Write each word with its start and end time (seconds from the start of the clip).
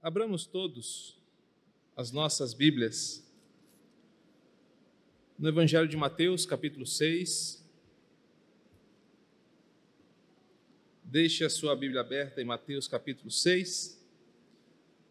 Abramos 0.00 0.46
todos 0.46 1.18
as 1.96 2.12
nossas 2.12 2.54
Bíblias 2.54 3.28
no 5.36 5.48
Evangelho 5.48 5.88
de 5.88 5.96
Mateus, 5.96 6.46
capítulo 6.46 6.86
6. 6.86 7.66
Deixe 11.02 11.44
a 11.44 11.50
sua 11.50 11.74
Bíblia 11.74 12.00
aberta 12.00 12.40
em 12.40 12.44
Mateus, 12.44 12.86
capítulo 12.86 13.28
6. 13.28 14.00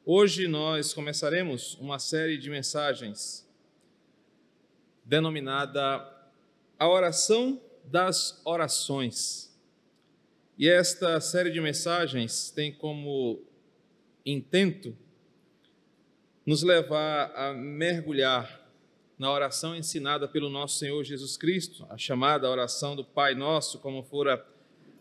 Hoje 0.06 0.48
nós 0.48 0.94
começaremos 0.94 1.76
uma 1.82 2.00
série 2.00 2.38
de 2.38 2.50
mensagens 2.50 3.46
denominada 5.04 6.32
A 6.80 6.88
Oração 6.88 7.62
das 7.84 8.42
Orações. 8.46 9.54
E 10.58 10.70
esta 10.70 11.20
série 11.20 11.52
de 11.52 11.60
mensagens 11.60 12.50
tem 12.52 12.74
como 12.74 13.47
intento 14.32 14.96
nos 16.46 16.62
levar 16.62 17.32
a 17.36 17.54
mergulhar 17.54 18.68
na 19.18 19.32
oração 19.32 19.76
ensinada 19.76 20.28
pelo 20.28 20.50
nosso 20.50 20.78
Senhor 20.78 21.04
Jesus 21.04 21.38
Cristo, 21.38 21.88
a 21.90 21.98
chamada 21.98 22.50
oração 22.50 22.96
do 22.96 23.04
Pai 23.04 23.34
Nosso, 23.34 23.80
como 23.80 24.04
fora 24.04 24.46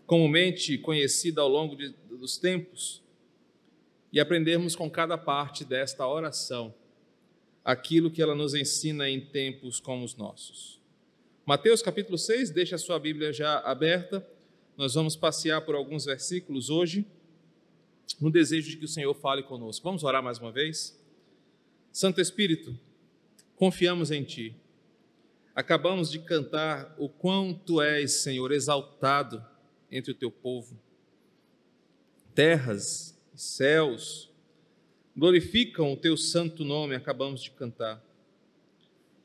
comumente 0.06 0.78
conhecida 0.78 1.40
ao 1.40 1.48
longo 1.48 1.74
de, 1.76 1.88
dos 2.08 2.38
tempos, 2.38 3.02
e 4.12 4.20
aprendermos 4.20 4.76
com 4.76 4.88
cada 4.88 5.18
parte 5.18 5.64
desta 5.64 6.06
oração 6.06 6.72
aquilo 7.64 8.10
que 8.10 8.22
ela 8.22 8.34
nos 8.34 8.54
ensina 8.54 9.10
em 9.10 9.20
tempos 9.20 9.80
como 9.80 10.04
os 10.04 10.14
nossos. 10.14 10.80
Mateus 11.44 11.82
capítulo 11.82 12.16
6, 12.16 12.50
deixa 12.50 12.76
a 12.76 12.78
sua 12.78 12.98
Bíblia 12.98 13.32
já 13.32 13.58
aberta, 13.58 14.26
nós 14.76 14.94
vamos 14.94 15.16
passear 15.16 15.60
por 15.62 15.74
alguns 15.74 16.04
versículos 16.04 16.70
hoje 16.70 17.04
no 18.20 18.30
desejo 18.30 18.70
de 18.70 18.76
que 18.76 18.84
o 18.84 18.88
Senhor 18.88 19.14
fale 19.14 19.42
conosco. 19.42 19.84
Vamos 19.84 20.04
orar 20.04 20.22
mais 20.22 20.38
uma 20.38 20.52
vez? 20.52 20.98
Santo 21.92 22.20
Espírito, 22.20 22.78
confiamos 23.56 24.10
em 24.10 24.22
Ti. 24.22 24.54
Acabamos 25.54 26.10
de 26.10 26.18
cantar 26.18 26.94
o 26.98 27.08
quão 27.08 27.54
Tu 27.54 27.80
és, 27.80 28.12
Senhor, 28.12 28.52
exaltado 28.52 29.44
entre 29.90 30.12
o 30.12 30.14
Teu 30.14 30.30
povo. 30.30 30.78
Terras 32.34 33.18
e 33.34 33.40
céus 33.40 34.30
glorificam 35.16 35.92
o 35.92 35.96
Teu 35.96 36.16
santo 36.16 36.64
nome, 36.64 36.94
acabamos 36.94 37.42
de 37.42 37.50
cantar. 37.50 38.04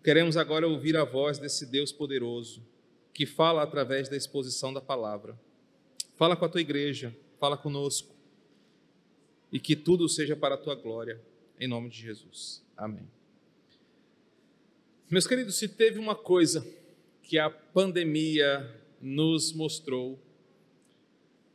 Queremos 0.04 0.38
agora 0.38 0.68
ouvir 0.68 0.98
a 0.98 1.04
voz 1.04 1.38
desse 1.38 1.66
Deus 1.66 1.92
poderoso, 1.92 2.66
que 3.14 3.26
fala 3.26 3.62
através 3.62 4.08
da 4.10 4.16
exposição 4.16 4.74
da 4.74 4.82
palavra. 4.82 5.38
Fala 6.16 6.36
com 6.36 6.46
a 6.46 6.50
Tua 6.50 6.62
igreja, 6.62 7.16
fala 7.38 7.58
conosco 7.58 8.21
e 9.52 9.60
que 9.60 9.76
tudo 9.76 10.08
seja 10.08 10.36
para 10.36 10.56
a 10.56 10.58
tua 10.58 10.76
glória, 10.76 11.22
em 11.60 11.68
nome 11.68 11.90
de 11.90 12.00
Jesus. 12.00 12.64
Amém. 12.78 13.08
Meus 15.10 15.28
queridos, 15.28 15.56
se 15.56 15.68
teve 15.68 16.00
uma 16.00 16.16
coisa 16.16 16.66
que 17.22 17.38
a 17.38 17.50
pandemia 17.50 18.82
nos 19.02 19.52
mostrou, 19.52 20.18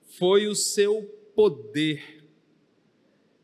foi 0.04 0.46
o 0.46 0.54
seu 0.54 1.02
poder 1.34 2.24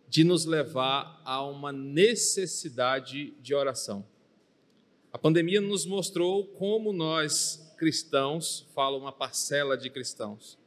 de 0.09 0.25
nos 0.25 0.45
levar 0.45 1.23
a 1.25 1.43
uma 1.43 1.73
necessidade 1.73 3.31
de 3.41 3.55
oração. 3.55 4.07
A 5.11 5.19
pandemia 5.19 5.61
nos 5.61 5.87
mostrou 5.87 6.47
como 6.47 6.93
nós 6.93 7.75
cristãos, 7.79 8.67
fala 8.75 8.99
uma 8.99 9.13
parcela 9.13 9.77
de 9.77 9.89
cristãos, 9.89 10.59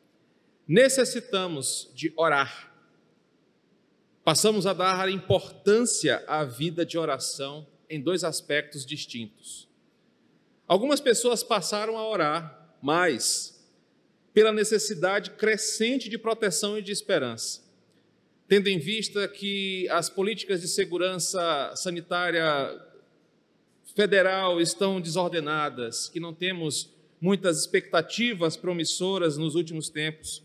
necessitamos 0.67 1.91
de 1.93 2.11
orar 2.15 2.74
passamos 4.25 4.65
a 4.65 4.73
dar 4.73 5.07
importância 5.07 6.23
à 6.27 6.43
vida 6.43 6.83
de 6.83 6.97
oração 6.97 7.67
em 7.87 8.01
dois 8.01 8.23
aspectos 8.23 8.83
distintos. 8.83 9.69
Algumas 10.67 10.99
pessoas 10.99 11.43
passaram 11.43 11.95
a 11.95 12.09
orar 12.09 12.75
mais 12.81 13.63
pela 14.33 14.51
necessidade 14.51 15.29
crescente 15.31 16.09
de 16.09 16.17
proteção 16.17 16.75
e 16.75 16.81
de 16.81 16.91
esperança, 16.91 17.61
tendo 18.47 18.67
em 18.67 18.79
vista 18.79 19.27
que 19.27 19.87
as 19.89 20.09
políticas 20.09 20.59
de 20.59 20.67
segurança 20.69 21.71
sanitária 21.75 22.43
federal 23.95 24.59
estão 24.59 24.99
desordenadas, 24.99 26.09
que 26.09 26.19
não 26.19 26.33
temos 26.33 26.89
muitas 27.21 27.59
expectativas 27.59 28.57
promissoras 28.57 29.37
nos 29.37 29.53
últimos 29.53 29.87
tempos. 29.87 30.43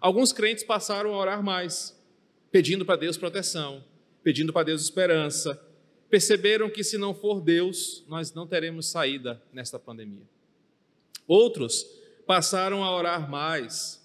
Alguns 0.00 0.32
crentes 0.32 0.64
passaram 0.64 1.12
a 1.12 1.18
orar 1.18 1.42
mais 1.42 1.97
pedindo 2.50 2.84
para 2.84 2.96
Deus 2.96 3.16
proteção, 3.16 3.84
pedindo 4.22 4.52
para 4.52 4.64
Deus 4.64 4.82
esperança. 4.82 5.60
Perceberam 6.08 6.70
que 6.70 6.82
se 6.82 6.96
não 6.96 7.14
for 7.14 7.40
Deus, 7.40 8.04
nós 8.08 8.32
não 8.32 8.46
teremos 8.46 8.86
saída 8.86 9.42
nesta 9.52 9.78
pandemia. 9.78 10.26
Outros 11.26 11.86
passaram 12.26 12.82
a 12.82 12.94
orar 12.94 13.30
mais 13.30 14.02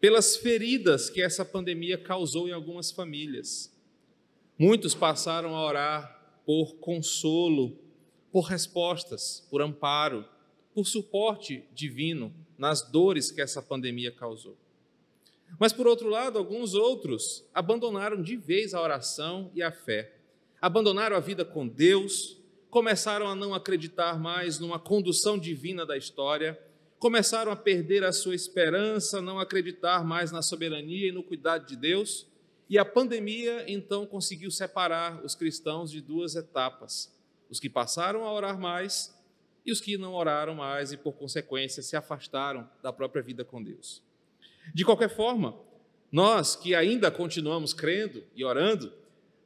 pelas 0.00 0.36
feridas 0.36 1.10
que 1.10 1.20
essa 1.20 1.44
pandemia 1.44 1.98
causou 1.98 2.48
em 2.48 2.52
algumas 2.52 2.92
famílias. 2.92 3.72
Muitos 4.56 4.94
passaram 4.94 5.56
a 5.56 5.64
orar 5.64 6.40
por 6.46 6.76
consolo, 6.76 7.76
por 8.30 8.42
respostas, 8.42 9.46
por 9.50 9.60
amparo, 9.60 10.24
por 10.74 10.86
suporte 10.86 11.64
divino 11.74 12.32
nas 12.56 12.82
dores 12.82 13.30
que 13.32 13.40
essa 13.40 13.60
pandemia 13.60 14.12
causou. 14.12 14.56
Mas, 15.58 15.72
por 15.72 15.86
outro 15.86 16.08
lado, 16.08 16.38
alguns 16.38 16.74
outros 16.74 17.44
abandonaram 17.54 18.20
de 18.20 18.36
vez 18.36 18.74
a 18.74 18.82
oração 18.82 19.50
e 19.54 19.62
a 19.62 19.70
fé, 19.70 20.14
abandonaram 20.60 21.16
a 21.16 21.20
vida 21.20 21.44
com 21.44 21.66
Deus, 21.66 22.36
começaram 22.70 23.28
a 23.28 23.34
não 23.34 23.54
acreditar 23.54 24.18
mais 24.18 24.58
numa 24.58 24.78
condução 24.78 25.38
divina 25.38 25.86
da 25.86 25.96
história, 25.96 26.58
começaram 26.98 27.52
a 27.52 27.56
perder 27.56 28.04
a 28.04 28.12
sua 28.12 28.34
esperança, 28.34 29.22
não 29.22 29.38
acreditar 29.38 30.04
mais 30.04 30.32
na 30.32 30.42
soberania 30.42 31.08
e 31.08 31.12
no 31.12 31.22
cuidado 31.22 31.66
de 31.66 31.76
Deus, 31.76 32.26
e 32.68 32.76
a 32.76 32.84
pandemia 32.84 33.64
então 33.66 34.04
conseguiu 34.04 34.50
separar 34.50 35.24
os 35.24 35.34
cristãos 35.34 35.90
de 35.90 36.00
duas 36.00 36.34
etapas: 36.34 37.14
os 37.48 37.58
que 37.58 37.70
passaram 37.70 38.24
a 38.24 38.32
orar 38.32 38.58
mais 38.58 39.16
e 39.64 39.72
os 39.72 39.80
que 39.80 39.96
não 39.96 40.14
oraram 40.14 40.54
mais 40.54 40.92
e, 40.92 40.96
por 40.96 41.12
consequência, 41.12 41.82
se 41.82 41.96
afastaram 41.96 42.68
da 42.82 42.92
própria 42.92 43.22
vida 43.22 43.44
com 43.44 43.62
Deus. 43.62 44.02
De 44.74 44.84
qualquer 44.84 45.08
forma, 45.08 45.54
nós 46.10 46.56
que 46.56 46.74
ainda 46.74 47.10
continuamos 47.10 47.72
crendo 47.72 48.24
e 48.34 48.44
orando, 48.44 48.92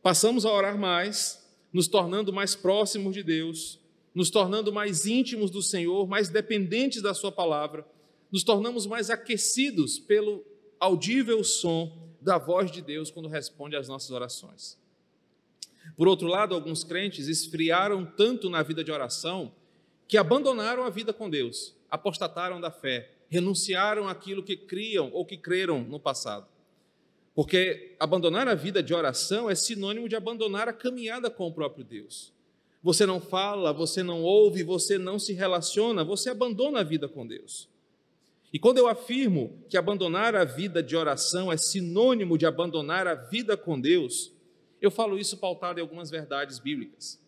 passamos 0.02 0.44
a 0.44 0.52
orar 0.52 0.78
mais, 0.78 1.44
nos 1.72 1.88
tornando 1.88 2.32
mais 2.32 2.54
próximos 2.54 3.14
de 3.14 3.22
Deus, 3.22 3.80
nos 4.14 4.30
tornando 4.30 4.72
mais 4.72 5.06
íntimos 5.06 5.50
do 5.50 5.62
Senhor, 5.62 6.06
mais 6.06 6.28
dependentes 6.28 7.02
da 7.02 7.14
Sua 7.14 7.32
palavra, 7.32 7.86
nos 8.30 8.44
tornamos 8.44 8.86
mais 8.86 9.10
aquecidos 9.10 9.98
pelo 9.98 10.44
audível 10.78 11.42
som 11.44 12.10
da 12.20 12.38
voz 12.38 12.70
de 12.70 12.80
Deus 12.80 13.10
quando 13.10 13.28
responde 13.28 13.76
às 13.76 13.88
nossas 13.88 14.10
orações. 14.10 14.78
Por 15.96 16.08
outro 16.08 16.28
lado, 16.28 16.54
alguns 16.54 16.84
crentes 16.84 17.28
esfriaram 17.28 18.04
tanto 18.04 18.48
na 18.48 18.62
vida 18.62 18.84
de 18.84 18.92
oração 18.92 19.52
que 20.06 20.16
abandonaram 20.16 20.84
a 20.84 20.90
vida 20.90 21.12
com 21.12 21.28
Deus, 21.28 21.74
apostataram 21.90 22.60
da 22.60 22.70
fé, 22.70 23.11
renunciaram 23.32 24.06
aquilo 24.06 24.42
que 24.42 24.54
criam 24.54 25.10
ou 25.10 25.24
que 25.24 25.38
creram 25.38 25.82
no 25.82 25.98
passado. 25.98 26.46
Porque 27.34 27.96
abandonar 27.98 28.46
a 28.46 28.54
vida 28.54 28.82
de 28.82 28.92
oração 28.92 29.48
é 29.48 29.54
sinônimo 29.54 30.06
de 30.06 30.14
abandonar 30.14 30.68
a 30.68 30.72
caminhada 30.72 31.30
com 31.30 31.46
o 31.46 31.52
próprio 31.52 31.82
Deus. 31.82 32.30
Você 32.82 33.06
não 33.06 33.22
fala, 33.22 33.72
você 33.72 34.02
não 34.02 34.22
ouve, 34.22 34.62
você 34.62 34.98
não 34.98 35.18
se 35.18 35.32
relaciona, 35.32 36.04
você 36.04 36.28
abandona 36.28 36.80
a 36.80 36.82
vida 36.82 37.08
com 37.08 37.26
Deus. 37.26 37.70
E 38.52 38.58
quando 38.58 38.76
eu 38.76 38.86
afirmo 38.86 39.64
que 39.66 39.78
abandonar 39.78 40.36
a 40.36 40.44
vida 40.44 40.82
de 40.82 40.94
oração 40.94 41.50
é 41.50 41.56
sinônimo 41.56 42.36
de 42.36 42.44
abandonar 42.44 43.06
a 43.06 43.14
vida 43.14 43.56
com 43.56 43.80
Deus, 43.80 44.30
eu 44.78 44.90
falo 44.90 45.18
isso 45.18 45.38
pautado 45.38 45.78
em 45.78 45.82
algumas 45.82 46.10
verdades 46.10 46.58
bíblicas. 46.58 47.18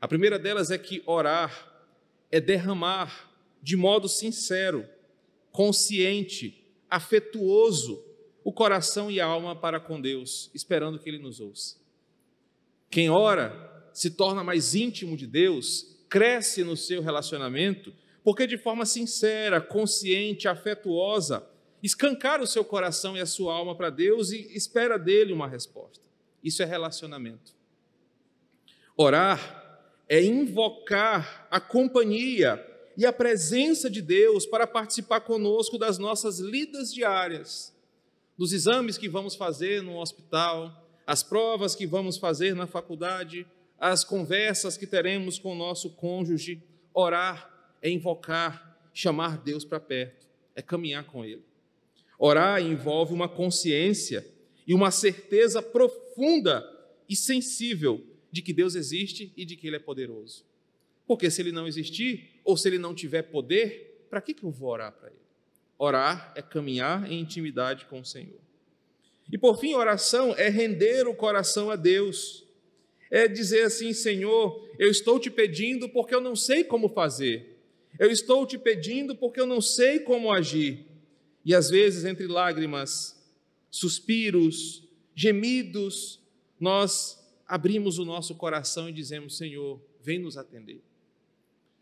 A 0.00 0.08
primeira 0.08 0.36
delas 0.36 0.72
é 0.72 0.78
que 0.78 1.00
orar 1.06 1.86
é 2.28 2.40
derramar 2.40 3.30
de 3.62 3.76
modo 3.76 4.08
sincero 4.08 4.97
consciente, 5.52 6.64
afetuoso 6.88 8.04
o 8.44 8.52
coração 8.52 9.10
e 9.10 9.20
a 9.20 9.26
alma 9.26 9.54
para 9.54 9.78
com 9.78 10.00
Deus, 10.00 10.50
esperando 10.54 10.98
que 10.98 11.08
Ele 11.08 11.18
nos 11.18 11.38
ouça. 11.38 11.76
Quem 12.88 13.10
ora 13.10 13.90
se 13.92 14.10
torna 14.10 14.42
mais 14.42 14.74
íntimo 14.74 15.16
de 15.16 15.26
Deus, 15.26 15.98
cresce 16.08 16.64
no 16.64 16.76
seu 16.76 17.02
relacionamento, 17.02 17.92
porque 18.24 18.46
de 18.46 18.56
forma 18.56 18.86
sincera, 18.86 19.60
consciente, 19.60 20.48
afetuosa, 20.48 21.46
escancar 21.82 22.40
o 22.40 22.46
seu 22.46 22.64
coração 22.64 23.16
e 23.16 23.20
a 23.20 23.26
sua 23.26 23.54
alma 23.54 23.74
para 23.74 23.90
Deus 23.90 24.30
e 24.30 24.56
espera 24.56 24.98
dele 24.98 25.32
uma 25.32 25.48
resposta. 25.48 26.04
Isso 26.42 26.62
é 26.62 26.66
relacionamento. 26.66 27.54
Orar 28.96 29.92
é 30.08 30.22
invocar 30.22 31.46
a 31.50 31.60
companhia, 31.60 32.64
e 32.98 33.06
a 33.06 33.12
presença 33.12 33.88
de 33.88 34.02
Deus 34.02 34.44
para 34.44 34.66
participar 34.66 35.20
conosco 35.20 35.78
das 35.78 35.98
nossas 35.98 36.40
lidas 36.40 36.92
diárias, 36.92 37.72
dos 38.36 38.52
exames 38.52 38.98
que 38.98 39.08
vamos 39.08 39.36
fazer 39.36 39.84
no 39.84 40.00
hospital, 40.00 40.84
as 41.06 41.22
provas 41.22 41.76
que 41.76 41.86
vamos 41.86 42.18
fazer 42.18 42.56
na 42.56 42.66
faculdade, 42.66 43.46
as 43.78 44.02
conversas 44.02 44.76
que 44.76 44.84
teremos 44.84 45.38
com 45.38 45.52
o 45.52 45.54
nosso 45.54 45.90
cônjuge. 45.90 46.60
Orar 46.92 47.78
é 47.80 47.88
invocar, 47.88 48.76
chamar 48.92 49.38
Deus 49.38 49.64
para 49.64 49.78
perto, 49.78 50.26
é 50.56 50.60
caminhar 50.60 51.04
com 51.04 51.24
Ele. 51.24 51.44
Orar 52.18 52.60
envolve 52.60 53.14
uma 53.14 53.28
consciência 53.28 54.26
e 54.66 54.74
uma 54.74 54.90
certeza 54.90 55.62
profunda 55.62 56.68
e 57.08 57.14
sensível 57.14 58.04
de 58.32 58.42
que 58.42 58.52
Deus 58.52 58.74
existe 58.74 59.32
e 59.36 59.44
de 59.44 59.54
que 59.54 59.68
Ele 59.68 59.76
é 59.76 59.80
poderoso. 59.80 60.44
Porque 61.06 61.30
se 61.30 61.40
Ele 61.40 61.52
não 61.52 61.68
existir, 61.68 62.37
ou 62.48 62.56
se 62.56 62.66
Ele 62.66 62.78
não 62.78 62.94
tiver 62.94 63.24
poder, 63.24 64.06
para 64.08 64.22
que, 64.22 64.32
que 64.32 64.42
eu 64.42 64.50
vou 64.50 64.70
orar 64.70 64.90
para 64.90 65.08
Ele? 65.08 65.18
Orar 65.76 66.32
é 66.34 66.40
caminhar 66.40 67.12
em 67.12 67.20
intimidade 67.20 67.84
com 67.84 68.00
o 68.00 68.04
Senhor. 68.06 68.40
E 69.30 69.36
por 69.36 69.60
fim, 69.60 69.74
oração 69.74 70.34
é 70.34 70.48
render 70.48 71.06
o 71.06 71.14
coração 71.14 71.70
a 71.70 71.76
Deus. 71.76 72.46
É 73.10 73.28
dizer 73.28 73.64
assim: 73.64 73.92
Senhor, 73.92 74.66
eu 74.78 74.90
estou 74.90 75.20
te 75.20 75.30
pedindo 75.30 75.90
porque 75.90 76.14
eu 76.14 76.22
não 76.22 76.34
sei 76.34 76.64
como 76.64 76.88
fazer. 76.88 77.58
Eu 77.98 78.10
estou 78.10 78.46
te 78.46 78.56
pedindo 78.56 79.14
porque 79.14 79.38
eu 79.38 79.46
não 79.46 79.60
sei 79.60 80.00
como 80.00 80.32
agir. 80.32 80.86
E 81.44 81.54
às 81.54 81.68
vezes, 81.68 82.06
entre 82.06 82.26
lágrimas, 82.26 83.14
suspiros, 83.70 84.88
gemidos, 85.14 86.18
nós 86.58 87.22
abrimos 87.46 87.98
o 87.98 88.06
nosso 88.06 88.34
coração 88.34 88.88
e 88.88 88.92
dizemos: 88.92 89.36
Senhor, 89.36 89.78
vem 90.00 90.18
nos 90.18 90.38
atender. 90.38 90.80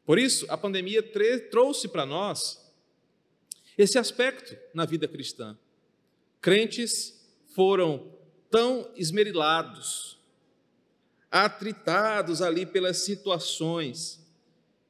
Por 0.06 0.20
isso, 0.20 0.47
a 0.49 0.56
pandemia 0.56 1.03
trouxe 1.50 1.88
para 1.88 2.06
nós 2.06 2.64
esse 3.76 3.99
aspecto 3.99 4.56
na 4.73 4.87
vida 4.87 5.08
cristã. 5.08 5.58
Crentes 6.41 7.29
foram 7.55 8.14
tão 8.49 8.88
esmerilados, 8.94 10.19
atritados 11.31 12.41
ali 12.41 12.64
pelas 12.64 12.99
situações, 12.99 14.25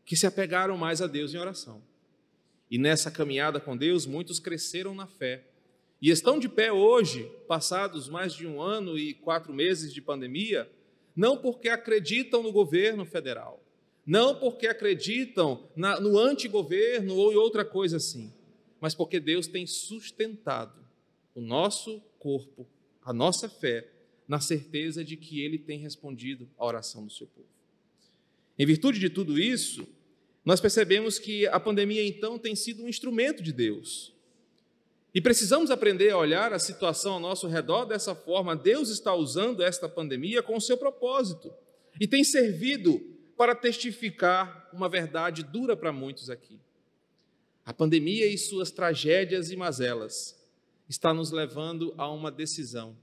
que 0.05 0.15
se 0.15 0.27
apegaram 0.27 0.77
mais 0.77 1.01
a 1.01 1.07
Deus 1.07 1.33
em 1.33 1.39
oração. 1.39 1.83
E 2.71 2.79
nessa 2.79 3.11
caminhada 3.11 3.59
com 3.59 3.77
Deus, 3.77 4.05
muitos 4.07 4.39
cresceram 4.39 4.95
na 4.95 5.07
fé. 5.07 5.45
E 6.01 6.11
estão 6.11 6.39
de 6.39 6.49
pé 6.49 6.71
hoje, 6.71 7.25
passados 7.49 8.07
mais 8.09 8.35
de 8.35 8.47
um 8.47 8.61
ano 8.61 8.99
e 8.99 9.15
quatro 9.15 9.53
meses 9.55 9.95
de 9.95 10.03
pandemia, 10.03 10.71
não 11.17 11.39
porque 11.39 11.71
acreditam 11.71 12.43
no 12.43 12.53
governo 12.53 13.07
federal, 13.07 13.66
não 14.07 14.37
porque 14.37 14.69
acreditam 14.69 15.69
na, 15.75 15.99
no 15.99 16.17
antigoverno 16.17 17.17
ou 17.17 17.33
em 17.33 17.37
outra 17.37 17.65
coisa 17.65 17.97
assim, 17.97 18.33
mas 18.81 18.95
porque 18.95 19.19
Deus 19.19 19.49
tem 19.49 19.67
sustentado 19.67 20.79
o 21.35 21.41
nosso 21.41 22.01
corpo, 22.21 22.67
a 23.03 23.13
nossa 23.13 23.49
fé, 23.49 23.91
na 24.29 24.41
certeza 24.41 25.05
de 25.05 25.17
que 25.17 25.41
Ele 25.41 25.59
tem 25.59 25.79
respondido 25.79 26.49
à 26.57 26.65
oração 26.65 27.05
do 27.05 27.13
seu 27.13 27.27
povo. 27.27 27.49
Em 28.59 28.65
virtude 28.65 28.99
de 28.99 29.11
tudo 29.11 29.39
isso, 29.39 29.87
nós 30.45 30.61
percebemos 30.61 31.19
que 31.19 31.47
a 31.49 31.59
pandemia 31.59 32.07
então 32.07 32.39
tem 32.39 32.55
sido 32.55 32.85
um 32.85 32.89
instrumento 32.89 33.43
de 33.43 33.53
Deus. 33.53 34.15
E 35.13 35.21
precisamos 35.21 35.71
aprender 35.71 36.11
a 36.11 36.19
olhar 36.19 36.53
a 36.53 36.59
situação 36.59 37.15
ao 37.15 37.21
nosso 37.21 37.49
redor 37.49 37.85
dessa 37.87 38.15
forma. 38.15 38.55
Deus 38.55 38.89
está 38.91 39.15
usando 39.15 39.63
esta 39.63 39.89
pandemia 39.89 40.43
com 40.43 40.57
o 40.57 40.61
seu 40.61 40.77
propósito 40.77 41.53
e 42.01 42.07
tem 42.07 42.23
servido 42.23 43.16
para 43.37 43.55
testificar 43.55 44.69
uma 44.73 44.89
verdade 44.89 45.43
dura 45.43 45.77
para 45.77 45.93
muitos 45.93 46.31
aqui. 46.31 46.59
A 47.65 47.73
pandemia 47.73 48.27
e 48.27 48.39
suas 48.39 48.71
tragédias 48.71 49.51
e 49.51 49.57
mazelas 49.57 50.41
está 50.89 51.13
nos 51.13 51.31
levando 51.31 51.95
a 51.99 52.09
uma 52.09 52.31
decisão. 52.31 52.97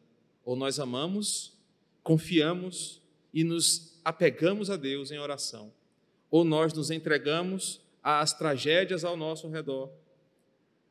Ou 0.46 0.56
nós 0.56 0.80
amamos, 0.80 1.54
confiamos 2.02 3.02
e 3.34 3.44
nos 3.44 4.00
apegamos 4.04 4.70
a 4.70 4.76
Deus 4.76 5.12
em 5.12 5.20
oração, 5.20 5.74
ou 6.30 6.44
nós 6.44 6.74
nos 6.74 6.92
entregamos 6.92 7.82
às 8.02 8.34
tragédias 8.34 9.06
ao 9.06 9.16
nosso 9.16 9.48
redor, 9.50 9.90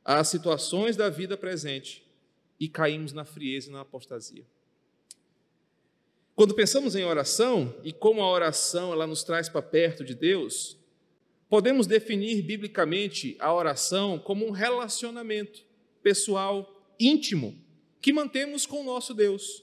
às 0.05 0.29
situações 0.29 0.97
da 0.97 1.09
vida 1.09 1.37
presente 1.37 2.05
e 2.59 2.69
caímos 2.69 3.13
na 3.13 3.25
frieza 3.25 3.69
e 3.69 3.73
na 3.73 3.83
apostasia. 3.83 4.45
Quando 6.35 6.55
pensamos 6.55 6.97
em 6.97 7.05
oração 7.05 7.75
e 7.85 7.93
como 7.93 8.23
a 8.23 8.31
oração 8.31 8.93
ela 8.93 9.07
nos 9.07 9.23
traz 9.23 9.49
para 9.49 9.61
perto 9.61 10.03
de 10.03 10.15
Deus, 10.15 10.79
podemos 11.49 11.87
definir 11.87 12.41
biblicamente 12.43 13.37
a 13.39 13.53
oração 13.53 14.19
como 14.19 14.47
um 14.47 14.51
relacionamento 14.51 15.63
pessoal, 16.03 16.75
íntimo, 16.99 17.63
que 18.01 18.13
mantemos 18.13 18.65
com 18.65 18.81
o 18.81 18.85
nosso 18.85 19.13
Deus. 19.13 19.63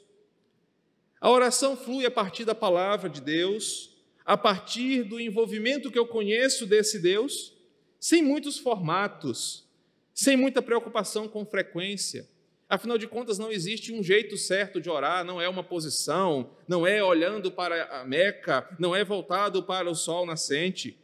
A 1.20 1.32
oração 1.32 1.76
flui 1.76 2.06
a 2.06 2.12
partir 2.12 2.46
da 2.46 2.54
palavra 2.54 3.10
de 3.10 3.20
Deus, 3.20 3.98
a 4.24 4.38
partir 4.38 5.04
do 5.04 5.20
envolvimento 5.20 5.92
que 5.92 5.98
eu 5.98 6.06
conheço 6.06 6.68
desse 6.68 7.00
Deus, 7.00 7.54
sem 8.00 8.24
muitos 8.24 8.60
formatos, 8.60 9.68
sem 10.14 10.38
muita 10.38 10.62
preocupação 10.62 11.28
com 11.28 11.44
frequência, 11.44 12.30
Afinal 12.70 13.00
de 13.00 13.08
contas, 13.08 13.40
não 13.40 13.52
existe 13.52 13.92
um 13.92 14.04
jeito 14.04 14.38
certo 14.38 14.80
de 14.80 14.92
orar, 14.92 15.26
não 15.26 15.42
é 15.42 15.50
uma 15.50 15.64
posição, 15.64 16.52
não 16.68 16.86
é 16.86 17.04
olhando 17.04 17.52
para 17.52 18.00
a 18.00 18.06
Meca, 18.06 18.70
não 18.78 18.96
é 18.96 19.04
voltado 19.04 19.64
para 19.64 19.90
o 19.90 19.96
sol 19.96 20.24
nascente. 20.24 20.96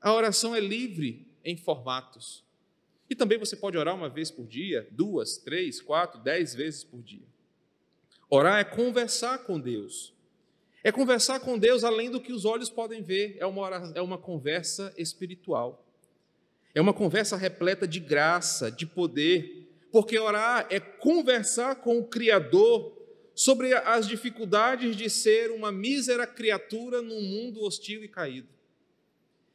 A 0.00 0.12
oração 0.12 0.54
é 0.54 0.60
livre 0.60 1.26
em 1.44 1.56
formatos. 1.56 2.44
E 3.10 3.16
também 3.16 3.38
você 3.38 3.56
pode 3.56 3.76
orar 3.76 3.92
uma 3.92 4.08
vez 4.08 4.30
por 4.30 4.46
dia, 4.46 4.86
duas, 4.92 5.36
três, 5.36 5.80
quatro, 5.80 6.20
dez 6.20 6.54
vezes 6.54 6.84
por 6.84 7.02
dia. 7.02 7.26
Orar 8.30 8.60
é 8.60 8.64
conversar 8.64 9.38
com 9.38 9.58
Deus. 9.58 10.14
É 10.84 10.92
conversar 10.92 11.40
com 11.40 11.58
Deus 11.58 11.82
além 11.82 12.08
do 12.08 12.20
que 12.20 12.32
os 12.32 12.44
olhos 12.44 12.70
podem 12.70 13.02
ver, 13.02 13.36
é 13.40 13.46
uma, 13.46 13.92
é 13.96 14.00
uma 14.00 14.16
conversa 14.16 14.94
espiritual. 14.96 15.84
É 16.72 16.80
uma 16.80 16.92
conversa 16.92 17.36
repleta 17.36 17.86
de 17.86 17.98
graça, 17.98 18.70
de 18.70 18.86
poder, 18.86 19.63
porque 19.94 20.18
orar 20.18 20.66
é 20.70 20.80
conversar 20.80 21.76
com 21.76 22.00
o 22.00 22.04
Criador 22.04 23.00
sobre 23.32 23.72
as 23.74 24.08
dificuldades 24.08 24.96
de 24.96 25.08
ser 25.08 25.52
uma 25.52 25.70
mísera 25.70 26.26
criatura 26.26 27.00
num 27.00 27.22
mundo 27.22 27.62
hostil 27.62 28.02
e 28.02 28.08
caído. 28.08 28.48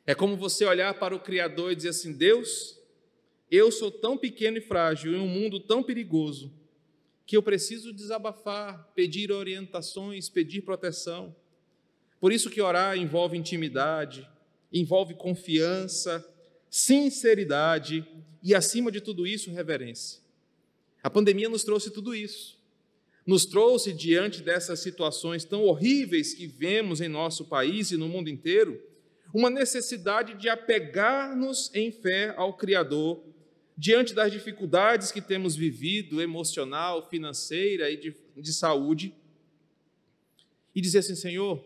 É 0.07 0.15
como 0.15 0.37
você 0.37 0.63
olhar 0.63 0.97
para 0.97 1.13
o 1.13 1.19
Criador 1.19 1.73
e 1.73 1.75
dizer 1.75 1.89
assim: 1.89 2.13
Deus, 2.13 2.79
eu 3.51 3.69
sou 3.69 3.91
tão 3.91 4.17
pequeno 4.17 4.59
e 4.59 4.61
frágil 4.61 5.13
em 5.13 5.19
um 5.19 5.27
mundo 5.27 5.59
tão 5.59 5.83
perigoso 5.83 6.53
que 7.25 7.35
eu 7.35 7.43
preciso 7.43 7.91
desabafar, 7.91 8.93
pedir 8.95 9.33
orientações, 9.33 10.29
pedir 10.29 10.61
proteção. 10.61 11.35
Por 12.17 12.31
isso 12.31 12.49
que 12.49 12.61
orar 12.61 12.97
envolve 12.97 13.37
intimidade, 13.37 14.25
envolve 14.71 15.15
confiança, 15.15 16.25
sinceridade 16.69 18.07
e, 18.41 18.55
acima 18.55 18.89
de 18.89 19.01
tudo 19.01 19.27
isso, 19.27 19.51
reverência. 19.51 20.28
A 21.01 21.09
pandemia 21.09 21.49
nos 21.49 21.63
trouxe 21.63 21.91
tudo 21.91 22.13
isso. 22.13 22.57
Nos 23.25 23.45
trouxe 23.45 23.93
diante 23.93 24.41
dessas 24.41 24.79
situações 24.79 25.45
tão 25.45 25.63
horríveis 25.63 26.33
que 26.33 26.47
vemos 26.47 26.99
em 26.99 27.07
nosso 27.07 27.45
país 27.45 27.91
e 27.91 27.97
no 27.97 28.09
mundo 28.09 28.29
inteiro, 28.29 28.81
uma 29.33 29.49
necessidade 29.49 30.33
de 30.33 30.49
apegar-nos 30.49 31.69
em 31.73 31.91
fé 31.91 32.33
ao 32.35 32.57
Criador 32.57 33.23
diante 33.77 34.13
das 34.13 34.31
dificuldades 34.31 35.11
que 35.11 35.21
temos 35.21 35.55
vivido, 35.55 36.21
emocional, 36.21 37.07
financeira 37.07 37.89
e 37.89 37.95
de, 37.95 38.15
de 38.35 38.51
saúde, 38.51 39.13
e 40.75 40.81
dizer 40.81 40.99
assim: 40.99 41.15
Senhor, 41.15 41.63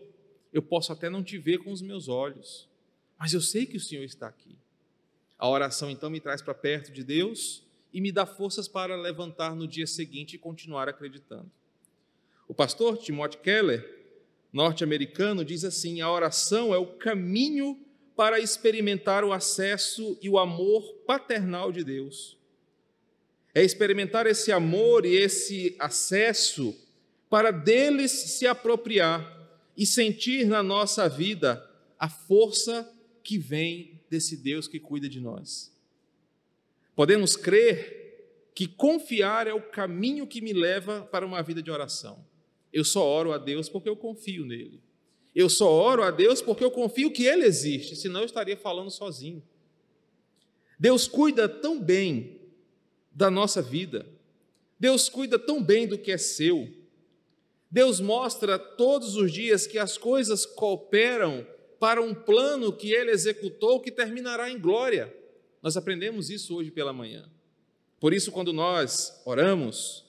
eu 0.52 0.62
posso 0.62 0.92
até 0.92 1.10
não 1.10 1.24
te 1.24 1.38
ver 1.38 1.58
com 1.58 1.72
os 1.72 1.82
meus 1.82 2.08
olhos, 2.08 2.68
mas 3.18 3.32
eu 3.32 3.40
sei 3.40 3.66
que 3.66 3.76
o 3.76 3.80
Senhor 3.80 4.04
está 4.04 4.28
aqui. 4.28 4.56
A 5.36 5.48
oração 5.48 5.90
então 5.90 6.08
me 6.08 6.20
traz 6.20 6.40
para 6.40 6.54
perto 6.54 6.92
de 6.92 7.02
Deus 7.02 7.64
e 7.94 8.00
me 8.00 8.10
dá 8.10 8.26
forças 8.26 8.66
para 8.66 8.96
levantar 8.96 9.54
no 9.54 9.68
dia 9.68 9.86
seguinte 9.86 10.34
e 10.34 10.38
continuar 10.38 10.88
acreditando. 10.88 11.48
O 12.48 12.52
pastor 12.52 12.98
Timothy 12.98 13.38
Keller, 13.38 13.88
norte-americano, 14.52 15.44
diz 15.44 15.64
assim: 15.64 16.00
a 16.00 16.10
oração 16.10 16.74
é 16.74 16.76
o 16.76 16.98
caminho 16.98 17.80
para 18.16 18.40
experimentar 18.40 19.22
o 19.24 19.32
acesso 19.32 20.18
e 20.20 20.28
o 20.28 20.38
amor 20.38 20.82
paternal 21.06 21.70
de 21.70 21.84
Deus. 21.84 22.36
É 23.54 23.62
experimentar 23.62 24.26
esse 24.26 24.50
amor 24.50 25.06
e 25.06 25.14
esse 25.14 25.76
acesso 25.78 26.76
para 27.30 27.52
deles 27.52 28.10
se 28.10 28.46
apropriar 28.46 29.32
e 29.76 29.86
sentir 29.86 30.46
na 30.46 30.62
nossa 30.62 31.08
vida 31.08 31.64
a 31.98 32.08
força 32.08 32.92
que 33.22 33.38
vem 33.38 34.00
desse 34.10 34.36
Deus 34.36 34.66
que 34.66 34.80
cuida 34.80 35.08
de 35.08 35.20
nós. 35.20 35.73
Podemos 36.94 37.36
crer 37.36 38.50
que 38.54 38.68
confiar 38.68 39.46
é 39.46 39.52
o 39.52 39.60
caminho 39.60 40.26
que 40.26 40.40
me 40.40 40.52
leva 40.52 41.02
para 41.10 41.26
uma 41.26 41.42
vida 41.42 41.62
de 41.62 41.70
oração. 41.70 42.24
Eu 42.72 42.84
só 42.84 43.04
oro 43.04 43.32
a 43.32 43.38
Deus 43.38 43.68
porque 43.68 43.88
eu 43.88 43.96
confio 43.96 44.44
nele. 44.44 44.80
Eu 45.34 45.48
só 45.48 45.70
oro 45.70 46.02
a 46.02 46.10
Deus 46.10 46.40
porque 46.40 46.64
eu 46.64 46.70
confio 46.70 47.10
que 47.10 47.24
Ele 47.24 47.44
existe, 47.44 47.96
senão 47.96 48.20
eu 48.20 48.26
estaria 48.26 48.56
falando 48.56 48.90
sozinho. 48.90 49.42
Deus 50.78 51.08
cuida 51.08 51.48
tão 51.48 51.80
bem 51.80 52.40
da 53.10 53.30
nossa 53.30 53.60
vida, 53.60 54.06
Deus 54.78 55.08
cuida 55.08 55.38
tão 55.38 55.62
bem 55.62 55.86
do 55.86 55.98
que 55.98 56.12
é 56.12 56.18
seu, 56.18 56.68
Deus 57.70 57.98
mostra 57.98 58.56
todos 58.56 59.16
os 59.16 59.32
dias 59.32 59.66
que 59.66 59.78
as 59.78 59.98
coisas 59.98 60.46
cooperam 60.46 61.44
para 61.80 62.00
um 62.00 62.14
plano 62.14 62.72
que 62.72 62.92
ele 62.92 63.10
executou 63.10 63.80
que 63.80 63.90
terminará 63.90 64.48
em 64.48 64.58
glória. 64.58 65.12
Nós 65.64 65.78
aprendemos 65.78 66.28
isso 66.28 66.54
hoje 66.54 66.70
pela 66.70 66.92
manhã. 66.92 67.26
Por 67.98 68.12
isso, 68.12 68.30
quando 68.30 68.52
nós 68.52 69.22
oramos, 69.24 70.04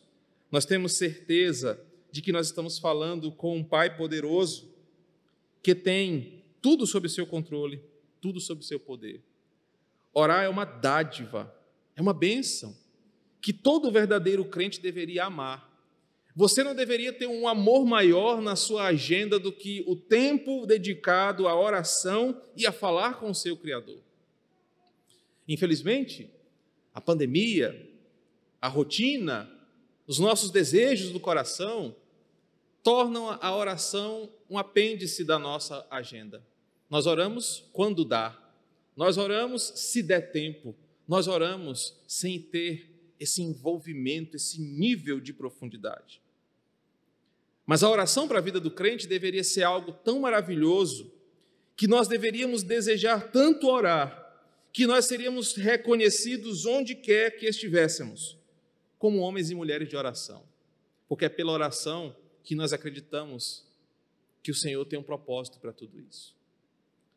nós 0.51 0.65
temos 0.65 0.91
certeza 0.97 1.79
de 2.11 2.21
que 2.21 2.33
nós 2.33 2.47
estamos 2.47 2.77
falando 2.77 3.31
com 3.31 3.55
um 3.55 3.63
Pai 3.63 3.95
poderoso 3.95 4.69
que 5.63 5.73
tem 5.73 6.43
tudo 6.61 6.85
sob 6.85 7.07
seu 7.07 7.25
controle, 7.25 7.81
tudo 8.19 8.41
sob 8.41 8.65
seu 8.65 8.77
poder. 8.77 9.23
Orar 10.13 10.43
é 10.43 10.49
uma 10.49 10.65
dádiva, 10.65 11.55
é 11.95 12.01
uma 12.01 12.13
bênção 12.13 12.75
que 13.39 13.53
todo 13.53 13.89
verdadeiro 13.89 14.43
crente 14.43 14.81
deveria 14.81 15.23
amar. 15.23 15.73
Você 16.35 16.65
não 16.65 16.75
deveria 16.75 17.13
ter 17.13 17.27
um 17.27 17.47
amor 17.47 17.85
maior 17.85 18.41
na 18.41 18.57
sua 18.57 18.87
agenda 18.87 19.39
do 19.39 19.53
que 19.53 19.85
o 19.87 19.95
tempo 19.95 20.65
dedicado 20.65 21.47
à 21.47 21.57
oração 21.57 22.41
e 22.57 22.67
a 22.67 22.73
falar 22.73 23.21
com 23.21 23.29
o 23.29 23.35
seu 23.35 23.55
Criador. 23.55 24.03
Infelizmente, 25.47 26.29
a 26.93 27.01
pandemia, 27.01 27.89
a 28.61 28.67
rotina, 28.67 29.49
os 30.07 30.19
nossos 30.19 30.51
desejos 30.51 31.11
do 31.11 31.19
coração 31.19 31.95
tornam 32.83 33.29
a 33.29 33.55
oração 33.55 34.29
um 34.49 34.57
apêndice 34.57 35.23
da 35.23 35.39
nossa 35.39 35.85
agenda. 35.89 36.45
Nós 36.89 37.05
oramos 37.05 37.67
quando 37.73 38.05
dá, 38.05 38.39
nós 38.95 39.17
oramos 39.17 39.73
se 39.75 40.03
der 40.03 40.31
tempo, 40.31 40.75
nós 41.07 41.27
oramos 41.27 41.95
sem 42.07 42.39
ter 42.39 42.91
esse 43.19 43.41
envolvimento, 43.41 44.35
esse 44.35 44.61
nível 44.61 45.19
de 45.19 45.33
profundidade. 45.33 46.21
Mas 47.65 47.81
a 47.81 47.89
oração 47.89 48.27
para 48.27 48.37
a 48.37 48.41
vida 48.41 48.59
do 48.59 48.69
crente 48.69 49.07
deveria 49.07 49.43
ser 49.43 49.63
algo 49.63 49.91
tão 49.91 50.19
maravilhoso 50.19 51.11
que 51.75 51.87
nós 51.87 52.07
deveríamos 52.07 52.63
desejar 52.63 53.31
tanto 53.31 53.67
orar, 53.67 54.24
que 54.75 54.85
nós 54.85 55.05
seríamos 55.05 55.55
reconhecidos 55.55 56.65
onde 56.65 56.95
quer 56.95 57.37
que 57.37 57.45
estivéssemos, 57.45 58.37
como 58.99 59.19
homens 59.19 59.49
e 59.49 59.55
mulheres 59.55 59.87
de 59.87 59.95
oração. 59.95 60.43
Porque 61.07 61.23
é 61.23 61.29
pela 61.29 61.53
oração 61.53 62.13
que 62.43 62.55
nós 62.55 62.73
acreditamos 62.73 63.65
que 64.43 64.51
o 64.51 64.53
Senhor 64.53 64.83
tem 64.83 64.99
um 64.99 65.03
propósito 65.03 65.61
para 65.61 65.71
tudo 65.71 65.97
isso. 65.97 66.35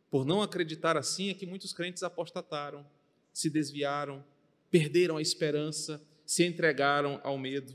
Por 0.09 0.25
não 0.25 0.41
acreditar 0.41 0.97
assim 0.97 1.31
é 1.31 1.35
que 1.35 1.47
muitos 1.47 1.73
crentes 1.73 2.05
apostataram, 2.05 2.87
se 3.33 3.51
desviaram, 3.51 4.25
perderam 4.71 5.17
a 5.17 5.21
esperança, 5.23 6.01
se 6.25 6.47
entregaram 6.47 7.21
ao 7.25 7.37
medo. 7.37 7.75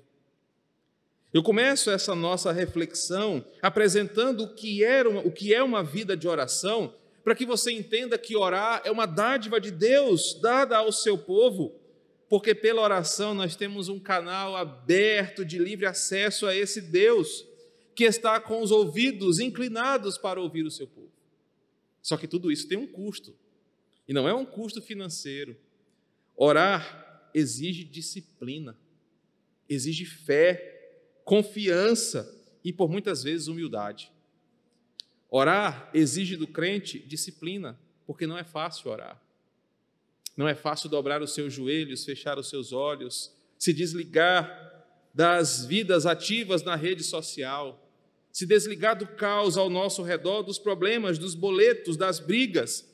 Eu 1.33 1.43
começo 1.43 1.91
essa 1.91 2.15
nossa 2.15 2.53
reflexão 2.53 3.45
apresentando 3.61 4.45
o 4.45 4.55
que, 4.55 4.81
era 4.81 5.09
uma, 5.09 5.19
o 5.19 5.29
que 5.31 5.53
é 5.53 5.61
uma 5.61 5.83
vida 5.83 6.15
de 6.15 6.25
oração, 6.25 6.95
para 7.23 7.35
que 7.35 7.45
você 7.45 7.71
entenda 7.71 8.17
que 8.17 8.35
orar 8.35 8.81
é 8.83 8.91
uma 8.91 9.05
dádiva 9.05 9.59
de 9.59 9.71
Deus 9.71 10.39
dada 10.41 10.77
ao 10.77 10.91
seu 10.91 11.17
povo, 11.17 11.79
porque 12.27 12.53
pela 12.53 12.81
oração 12.81 13.33
nós 13.33 13.55
temos 13.55 13.87
um 13.87 13.99
canal 13.99 14.55
aberto 14.55 15.45
de 15.45 15.57
livre 15.57 15.85
acesso 15.85 16.45
a 16.45 16.55
esse 16.55 16.81
Deus 16.81 17.45
que 17.95 18.03
está 18.03 18.39
com 18.39 18.61
os 18.61 18.71
ouvidos 18.71 19.39
inclinados 19.39 20.17
para 20.17 20.41
ouvir 20.41 20.65
o 20.65 20.71
seu 20.71 20.87
povo. 20.87 21.11
Só 22.01 22.17
que 22.17 22.27
tudo 22.27 22.51
isso 22.51 22.67
tem 22.67 22.77
um 22.77 22.87
custo, 22.87 23.33
e 24.07 24.13
não 24.13 24.27
é 24.27 24.33
um 24.33 24.45
custo 24.45 24.81
financeiro. 24.81 25.55
Orar 26.35 27.29
exige 27.33 27.83
disciplina, 27.83 28.77
exige 29.69 30.05
fé, 30.05 31.19
confiança 31.23 32.29
e, 32.63 32.73
por 32.73 32.89
muitas 32.89 33.23
vezes, 33.23 33.47
humildade. 33.47 34.11
Orar 35.35 35.89
exige 35.95 36.37
do 36.37 36.45
crente 36.45 36.99
disciplina, 36.99 37.75
porque 38.05 38.27
não 38.27 38.37
é 38.37 38.43
fácil 38.43 38.91
orar. 38.91 39.19
Não 40.37 40.47
é 40.47 40.53
fácil 40.53 40.91
dobrar 40.91 41.23
os 41.23 41.33
seus 41.33 41.51
joelhos, 41.51 42.05
fechar 42.05 42.37
os 42.37 42.47
seus 42.47 42.71
olhos, 42.71 43.35
se 43.57 43.73
desligar 43.73 44.85
das 45.11 45.65
vidas 45.65 46.05
ativas 46.05 46.61
na 46.61 46.75
rede 46.75 47.03
social, 47.03 47.83
se 48.31 48.45
desligar 48.45 48.95
do 48.95 49.07
caos 49.07 49.57
ao 49.57 49.71
nosso 49.71 50.03
redor, 50.03 50.43
dos 50.43 50.59
problemas, 50.59 51.17
dos 51.17 51.33
boletos, 51.33 51.97
das 51.97 52.19
brigas 52.19 52.87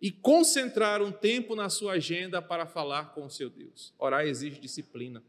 e 0.00 0.12
concentrar 0.12 1.02
um 1.02 1.10
tempo 1.10 1.56
na 1.56 1.68
sua 1.68 1.94
agenda 1.94 2.40
para 2.40 2.64
falar 2.64 3.12
com 3.12 3.26
o 3.26 3.30
seu 3.30 3.50
Deus. 3.50 3.92
Orar 3.98 4.24
exige 4.24 4.60
disciplina. 4.60 5.20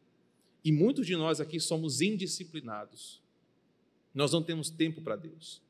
E 0.63 0.71
muitos 0.71 1.07
de 1.07 1.15
nós 1.15 1.41
aqui 1.41 1.59
somos 1.59 1.99
indisciplinados. 1.99 3.19
Nós 4.13 4.31
não 4.31 4.43
temos 4.43 4.69
tempo 4.69 5.01
para 5.01 5.15
Deus. 5.15 5.62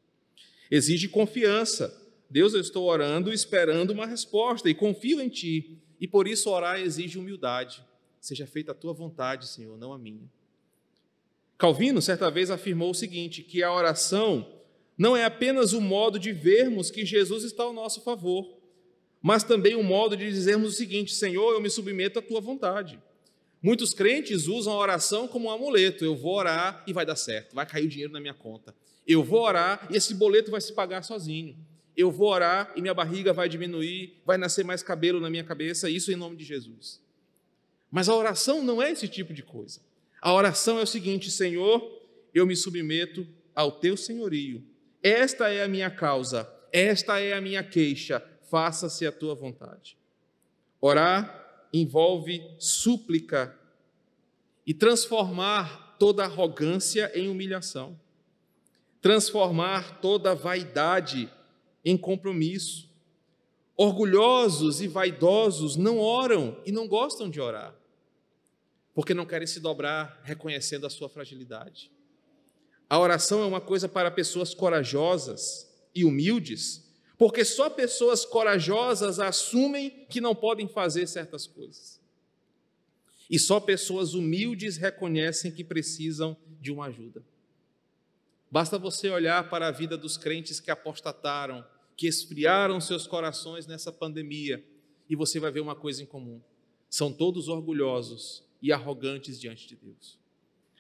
Exige 0.75 1.07
confiança. 1.07 1.95
Deus, 2.27 2.55
eu 2.55 2.59
estou 2.59 2.89
orando, 2.89 3.31
esperando 3.31 3.91
uma 3.91 4.07
resposta 4.07 4.67
e 4.67 4.73
confio 4.73 5.21
em 5.21 5.29
Ti. 5.29 5.77
E 6.01 6.07
por 6.07 6.27
isso 6.27 6.49
orar 6.49 6.79
exige 6.79 7.19
humildade. 7.19 7.85
Seja 8.19 8.47
feita 8.47 8.71
a 8.71 8.73
Tua 8.73 8.91
vontade, 8.91 9.47
Senhor, 9.47 9.77
não 9.77 9.93
a 9.93 9.99
minha. 9.99 10.27
Calvino, 11.59 12.01
certa 12.01 12.31
vez, 12.31 12.49
afirmou 12.49 12.89
o 12.89 12.95
seguinte: 12.95 13.43
que 13.43 13.61
a 13.61 13.71
oração 13.71 14.51
não 14.97 15.15
é 15.15 15.25
apenas 15.25 15.73
o 15.73 15.79
modo 15.79 16.17
de 16.17 16.31
vermos 16.31 16.89
que 16.89 17.05
Jesus 17.05 17.43
está 17.43 17.61
ao 17.61 17.71
nosso 17.71 18.01
favor, 18.01 18.57
mas 19.21 19.43
também 19.43 19.75
o 19.75 19.83
modo 19.83 20.17
de 20.17 20.27
dizermos 20.27 20.73
o 20.73 20.75
seguinte: 20.75 21.13
Senhor, 21.13 21.53
eu 21.53 21.61
me 21.61 21.69
submeto 21.69 22.17
à 22.17 22.21
tua 22.23 22.41
vontade. 22.41 22.99
Muitos 23.61 23.93
crentes 23.93 24.47
usam 24.47 24.73
a 24.73 24.77
oração 24.77 25.27
como 25.27 25.49
um 25.49 25.51
amuleto. 25.51 26.03
Eu 26.03 26.15
vou 26.15 26.33
orar 26.33 26.83
e 26.87 26.93
vai 26.93 27.05
dar 27.05 27.15
certo, 27.15 27.53
vai 27.53 27.67
cair 27.67 27.85
o 27.85 27.89
dinheiro 27.89 28.11
na 28.11 28.19
minha 28.19 28.33
conta. 28.33 28.73
Eu 29.07 29.23
vou 29.23 29.41
orar 29.41 29.87
e 29.91 29.97
esse 29.97 30.13
boleto 30.13 30.51
vai 30.51 30.61
se 30.61 30.73
pagar 30.73 31.03
sozinho. 31.03 31.57
Eu 31.95 32.11
vou 32.11 32.29
orar 32.29 32.71
e 32.75 32.81
minha 32.81 32.93
barriga 32.93 33.33
vai 33.33 33.47
diminuir, 33.47 34.21
vai 34.25 34.37
nascer 34.37 34.63
mais 34.63 34.81
cabelo 34.81 35.19
na 35.19 35.29
minha 35.29 35.43
cabeça, 35.43 35.89
isso 35.89 36.11
em 36.11 36.15
nome 36.15 36.35
de 36.35 36.43
Jesus. 36.43 37.01
Mas 37.91 38.09
a 38.09 38.15
oração 38.15 38.63
não 38.63 38.81
é 38.81 38.91
esse 38.91 39.07
tipo 39.07 39.33
de 39.33 39.43
coisa. 39.43 39.79
A 40.21 40.33
oração 40.33 40.79
é 40.79 40.83
o 40.83 40.87
seguinte: 40.87 41.29
Senhor, 41.29 42.01
eu 42.33 42.45
me 42.45 42.55
submeto 42.55 43.27
ao 43.53 43.71
teu 43.71 43.95
senhorio. 43.95 44.63
Esta 45.03 45.49
é 45.49 45.63
a 45.63 45.67
minha 45.67 45.91
causa, 45.91 46.49
esta 46.71 47.19
é 47.19 47.33
a 47.33 47.41
minha 47.41 47.63
queixa, 47.63 48.23
faça-se 48.49 49.05
a 49.05 49.11
tua 49.11 49.35
vontade. 49.35 49.97
Orar 50.81 51.67
envolve 51.71 52.41
súplica 52.57 53.57
e 54.65 54.73
transformar 54.73 55.97
toda 55.99 56.23
arrogância 56.23 57.11
em 57.13 57.27
humilhação, 57.29 57.99
transformar 59.03 59.99
toda 60.01 60.33
vaidade 60.33 61.31
em 61.85 61.95
compromisso. 61.95 62.89
Orgulhosos 63.77 64.81
e 64.81 64.87
vaidosos 64.87 65.75
não 65.75 65.99
oram 65.99 66.59
e 66.65 66.71
não 66.71 66.87
gostam 66.87 67.29
de 67.29 67.39
orar, 67.39 67.75
porque 68.95 69.13
não 69.13 69.25
querem 69.25 69.47
se 69.47 69.59
dobrar 69.59 70.19
reconhecendo 70.23 70.87
a 70.87 70.89
sua 70.89 71.09
fragilidade. 71.09 71.91
A 72.89 72.97
oração 72.97 73.43
é 73.43 73.45
uma 73.45 73.61
coisa 73.61 73.87
para 73.87 74.09
pessoas 74.09 74.55
corajosas 74.55 75.69
e 75.93 76.03
humildes 76.03 76.83
porque 77.17 77.45
só 77.45 77.69
pessoas 77.69 78.25
corajosas 78.25 79.19
assumem 79.19 80.05
que 80.09 80.19
não 80.19 80.35
podem 80.35 80.67
fazer 80.67 81.07
certas 81.07 81.47
coisas. 81.47 81.97
E 83.29 83.39
só 83.39 83.59
pessoas 83.59 84.13
humildes 84.13 84.77
reconhecem 84.77 85.51
que 85.51 85.63
precisam 85.63 86.35
de 86.59 86.71
uma 86.71 86.87
ajuda. 86.87 87.23
Basta 88.53 88.77
você 88.77 89.09
olhar 89.09 89.49
para 89.49 89.67
a 89.67 89.71
vida 89.71 89.97
dos 89.97 90.15
crentes 90.15 90.59
que 90.59 90.69
apostataram, 90.69 91.65
que 91.97 92.05
esfriaram 92.05 92.79
seus 92.79 93.07
corações 93.07 93.65
nessa 93.65 93.91
pandemia, 93.91 94.63
e 95.09 95.15
você 95.15 95.39
vai 95.39 95.49
ver 95.49 95.59
uma 95.59 95.73
coisa 95.73 96.03
em 96.03 96.05
comum: 96.05 96.39
são 96.87 97.11
todos 97.11 97.47
orgulhosos 97.47 98.43
e 98.61 98.71
arrogantes 98.71 99.41
diante 99.41 99.67
de 99.67 99.75
Deus. 99.75 100.19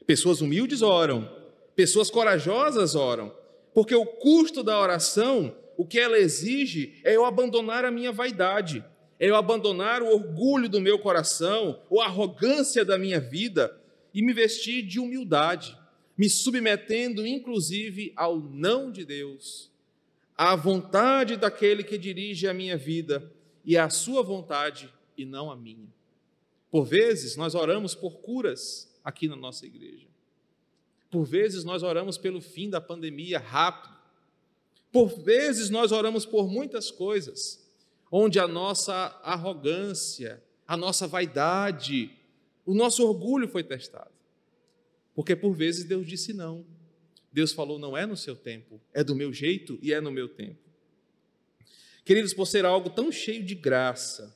Pessoas 0.05 0.39
humildes 0.39 0.83
oram, 0.83 1.27
pessoas 1.75 2.11
corajosas 2.11 2.93
oram, 2.93 3.35
porque 3.73 3.95
o 3.95 4.05
custo 4.05 4.61
da 4.61 4.79
oração 4.79 5.55
o 5.75 5.83
que 5.83 5.99
ela 5.99 6.19
exige 6.19 7.01
é 7.03 7.15
eu 7.15 7.25
abandonar 7.25 7.85
a 7.85 7.89
minha 7.89 8.11
vaidade, 8.11 8.85
é 9.19 9.27
eu 9.27 9.35
abandonar 9.35 10.03
o 10.03 10.13
orgulho 10.13 10.69
do 10.69 10.79
meu 10.79 10.99
coração, 10.99 11.81
ou 11.89 11.99
a 12.01 12.05
arrogância 12.05 12.85
da 12.85 12.99
minha 12.99 13.19
vida 13.19 13.75
e 14.13 14.21
me 14.21 14.31
vestir 14.31 14.83
de 14.83 14.99
humildade, 14.99 15.75
me 16.17 16.29
submetendo 16.29 17.25
inclusive 17.25 18.13
ao 18.15 18.39
não 18.39 18.91
de 18.91 19.05
Deus, 19.05 19.71
à 20.37 20.55
vontade 20.55 21.37
daquele 21.37 21.83
que 21.83 21.97
dirige 21.97 22.47
a 22.47 22.53
minha 22.53 22.77
vida 22.77 23.31
e 23.65 23.77
à 23.77 23.89
sua 23.89 24.21
vontade 24.21 24.93
e 25.17 25.25
não 25.25 25.51
a 25.51 25.55
minha. 25.55 25.91
Por 26.71 26.85
vezes 26.85 27.35
nós 27.35 27.55
oramos 27.55 27.93
por 27.95 28.19
curas 28.19 28.91
aqui 29.03 29.27
na 29.27 29.35
nossa 29.35 29.65
igreja. 29.65 30.07
Por 31.11 31.23
vezes 31.23 31.63
nós 31.63 31.83
oramos 31.83 32.17
pelo 32.17 32.41
fim 32.41 32.69
da 32.69 32.81
pandemia 32.81 33.39
rápido 33.39 33.93
por 34.93 35.07
vezes 35.23 35.71
nós 35.71 35.91
oramos 35.91 36.23
por 36.23 36.47
muitas 36.47 36.91
coisas, 36.91 37.67
onde 38.11 38.39
a 38.39 38.47
nossa 38.47 39.19
arrogância, 39.23 40.41
a 40.67 40.77
nossa 40.77 41.07
vaidade, 41.07 42.15
o 42.63 42.75
nosso 42.75 43.03
orgulho 43.03 43.47
foi 43.47 43.63
testado. 43.63 44.12
Porque 45.15 45.35
por 45.35 45.53
vezes 45.53 45.83
Deus 45.83 46.07
disse 46.07 46.33
não. 46.33 46.65
Deus 47.31 47.51
falou: 47.51 47.79
não 47.79 47.97
é 47.97 48.05
no 48.05 48.15
seu 48.15 48.35
tempo, 48.35 48.79
é 48.93 49.03
do 49.03 49.15
meu 49.15 49.33
jeito 49.33 49.79
e 49.81 49.93
é 49.93 49.99
no 49.99 50.11
meu 50.11 50.29
tempo. 50.29 50.61
Queridos, 52.05 52.33
por 52.33 52.45
ser 52.45 52.65
algo 52.65 52.89
tão 52.89 53.11
cheio 53.11 53.43
de 53.43 53.55
graça, 53.55 54.35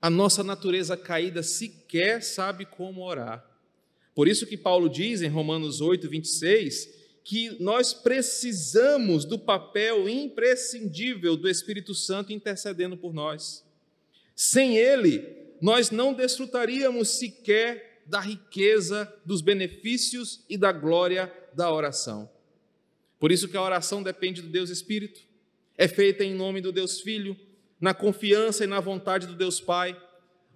a 0.00 0.10
nossa 0.10 0.44
natureza 0.44 0.96
caída 0.96 1.42
sequer 1.42 2.22
sabe 2.22 2.64
como 2.66 3.02
orar. 3.02 3.44
Por 4.14 4.28
isso 4.28 4.46
que 4.46 4.56
Paulo 4.56 4.88
diz 4.88 5.22
em 5.22 5.28
Romanos 5.28 5.80
8, 5.80 6.08
26, 6.08 6.98
que 7.24 7.62
nós 7.62 7.92
precisamos 7.92 9.24
do 9.24 9.38
papel 9.38 10.08
imprescindível 10.08 11.36
do 11.36 11.48
Espírito 11.48 11.94
Santo 11.94 12.32
intercedendo 12.32 12.96
por 12.96 13.12
nós. 13.12 13.64
Sem 14.34 14.76
ele, 14.76 15.24
nós 15.60 15.90
não 15.90 16.12
desfrutaríamos 16.12 17.08
sequer 17.18 17.87
da 18.08 18.20
riqueza, 18.20 19.12
dos 19.24 19.42
benefícios 19.42 20.44
e 20.48 20.56
da 20.56 20.72
glória 20.72 21.32
da 21.52 21.70
oração. 21.70 22.28
Por 23.18 23.30
isso 23.30 23.48
que 23.48 23.56
a 23.56 23.62
oração 23.62 24.02
depende 24.02 24.40
do 24.40 24.48
Deus 24.48 24.70
Espírito, 24.70 25.20
é 25.76 25.86
feita 25.86 26.24
em 26.24 26.34
nome 26.34 26.60
do 26.60 26.72
Deus 26.72 27.00
Filho, 27.00 27.36
na 27.80 27.92
confiança 27.92 28.64
e 28.64 28.66
na 28.66 28.80
vontade 28.80 29.26
do 29.26 29.34
Deus 29.34 29.60
Pai. 29.60 30.00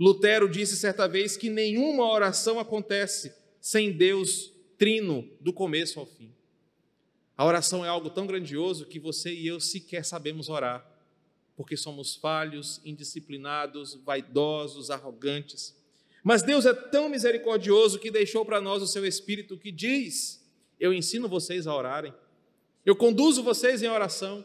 Lutero 0.00 0.48
disse 0.48 0.76
certa 0.76 1.06
vez 1.06 1.36
que 1.36 1.50
nenhuma 1.50 2.10
oração 2.10 2.58
acontece 2.58 3.34
sem 3.60 3.92
Deus 3.92 4.50
trino 4.78 5.28
do 5.40 5.52
começo 5.52 6.00
ao 6.00 6.06
fim. 6.06 6.32
A 7.36 7.44
oração 7.44 7.84
é 7.84 7.88
algo 7.88 8.10
tão 8.10 8.26
grandioso 8.26 8.86
que 8.86 8.98
você 8.98 9.32
e 9.32 9.46
eu 9.46 9.60
sequer 9.60 10.04
sabemos 10.04 10.48
orar, 10.48 10.84
porque 11.56 11.76
somos 11.76 12.16
falhos, 12.16 12.80
indisciplinados, 12.84 13.94
vaidosos, 13.94 14.90
arrogantes. 14.90 15.76
Mas 16.22 16.42
Deus 16.42 16.64
é 16.66 16.72
tão 16.72 17.08
misericordioso 17.08 17.98
que 17.98 18.10
deixou 18.10 18.44
para 18.44 18.60
nós 18.60 18.82
o 18.82 18.86
seu 18.86 19.04
Espírito 19.04 19.58
que 19.58 19.72
diz: 19.72 20.44
Eu 20.78 20.92
ensino 20.92 21.28
vocês 21.28 21.66
a 21.66 21.74
orarem, 21.74 22.14
eu 22.86 22.94
conduzo 22.94 23.42
vocês 23.42 23.82
em 23.82 23.88
oração, 23.88 24.44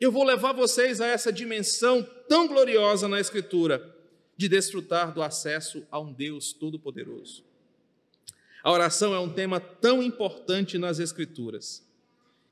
eu 0.00 0.10
vou 0.10 0.24
levar 0.24 0.52
vocês 0.52 1.00
a 1.00 1.06
essa 1.06 1.32
dimensão 1.32 2.02
tão 2.28 2.48
gloriosa 2.48 3.06
na 3.06 3.20
Escritura 3.20 3.94
de 4.36 4.48
desfrutar 4.48 5.12
do 5.12 5.22
acesso 5.22 5.86
a 5.90 6.00
um 6.00 6.12
Deus 6.12 6.54
Todo-Poderoso. 6.54 7.44
A 8.62 8.72
oração 8.72 9.14
é 9.14 9.18
um 9.18 9.32
tema 9.32 9.60
tão 9.60 10.02
importante 10.02 10.78
nas 10.78 10.98
Escrituras 10.98 11.86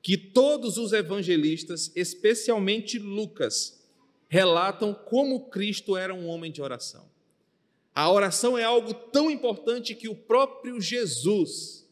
que 0.02 0.16
todos 0.16 0.78
os 0.78 0.92
evangelistas, 0.92 1.90
especialmente 1.96 2.98
Lucas, 2.98 3.82
relatam 4.28 4.94
como 4.94 5.48
Cristo 5.48 5.96
era 5.96 6.14
um 6.14 6.26
homem 6.26 6.52
de 6.52 6.62
oração. 6.62 7.08
A 7.98 8.12
oração 8.12 8.56
é 8.56 8.62
algo 8.62 8.94
tão 8.94 9.28
importante 9.28 9.92
que 9.92 10.08
o 10.08 10.14
próprio 10.14 10.80
Jesus 10.80 11.84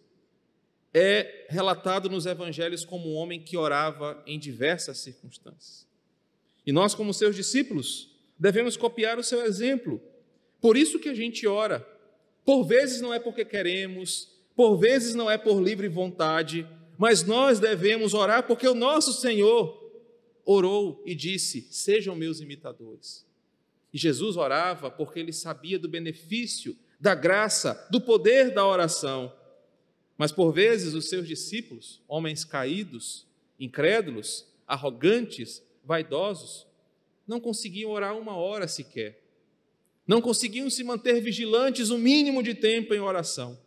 é 0.94 1.48
relatado 1.50 2.08
nos 2.08 2.26
evangelhos 2.26 2.84
como 2.84 3.10
um 3.10 3.16
homem 3.16 3.42
que 3.42 3.56
orava 3.56 4.22
em 4.25 4.38
diversas 4.38 4.98
circunstâncias. 4.98 5.84
E 6.64 6.70
nós, 6.70 6.94
como 6.94 7.12
seus 7.12 7.34
discípulos, 7.34 8.16
devemos 8.38 8.76
copiar 8.76 9.18
o 9.18 9.25
seu 9.25 9.44
exemplo. 9.44 10.00
Por 10.60 10.76
isso 10.76 11.00
que 11.00 11.08
a 11.08 11.14
gente 11.14 11.44
ora. 11.44 11.84
Por 12.44 12.62
vezes 12.62 13.00
não 13.00 13.12
é 13.12 13.18
porque 13.18 13.44
queremos, 13.44 14.28
por 14.54 14.76
vezes 14.76 15.16
não 15.16 15.28
é 15.28 15.36
por 15.36 15.60
livre 15.60 15.88
vontade, 15.88 16.64
mas 16.96 17.25
nós 17.25 17.58
devemos 17.58 18.14
orar 18.14 18.46
porque 18.46 18.68
o 18.68 18.76
nosso 18.76 19.12
Senhor 19.12 19.76
orou 20.44 21.02
e 21.04 21.16
disse: 21.16 21.66
Sejam 21.68 22.14
meus 22.14 22.40
imitadores. 22.40 23.25
E 23.97 23.99
Jesus 23.99 24.37
orava 24.37 24.91
porque 24.91 25.19
ele 25.19 25.33
sabia 25.33 25.79
do 25.79 25.88
benefício, 25.88 26.76
da 27.00 27.15
graça, 27.15 27.88
do 27.91 27.99
poder 27.99 28.53
da 28.53 28.67
oração. 28.67 29.33
Mas 30.19 30.31
por 30.31 30.53
vezes 30.53 30.93
os 30.93 31.09
seus 31.09 31.26
discípulos, 31.26 32.03
homens 32.07 32.45
caídos, 32.45 33.26
incrédulos, 33.59 34.47
arrogantes, 34.67 35.62
vaidosos, 35.82 36.67
não 37.26 37.41
conseguiam 37.41 37.91
orar 37.91 38.15
uma 38.19 38.37
hora 38.37 38.69
sequer. 38.69 39.25
Não 40.06 40.21
conseguiam 40.21 40.69
se 40.69 40.85
manter 40.85 41.19
vigilantes 41.23 41.89
o 41.89 41.97
mínimo 41.97 42.43
de 42.43 42.52
tempo 42.52 42.93
em 42.93 43.00
oração. 43.00 43.59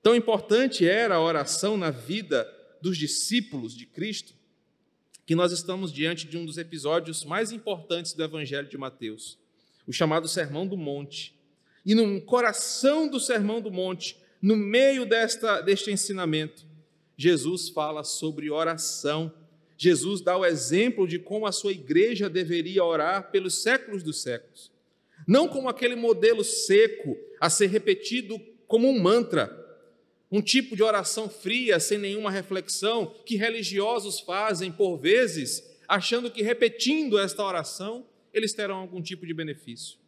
Tão 0.00 0.14
importante 0.14 0.86
era 0.86 1.16
a 1.16 1.20
oração 1.20 1.76
na 1.76 1.90
vida 1.90 2.48
dos 2.80 2.96
discípulos 2.96 3.76
de 3.76 3.84
Cristo, 3.84 4.32
que 5.24 5.34
nós 5.34 5.52
estamos 5.52 5.92
diante 5.92 6.26
de 6.26 6.36
um 6.36 6.44
dos 6.44 6.58
episódios 6.58 7.24
mais 7.24 7.52
importantes 7.52 8.12
do 8.12 8.22
Evangelho 8.22 8.68
de 8.68 8.76
Mateus, 8.76 9.38
o 9.86 9.92
chamado 9.92 10.26
Sermão 10.26 10.66
do 10.66 10.76
Monte. 10.76 11.34
E 11.84 11.94
no 11.94 12.20
coração 12.20 13.08
do 13.08 13.20
Sermão 13.20 13.60
do 13.60 13.70
Monte, 13.70 14.16
no 14.40 14.56
meio 14.56 15.06
desta, 15.06 15.60
deste 15.60 15.90
ensinamento, 15.90 16.64
Jesus 17.16 17.68
fala 17.68 18.02
sobre 18.02 18.50
oração. 18.50 19.32
Jesus 19.76 20.20
dá 20.20 20.36
o 20.36 20.44
exemplo 20.44 21.06
de 21.06 21.18
como 21.18 21.46
a 21.46 21.52
sua 21.52 21.72
igreja 21.72 22.28
deveria 22.28 22.84
orar 22.84 23.30
pelos 23.30 23.62
séculos 23.62 24.02
dos 24.02 24.22
séculos. 24.22 24.70
Não 25.26 25.46
como 25.46 25.68
aquele 25.68 25.94
modelo 25.94 26.42
seco 26.42 27.16
a 27.40 27.48
ser 27.48 27.68
repetido 27.68 28.40
como 28.66 28.88
um 28.88 29.00
mantra, 29.00 29.61
um 30.32 30.40
tipo 30.40 30.74
de 30.74 30.82
oração 30.82 31.28
fria, 31.28 31.78
sem 31.78 31.98
nenhuma 31.98 32.30
reflexão, 32.30 33.14
que 33.26 33.36
religiosos 33.36 34.18
fazem 34.18 34.72
por 34.72 34.96
vezes, 34.96 35.62
achando 35.86 36.30
que 36.30 36.42
repetindo 36.42 37.18
esta 37.18 37.44
oração 37.44 38.06
eles 38.32 38.54
terão 38.54 38.76
algum 38.76 39.02
tipo 39.02 39.26
de 39.26 39.34
benefício. 39.34 39.98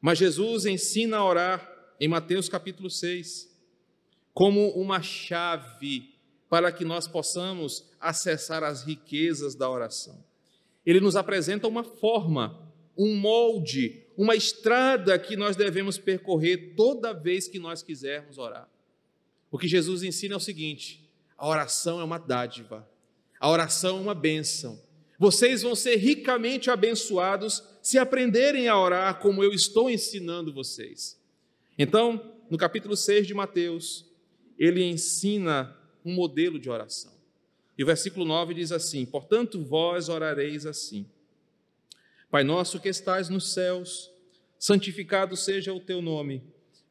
Mas 0.00 0.16
Jesus 0.16 0.64
ensina 0.64 1.18
a 1.18 1.24
orar 1.24 1.94
em 2.00 2.08
Mateus 2.08 2.48
capítulo 2.48 2.88
6 2.88 3.52
como 4.32 4.70
uma 4.70 5.02
chave 5.02 6.14
para 6.48 6.72
que 6.72 6.84
nós 6.84 7.06
possamos 7.06 7.90
acessar 8.00 8.64
as 8.64 8.82
riquezas 8.82 9.54
da 9.54 9.68
oração. 9.68 10.24
Ele 10.84 10.98
nos 10.98 11.14
apresenta 11.14 11.68
uma 11.68 11.84
forma, 11.84 12.58
um 12.96 13.14
molde, 13.16 14.02
uma 14.16 14.34
estrada 14.34 15.18
que 15.18 15.36
nós 15.36 15.56
devemos 15.56 15.98
percorrer 15.98 16.74
toda 16.74 17.12
vez 17.12 17.46
que 17.46 17.58
nós 17.58 17.82
quisermos 17.82 18.38
orar. 18.38 18.71
O 19.52 19.58
que 19.58 19.68
Jesus 19.68 20.02
ensina 20.02 20.32
é 20.32 20.36
o 20.36 20.40
seguinte: 20.40 21.08
a 21.36 21.46
oração 21.46 22.00
é 22.00 22.04
uma 22.04 22.18
dádiva, 22.18 22.88
a 23.38 23.50
oração 23.50 23.98
é 23.98 24.00
uma 24.00 24.14
bênção. 24.14 24.82
Vocês 25.18 25.62
vão 25.62 25.76
ser 25.76 25.96
ricamente 25.96 26.70
abençoados 26.70 27.62
se 27.82 27.98
aprenderem 27.98 28.66
a 28.66 28.76
orar 28.76 29.20
como 29.20 29.44
eu 29.44 29.52
estou 29.52 29.90
ensinando 29.90 30.52
vocês. 30.52 31.20
Então, 31.78 32.34
no 32.50 32.56
capítulo 32.56 32.96
6 32.96 33.26
de 33.26 33.34
Mateus, 33.34 34.10
ele 34.58 34.82
ensina 34.82 35.76
um 36.04 36.14
modelo 36.14 36.58
de 36.58 36.70
oração. 36.70 37.12
E 37.76 37.82
o 37.84 37.86
versículo 37.86 38.24
9 38.24 38.54
diz 38.54 38.72
assim: 38.72 39.04
Portanto, 39.04 39.62
vós 39.62 40.08
orareis 40.08 40.64
assim: 40.64 41.06
Pai 42.30 42.42
nosso 42.42 42.80
que 42.80 42.88
estais 42.88 43.28
nos 43.28 43.52
céus, 43.52 44.10
santificado 44.58 45.36
seja 45.36 45.74
o 45.74 45.80
teu 45.80 46.00
nome. 46.00 46.42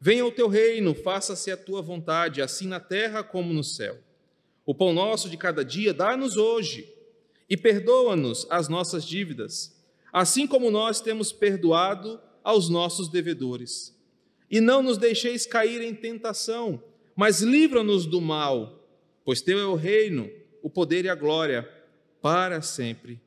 Venha 0.03 0.25
o 0.25 0.31
teu 0.31 0.47
reino, 0.47 0.95
faça-se 0.95 1.51
a 1.51 1.55
tua 1.55 1.79
vontade, 1.79 2.41
assim 2.41 2.67
na 2.67 2.79
terra 2.79 3.23
como 3.23 3.53
no 3.53 3.63
céu. 3.63 3.99
O 4.65 4.73
pão 4.73 4.91
nosso 4.91 5.29
de 5.29 5.37
cada 5.37 5.63
dia 5.63 5.93
dá-nos 5.93 6.37
hoje, 6.37 6.91
e 7.47 7.55
perdoa-nos 7.55 8.47
as 8.49 8.67
nossas 8.67 9.05
dívidas, 9.05 9.79
assim 10.11 10.47
como 10.47 10.71
nós 10.71 11.01
temos 11.01 11.31
perdoado 11.31 12.19
aos 12.43 12.67
nossos 12.67 13.09
devedores. 13.09 13.95
E 14.49 14.59
não 14.59 14.81
nos 14.81 14.97
deixeis 14.97 15.45
cair 15.45 15.81
em 15.81 15.93
tentação, 15.93 16.83
mas 17.15 17.41
livra-nos 17.41 18.07
do 18.07 18.19
mal, 18.19 18.83
pois 19.23 19.39
teu 19.39 19.59
é 19.59 19.65
o 19.67 19.75
reino, 19.75 20.31
o 20.63 20.69
poder 20.69 21.05
e 21.05 21.09
a 21.09 21.15
glória, 21.15 21.69
para 22.19 22.59
sempre. 22.63 23.21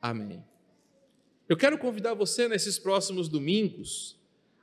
Amém. 0.00 0.42
Eu 1.46 1.58
quero 1.58 1.76
convidar 1.76 2.14
você 2.14 2.48
nesses 2.48 2.78
próximos 2.78 3.28
domingos 3.28 4.16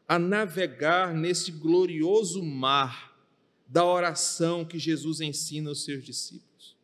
a 0.07 0.19
navegar 0.19 1.13
nesse 1.13 1.51
glorioso 1.51 2.43
mar 2.43 3.13
da 3.67 3.85
oração 3.85 4.63
que 4.65 4.77
Jesus 4.77 5.21
ensina 5.21 5.69
aos 5.69 5.83
seus 5.83 6.03
discípulos. 6.03 6.75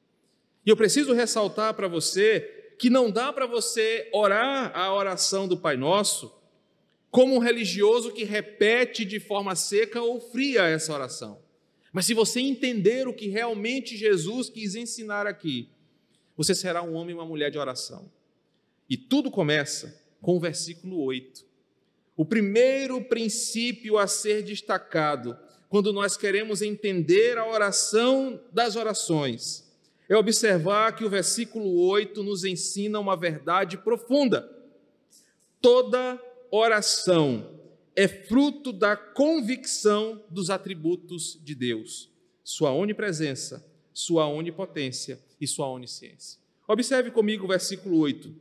E 0.66 0.70
eu 0.70 0.78
preciso 0.78 1.14
ressaltar 1.14 1.74
para 1.74 1.88
você 1.88 2.74
que 2.80 2.90
não 2.90 3.12
dá 3.12 3.32
para 3.34 3.46
você 3.46 4.10
orar 4.14 4.72
a 4.76 4.94
oração 4.94 5.48
do 5.48 5.58
Pai 5.58 5.76
Nosso 5.76 6.34
como 7.12 7.36
um 7.36 7.40
religioso 7.40 8.12
que 8.14 8.24
repete 8.24 9.04
de 9.04 9.20
forma 9.20 9.56
seca 9.56 10.02
ou 10.02 10.20
fria 10.20 10.64
essa 10.64 10.94
oração. 10.94 11.40
Mas 11.92 12.06
se 12.06 12.14
você 12.14 12.40
entender 12.40 13.08
o 13.08 13.14
que 13.14 13.28
realmente 13.28 13.98
Jesus 13.98 14.50
quis 14.50 14.76
ensinar 14.76 15.26
aqui, 15.26 15.70
você 16.38 16.54
será 16.54 16.82
um 16.84 16.94
homem 16.94 17.16
e 17.16 17.20
uma 17.20 17.26
mulher 17.26 17.52
de 17.52 17.58
oração. 17.58 18.10
E 18.90 18.96
tudo 18.96 19.30
começa 19.30 20.02
com 20.22 20.38
o 20.38 20.40
versículo 20.40 21.02
8, 21.04 21.46
o 22.20 22.26
primeiro 22.26 23.02
princípio 23.02 23.98
a 23.98 24.06
ser 24.06 24.44
destacado 24.44 25.38
quando 25.70 25.94
nós 25.94 26.18
queremos 26.18 26.62
entender 26.62 27.38
a 27.38 27.48
oração 27.48 28.44
das 28.52 28.76
orações 28.76 29.66
é 30.10 30.18
observar 30.18 30.94
que 30.98 31.06
o 31.06 31.10
versículo 31.10 31.80
8 31.80 32.22
nos 32.22 32.44
ensina 32.44 33.00
uma 33.00 33.16
verdade 33.16 33.78
profunda. 33.78 34.52
Toda 35.62 36.22
oração 36.52 37.58
é 37.96 38.06
fruto 38.06 38.74
da 38.74 38.98
convicção 38.98 40.22
dos 40.30 40.50
atributos 40.50 41.40
de 41.42 41.56
Deus. 41.56 42.12
sua 42.44 42.74
onipresença, 42.74 43.66
sua 43.94 44.28
onipotência 44.28 45.22
e 45.40 45.48
sua 45.48 45.70
onisciência. 45.70 46.38
Observe 46.68 47.12
comigo 47.12 47.46
o 47.46 47.48
versículo 47.48 47.98
8. 47.98 48.36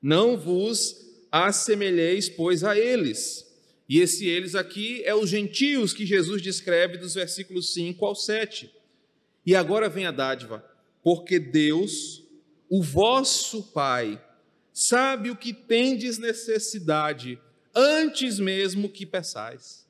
Não 0.00 0.38
vos 0.38 1.07
assemelheis, 1.30 2.28
pois, 2.28 2.64
a 2.64 2.78
eles. 2.78 3.46
E 3.88 4.00
esse 4.00 4.26
eles 4.26 4.54
aqui 4.54 5.02
é 5.04 5.14
os 5.14 5.30
gentios 5.30 5.92
que 5.92 6.04
Jesus 6.04 6.42
descreve 6.42 6.98
dos 6.98 7.14
versículos 7.14 7.72
5 7.72 8.04
ao 8.04 8.14
7. 8.14 8.70
E 9.46 9.54
agora 9.56 9.88
vem 9.88 10.04
a 10.04 10.10
dádiva, 10.10 10.64
porque 11.02 11.38
Deus, 11.38 12.22
o 12.68 12.82
vosso 12.82 13.62
Pai, 13.72 14.22
sabe 14.72 15.30
o 15.30 15.36
que 15.36 15.54
tendes 15.54 16.18
necessidade 16.18 17.38
antes 17.74 18.38
mesmo 18.38 18.88
que 18.88 19.06
peçais. 19.06 19.86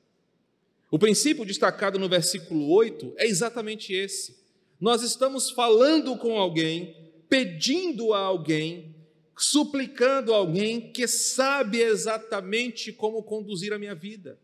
O 0.91 0.97
princípio 0.97 1.45
destacado 1.45 1.99
no 1.99 2.09
versículo 2.09 2.69
8 2.71 3.13
é 3.17 3.27
exatamente 3.27 3.93
esse. 3.93 4.37
Nós 4.79 5.03
estamos 5.03 5.51
falando 5.51 6.17
com 6.17 6.37
alguém, 6.37 6.95
pedindo 7.27 8.13
a 8.13 8.19
alguém, 8.19 8.95
suplicando 9.39 10.33
alguém 10.33 10.91
que 10.91 11.07
sabe 11.07 11.79
exatamente 11.79 12.91
como 12.91 13.23
conduzir 13.23 13.71
a 13.71 13.79
minha 13.79 13.95
vida, 13.95 14.37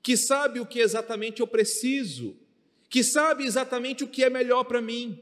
que 0.00 0.16
sabe 0.16 0.60
o 0.60 0.66
que 0.66 0.78
exatamente 0.78 1.40
eu 1.40 1.46
preciso, 1.46 2.36
que 2.88 3.02
sabe 3.02 3.44
exatamente 3.44 4.04
o 4.04 4.08
que 4.08 4.22
é 4.22 4.30
melhor 4.30 4.62
para 4.62 4.80
mim. 4.80 5.20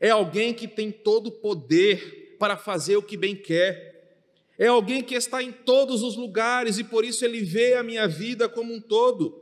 É 0.00 0.10
alguém 0.10 0.52
que 0.52 0.66
tem 0.66 0.90
todo 0.90 1.28
o 1.28 1.32
poder 1.32 2.36
para 2.40 2.56
fazer 2.56 2.96
o 2.96 3.02
que 3.02 3.16
bem 3.16 3.36
quer. 3.36 4.16
É 4.58 4.66
alguém 4.66 5.00
que 5.02 5.14
está 5.14 5.40
em 5.40 5.52
todos 5.52 6.02
os 6.02 6.16
lugares 6.16 6.76
e 6.78 6.84
por 6.84 7.04
isso 7.04 7.24
ele 7.24 7.40
vê 7.40 7.74
a 7.74 7.84
minha 7.84 8.08
vida 8.08 8.48
como 8.48 8.74
um 8.74 8.80
todo. 8.80 9.40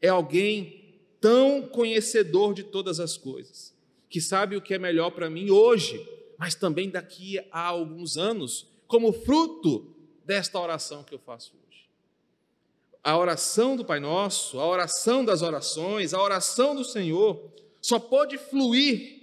É 0.00 0.08
alguém 0.08 0.94
tão 1.20 1.62
conhecedor 1.62 2.52
de 2.52 2.64
todas 2.64 3.00
as 3.00 3.16
coisas, 3.16 3.74
que 4.10 4.20
sabe 4.20 4.56
o 4.56 4.60
que 4.60 4.74
é 4.74 4.78
melhor 4.78 5.10
para 5.10 5.30
mim 5.30 5.50
hoje, 5.50 6.17
mas 6.38 6.54
também 6.54 6.88
daqui 6.88 7.38
a 7.50 7.66
alguns 7.66 8.16
anos, 8.16 8.66
como 8.86 9.12
fruto 9.12 9.94
desta 10.24 10.58
oração 10.58 11.02
que 11.02 11.14
eu 11.14 11.18
faço 11.18 11.52
hoje. 11.52 11.88
A 13.02 13.18
oração 13.18 13.76
do 13.76 13.84
Pai 13.84 13.98
Nosso, 13.98 14.60
a 14.60 14.66
oração 14.66 15.24
das 15.24 15.42
orações, 15.42 16.14
a 16.14 16.22
oração 16.22 16.74
do 16.74 16.84
Senhor, 16.84 17.50
só 17.82 17.98
pode 17.98 18.38
fluir 18.38 19.18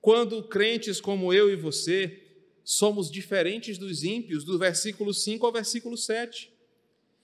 quando 0.00 0.42
crentes 0.42 1.00
como 1.00 1.32
eu 1.32 1.50
e 1.50 1.56
você 1.56 2.20
somos 2.64 3.10
diferentes 3.10 3.76
dos 3.76 4.02
ímpios, 4.04 4.44
do 4.44 4.58
versículo 4.58 5.12
5 5.12 5.44
ao 5.44 5.52
versículo 5.52 5.96
7. 5.96 6.52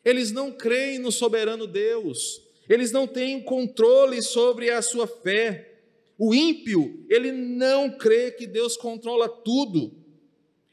Eles 0.05 0.31
não 0.33 0.53
creem 0.53 0.99
no 0.99 1.11
soberano 1.11 1.67
Deus, 1.67 2.43
eles 2.69 2.93
não 2.93 3.07
têm 3.07 3.43
controle 3.43 4.23
sobre 4.23 4.71
a 4.71 4.83
sua 4.83 5.07
fé. 5.07 5.78
O 6.19 6.35
ímpio, 6.35 7.07
ele 7.09 7.31
não 7.31 7.97
crê 7.97 8.33
que 8.33 8.45
Deus 8.45 8.77
controla 8.77 9.29
tudo, 9.29 9.95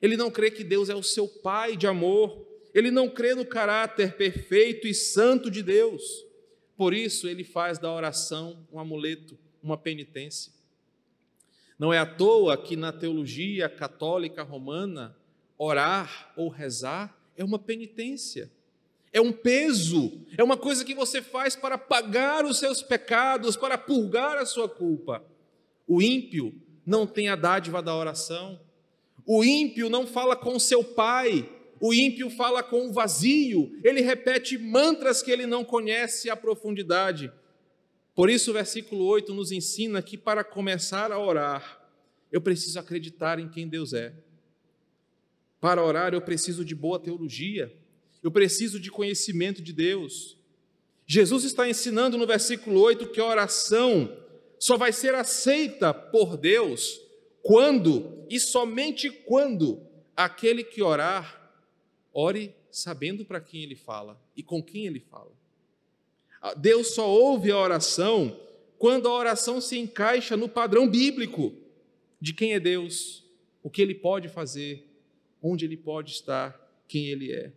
ele 0.01 0.17
não 0.17 0.31
crê 0.31 0.49
que 0.49 0.63
Deus 0.63 0.89
é 0.89 0.95
o 0.95 1.03
seu 1.03 1.27
pai 1.27 1.77
de 1.77 1.85
amor, 1.85 2.43
ele 2.73 2.89
não 2.89 3.07
crê 3.07 3.35
no 3.35 3.45
caráter 3.45 4.17
perfeito 4.17 4.87
e 4.87 4.93
santo 4.93 5.51
de 5.51 5.61
Deus. 5.61 6.25
Por 6.75 6.95
isso, 6.95 7.27
ele 7.27 7.43
faz 7.43 7.77
da 7.77 7.93
oração 7.93 8.67
um 8.73 8.79
amuleto, 8.79 9.37
uma 9.61 9.77
penitência. 9.77 10.51
Não 11.77 11.93
é 11.93 11.99
à 11.99 12.05
toa 12.05 12.57
que 12.57 12.75
na 12.75 12.91
teologia 12.91 13.69
católica 13.69 14.41
romana, 14.41 15.15
orar 15.57 16.33
ou 16.35 16.49
rezar 16.49 17.15
é 17.37 17.43
uma 17.43 17.59
penitência, 17.59 18.51
é 19.13 19.21
um 19.21 19.31
peso, 19.31 20.25
é 20.37 20.43
uma 20.43 20.57
coisa 20.57 20.83
que 20.83 20.95
você 20.95 21.21
faz 21.21 21.55
para 21.55 21.77
pagar 21.77 22.45
os 22.45 22.57
seus 22.57 22.81
pecados, 22.81 23.55
para 23.55 23.77
purgar 23.77 24.37
a 24.37 24.45
sua 24.45 24.67
culpa. 24.67 25.23
O 25.87 26.01
ímpio 26.01 26.53
não 26.85 27.05
tem 27.07 27.29
a 27.29 27.35
dádiva 27.35 27.81
da 27.81 27.95
oração, 27.95 28.59
o 29.25 29.43
ímpio 29.43 29.89
não 29.89 30.05
fala 30.05 30.35
com 30.35 30.59
seu 30.59 30.83
pai, 30.83 31.49
o 31.79 31.93
ímpio 31.93 32.29
fala 32.29 32.61
com 32.61 32.87
o 32.87 32.93
vazio, 32.93 33.77
ele 33.83 34.01
repete 34.01 34.57
mantras 34.57 35.21
que 35.21 35.31
ele 35.31 35.45
não 35.45 35.63
conhece 35.63 36.29
a 36.29 36.35
profundidade. 36.35 37.31
Por 38.13 38.29
isso, 38.29 38.51
o 38.51 38.53
versículo 38.53 39.05
8 39.05 39.33
nos 39.33 39.51
ensina 39.51 40.01
que 40.01 40.17
para 40.17 40.43
começar 40.43 41.11
a 41.11 41.19
orar, 41.19 41.81
eu 42.31 42.39
preciso 42.39 42.79
acreditar 42.79 43.39
em 43.39 43.49
quem 43.49 43.67
Deus 43.67 43.93
é. 43.93 44.13
Para 45.59 45.83
orar, 45.83 46.13
eu 46.13 46.21
preciso 46.21 46.63
de 46.63 46.75
boa 46.75 46.99
teologia, 46.99 47.75
eu 48.23 48.31
preciso 48.31 48.79
de 48.79 48.89
conhecimento 48.89 49.61
de 49.61 49.73
Deus. 49.73 50.37
Jesus 51.05 51.43
está 51.43 51.67
ensinando 51.67 52.17
no 52.17 52.25
versículo 52.25 52.79
8 52.79 53.07
que 53.09 53.19
a 53.19 53.25
oração 53.25 54.24
só 54.59 54.77
vai 54.77 54.91
ser 54.91 55.13
aceita 55.15 55.93
por 55.93 56.37
Deus 56.37 57.01
quando 57.41 58.25
e 58.29 58.39
somente 58.39 59.09
quando 59.09 59.81
aquele 60.15 60.63
que 60.63 60.81
orar, 60.81 61.51
ore 62.13 62.55
sabendo 62.71 63.25
para 63.25 63.39
quem 63.39 63.63
ele 63.63 63.75
fala 63.75 64.19
e 64.35 64.41
com 64.41 64.61
quem 64.63 64.85
ele 64.85 64.99
fala. 64.99 65.31
Ah, 66.41 66.53
Deus 66.53 66.93
só 66.95 67.09
ouve 67.09 67.51
a 67.51 67.57
oração 67.57 68.39
quando 68.77 69.07
a 69.07 69.13
oração 69.13 69.61
se 69.61 69.77
encaixa 69.77 70.35
no 70.35 70.49
padrão 70.49 70.87
bíblico 70.89 71.53
de 72.19 72.33
quem 72.33 72.53
é 72.53 72.59
Deus, 72.59 73.23
o 73.61 73.69
que 73.69 73.81
ele 73.81 73.95
pode 73.95 74.27
fazer, 74.29 74.87
onde 75.41 75.65
ele 75.65 75.77
pode 75.77 76.11
estar, 76.11 76.59
quem 76.87 77.07
ele 77.07 77.31
é. 77.31 77.51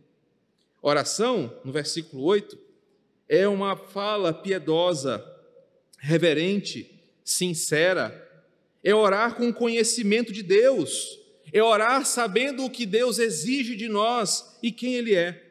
Oração, 0.81 1.59
no 1.65 1.73
versículo 1.73 2.23
8, 2.25 2.59
é 3.29 3.49
uma 3.49 3.77
fala 3.77 4.33
piedosa, 4.33 5.19
reverente, 5.99 7.03
sincera, 7.25 8.25
é 8.83 8.95
orar 8.95 9.35
com 9.37 9.53
conhecimento 9.53 10.33
de 10.33 10.43
Deus, 10.43 11.19
é 11.53 11.63
orar 11.63 12.07
sabendo 12.07 12.65
o 12.65 12.71
que 12.71 12.87
Deus 12.87 13.19
exige 13.19 13.77
de 13.77 13.89
nós 13.89 14.59
e 14.63 14.73
quem 14.73 14.95
Ele 14.95 15.15
é. 15.15 15.45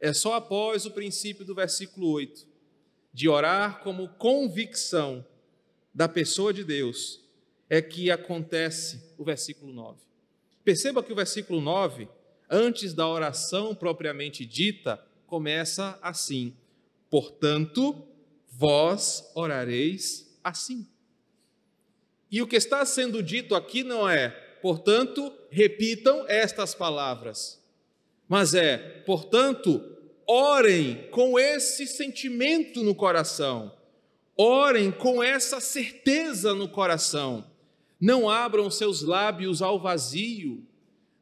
É 0.00 0.12
só 0.12 0.34
após 0.34 0.86
o 0.86 0.90
princípio 0.90 1.44
do 1.44 1.54
versículo 1.54 2.08
8 2.10 2.52
de 3.12 3.28
orar 3.28 3.80
como 3.80 4.08
convicção 4.08 5.24
da 5.94 6.08
pessoa 6.08 6.52
de 6.52 6.64
Deus, 6.64 7.20
é 7.68 7.82
que 7.82 8.10
acontece 8.10 9.02
o 9.18 9.24
versículo 9.24 9.72
9. 9.72 10.00
Perceba 10.64 11.02
que 11.02 11.12
o 11.12 11.16
versículo 11.16 11.60
9, 11.60 12.08
antes 12.48 12.94
da 12.94 13.06
oração 13.06 13.74
propriamente 13.74 14.46
dita, 14.46 15.04
começa 15.26 15.98
assim: 16.00 16.56
Portanto, 17.10 18.06
vós 18.52 19.30
orareis 19.34 20.38
assim. 20.44 20.86
E 22.30 22.40
o 22.40 22.46
que 22.46 22.56
está 22.56 22.84
sendo 22.84 23.22
dito 23.22 23.54
aqui 23.54 23.82
não 23.82 24.08
é, 24.08 24.30
portanto, 24.62 25.32
repitam 25.50 26.24
estas 26.28 26.74
palavras, 26.74 27.62
mas 28.28 28.54
é, 28.54 28.78
portanto, 29.04 29.82
orem 30.26 31.08
com 31.10 31.38
esse 31.38 31.86
sentimento 31.86 32.82
no 32.82 32.94
coração, 32.94 33.76
orem 34.36 34.90
com 34.90 35.22
essa 35.22 35.60
certeza 35.60 36.54
no 36.54 36.68
coração. 36.68 37.50
Não 38.00 38.28
abram 38.28 38.70
seus 38.70 39.02
lábios 39.02 39.62
ao 39.62 39.78
vazio, 39.78 40.66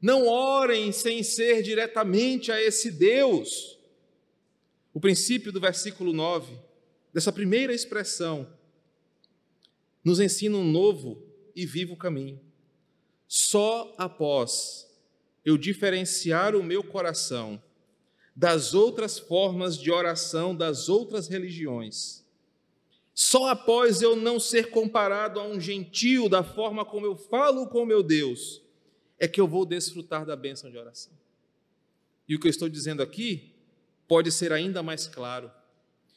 não 0.01 0.27
orem 0.27 0.93
sem 0.93 1.23
ser 1.23 1.63
diretamente 1.63 2.51
a 2.51 2.63
esse 2.63 2.91
Deus. 2.91 3.79
O 4.95 5.01
princípio 5.01 5.53
do 5.53 5.61
versículo 5.61 6.13
9, 6.13 6.55
dessa 7.13 7.33
primeira 7.33 7.73
expressão, 7.73 8.47
nos 10.05 10.21
ensina 10.21 10.57
um 10.57 10.65
novo 10.65 11.23
e 11.55 11.67
vivo 11.67 11.97
caminho. 11.97 12.41
Só 13.27 13.95
após 13.99 14.89
eu 15.45 15.57
diferenciar 15.57 16.55
o 16.55 16.63
meu 16.63 16.83
coração 16.83 17.63
das 18.35 18.75
outras 18.75 19.19
formas 19.19 19.77
de 19.77 19.91
oração 19.91 20.55
das 20.55 20.89
outras 20.89 21.29
religiões. 21.29 22.25
Só 23.15 23.49
após 23.49 24.01
eu 24.01 24.17
não 24.17 24.41
ser 24.41 24.71
comparado 24.71 25.39
a 25.39 25.47
um 25.47 25.61
gentio 25.61 26.29
da 26.29 26.43
forma 26.43 26.85
como 26.85 27.07
eu 27.07 27.17
falo 27.17 27.67
com 27.67 27.85
meu 27.85 28.03
Deus, 28.03 28.63
é 29.19 29.29
que 29.29 29.41
eu 29.41 29.47
vou 29.47 29.67
desfrutar 29.67 30.25
da 30.25 30.35
bênção 30.35 30.71
de 30.71 30.79
oração. 30.79 31.13
E 32.27 32.35
o 32.35 32.41
que 32.41 32.47
eu 32.47 32.51
estou 32.51 32.69
dizendo 32.69 33.03
aqui 33.03 33.53
pode 34.09 34.33
ser 34.33 34.53
ainda 34.53 34.83
mais 34.83 35.07
claro. 35.07 35.51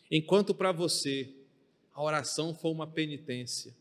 Enquanto 0.10 0.54
para 0.54 0.72
você 0.72 1.30
a 1.94 2.02
oração 2.02 2.54
for 2.54 2.72
uma 2.72 2.88
penitência, 2.88 3.74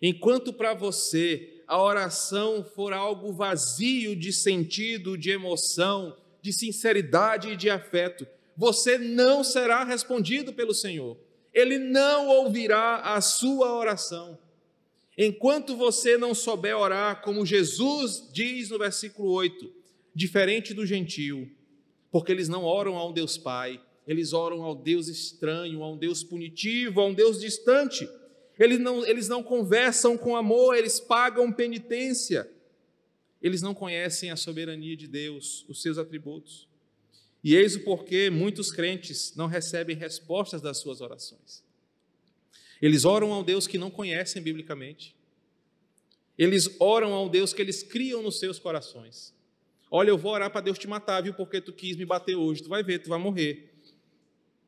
enquanto 0.00 0.52
para 0.52 0.74
você 0.74 1.62
a 1.66 1.80
oração 1.80 2.64
for 2.64 2.92
algo 2.92 3.32
vazio 3.32 4.16
de 4.16 4.32
sentido, 4.32 5.16
de 5.16 5.30
emoção, 5.30 6.16
de 6.42 6.52
sinceridade 6.52 7.50
e 7.50 7.56
de 7.56 7.70
afeto, 7.70 8.26
você 8.56 8.98
não 8.98 9.44
será 9.44 9.84
respondido 9.84 10.52
pelo 10.52 10.74
Senhor. 10.74 11.16
Ele 11.52 11.78
não 11.78 12.28
ouvirá 12.28 12.96
a 13.14 13.20
sua 13.20 13.72
oração. 13.72 14.38
Enquanto 15.16 15.76
você 15.76 16.16
não 16.16 16.34
souber 16.34 16.76
orar, 16.76 17.22
como 17.22 17.44
Jesus 17.44 18.28
diz 18.32 18.70
no 18.70 18.78
versículo 18.78 19.30
8, 19.32 19.70
diferente 20.14 20.72
do 20.72 20.86
gentio, 20.86 21.50
porque 22.10 22.32
eles 22.32 22.48
não 22.48 22.64
oram 22.64 22.96
a 22.96 23.06
um 23.06 23.12
Deus 23.12 23.36
Pai, 23.36 23.80
eles 24.10 24.32
oram 24.32 24.64
ao 24.64 24.74
Deus 24.74 25.06
estranho, 25.06 25.84
a 25.84 25.88
um 25.88 25.96
Deus 25.96 26.24
punitivo, 26.24 27.00
a 27.00 27.06
um 27.06 27.14
Deus 27.14 27.38
distante. 27.38 28.08
Eles 28.58 28.80
não, 28.80 29.06
eles 29.06 29.28
não 29.28 29.40
conversam 29.40 30.18
com 30.18 30.34
amor, 30.34 30.74
eles 30.74 30.98
pagam 30.98 31.52
penitência. 31.52 32.50
Eles 33.40 33.62
não 33.62 33.72
conhecem 33.72 34.32
a 34.32 34.36
soberania 34.36 34.96
de 34.96 35.06
Deus, 35.06 35.64
os 35.68 35.80
seus 35.80 35.96
atributos. 35.96 36.66
E 37.44 37.54
eis 37.54 37.76
o 37.76 37.84
porquê 37.84 38.30
muitos 38.30 38.72
crentes 38.72 39.32
não 39.36 39.46
recebem 39.46 39.94
respostas 39.94 40.60
das 40.60 40.78
suas 40.78 41.00
orações. 41.00 41.62
Eles 42.82 43.04
oram 43.04 43.32
ao 43.32 43.44
Deus 43.44 43.68
que 43.68 43.78
não 43.78 43.92
conhecem 43.92 44.42
biblicamente. 44.42 45.14
Eles 46.36 46.68
oram 46.80 47.12
ao 47.12 47.28
Deus 47.28 47.52
que 47.52 47.62
eles 47.62 47.84
criam 47.84 48.24
nos 48.24 48.40
seus 48.40 48.58
corações. 48.58 49.32
Olha, 49.88 50.10
eu 50.10 50.18
vou 50.18 50.32
orar 50.32 50.50
para 50.50 50.62
Deus 50.62 50.80
te 50.80 50.88
matar, 50.88 51.22
viu? 51.22 51.32
Porque 51.32 51.60
tu 51.60 51.72
quis 51.72 51.96
me 51.96 52.04
bater 52.04 52.34
hoje, 52.34 52.64
tu 52.64 52.68
vai 52.68 52.82
ver, 52.82 52.98
tu 52.98 53.08
vai 53.08 53.18
morrer. 53.20 53.69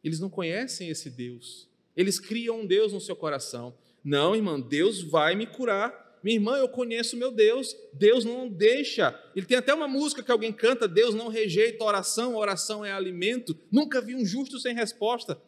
Eles 0.03 0.19
não 0.19 0.29
conhecem 0.29 0.89
esse 0.89 1.09
Deus. 1.09 1.69
Eles 1.97 2.19
criam 2.19 2.61
um 2.61 2.67
Deus 2.67 2.93
no 2.93 3.01
seu 3.01 3.15
coração. 3.15 3.75
Não, 4.03 4.35
irmã, 4.35 4.59
Deus 4.59 5.03
vai 5.03 5.35
me 5.35 5.47
curar. 5.47 6.21
Minha 6.23 6.37
irmã, 6.37 6.57
eu 6.57 6.69
conheço 6.69 7.17
meu 7.17 7.31
Deus. 7.31 7.77
Deus 7.93 8.25
não 8.25 8.49
deixa. 8.49 9.19
Ele 9.35 9.47
tem 9.47 9.57
até 9.57 9.73
uma 9.73 9.87
música 9.87 10.23
que 10.23 10.31
alguém 10.31 10.53
canta: 10.53 10.89
Deus 10.89 11.15
não 11.15 11.29
rejeita 11.29 11.85
oração, 11.85 12.37
oração 12.37 12.85
é 12.85 12.93
alimento. 12.93 13.57
Nunca 13.71 14.01
vi 14.01 14.15
um 14.15 14.25
justo 14.25 14.59
sem 14.59 14.75
resposta. 14.75 15.41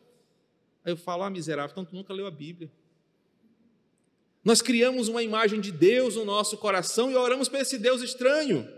Aí 0.85 0.93
eu 0.93 0.97
falo, 0.97 1.23
ah, 1.23 1.31
miserável, 1.31 1.73
então 1.73 1.85
tu 1.85 1.95
nunca 1.95 2.13
leu 2.13 2.27
a 2.27 2.31
Bíblia. 2.31 2.71
Nós 4.45 4.61
criamos 4.61 5.09
uma 5.09 5.23
imagem 5.23 5.59
de 5.59 5.73
Deus 5.73 6.17
no 6.17 6.25
nosso 6.25 6.59
coração 6.59 7.11
e 7.11 7.17
oramos 7.17 7.49
para 7.49 7.61
esse 7.61 7.79
Deus 7.79 8.03
estranho. 8.03 8.69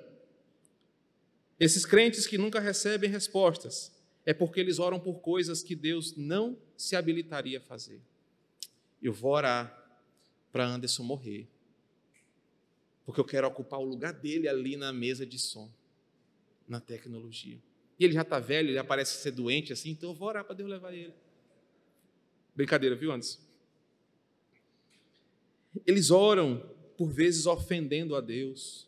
Esses 1.58 1.84
crentes 1.84 2.26
que 2.26 2.38
nunca 2.38 2.60
recebem 2.60 3.10
respostas 3.10 3.95
é 4.26 4.34
porque 4.34 4.60
eles 4.60 4.78
oram 4.78 5.00
por 5.00 5.20
coisas 5.20 5.62
que 5.62 5.74
Deus 5.74 6.14
não 6.16 6.58
se 6.76 6.96
habilitaria 6.96 7.58
a 7.58 7.60
fazer. 7.62 8.00
Eu 9.00 9.12
vou 9.12 9.32
orar 9.32 9.72
para 10.52 10.66
Anderson 10.66 11.04
morrer 11.04 11.48
porque 13.06 13.20
eu 13.20 13.24
quero 13.24 13.46
ocupar 13.46 13.78
o 13.78 13.84
lugar 13.84 14.12
dele 14.12 14.48
ali 14.48 14.76
na 14.76 14.92
mesa 14.92 15.24
de 15.24 15.38
som, 15.38 15.70
na 16.68 16.80
tecnologia. 16.80 17.56
E 17.98 18.04
ele 18.04 18.12
já 18.12 18.22
está 18.22 18.40
velho, 18.40 18.70
ele 18.70 18.82
parece 18.82 19.22
ser 19.22 19.30
doente 19.30 19.72
assim, 19.72 19.90
então 19.90 20.10
eu 20.10 20.14
vou 20.14 20.26
orar 20.26 20.44
para 20.44 20.56
Deus 20.56 20.68
levar 20.68 20.92
ele. 20.92 21.14
Brincadeira, 22.54 22.96
viu, 22.96 23.12
Anderson? 23.12 23.38
Eles 25.86 26.10
oram, 26.10 26.68
por 26.98 27.08
vezes 27.12 27.46
ofendendo 27.46 28.16
a 28.16 28.20
Deus, 28.20 28.85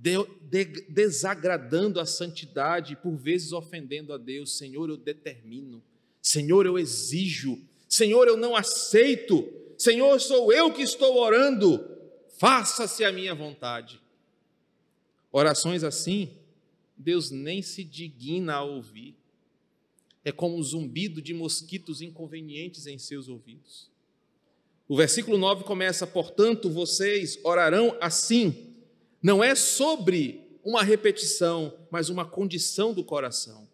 de, 0.00 0.16
de, 0.42 0.64
desagradando 0.88 2.00
a 2.00 2.06
santidade, 2.06 2.96
por 2.96 3.16
vezes 3.16 3.52
ofendendo 3.52 4.12
a 4.12 4.18
Deus. 4.18 4.56
Senhor, 4.56 4.88
eu 4.88 4.96
determino. 4.96 5.82
Senhor, 6.22 6.66
eu 6.66 6.78
exijo. 6.78 7.58
Senhor, 7.88 8.26
eu 8.28 8.36
não 8.36 8.56
aceito. 8.56 9.46
Senhor, 9.76 10.20
sou 10.20 10.52
eu 10.52 10.72
que 10.72 10.82
estou 10.82 11.16
orando 11.16 11.98
faça-se 12.38 13.04
a 13.04 13.12
minha 13.12 13.34
vontade. 13.34 14.00
Orações 15.30 15.84
assim, 15.84 16.30
Deus 16.96 17.30
nem 17.30 17.60
se 17.60 17.84
digna 17.84 18.54
a 18.54 18.62
ouvir. 18.62 19.14
É 20.24 20.32
como 20.32 20.56
um 20.56 20.62
zumbido 20.62 21.20
de 21.20 21.34
mosquitos 21.34 22.00
inconvenientes 22.00 22.86
em 22.86 22.96
seus 22.96 23.28
ouvidos. 23.28 23.90
O 24.88 24.96
versículo 24.96 25.36
9 25.36 25.64
começa: 25.64 26.06
Portanto, 26.06 26.70
vocês 26.70 27.38
orarão 27.44 27.96
assim. 28.00 28.67
Não 29.22 29.42
é 29.42 29.54
sobre 29.54 30.46
uma 30.64 30.82
repetição, 30.82 31.74
mas 31.90 32.08
uma 32.08 32.24
condição 32.24 32.92
do 32.92 33.02
coração. 33.02 33.68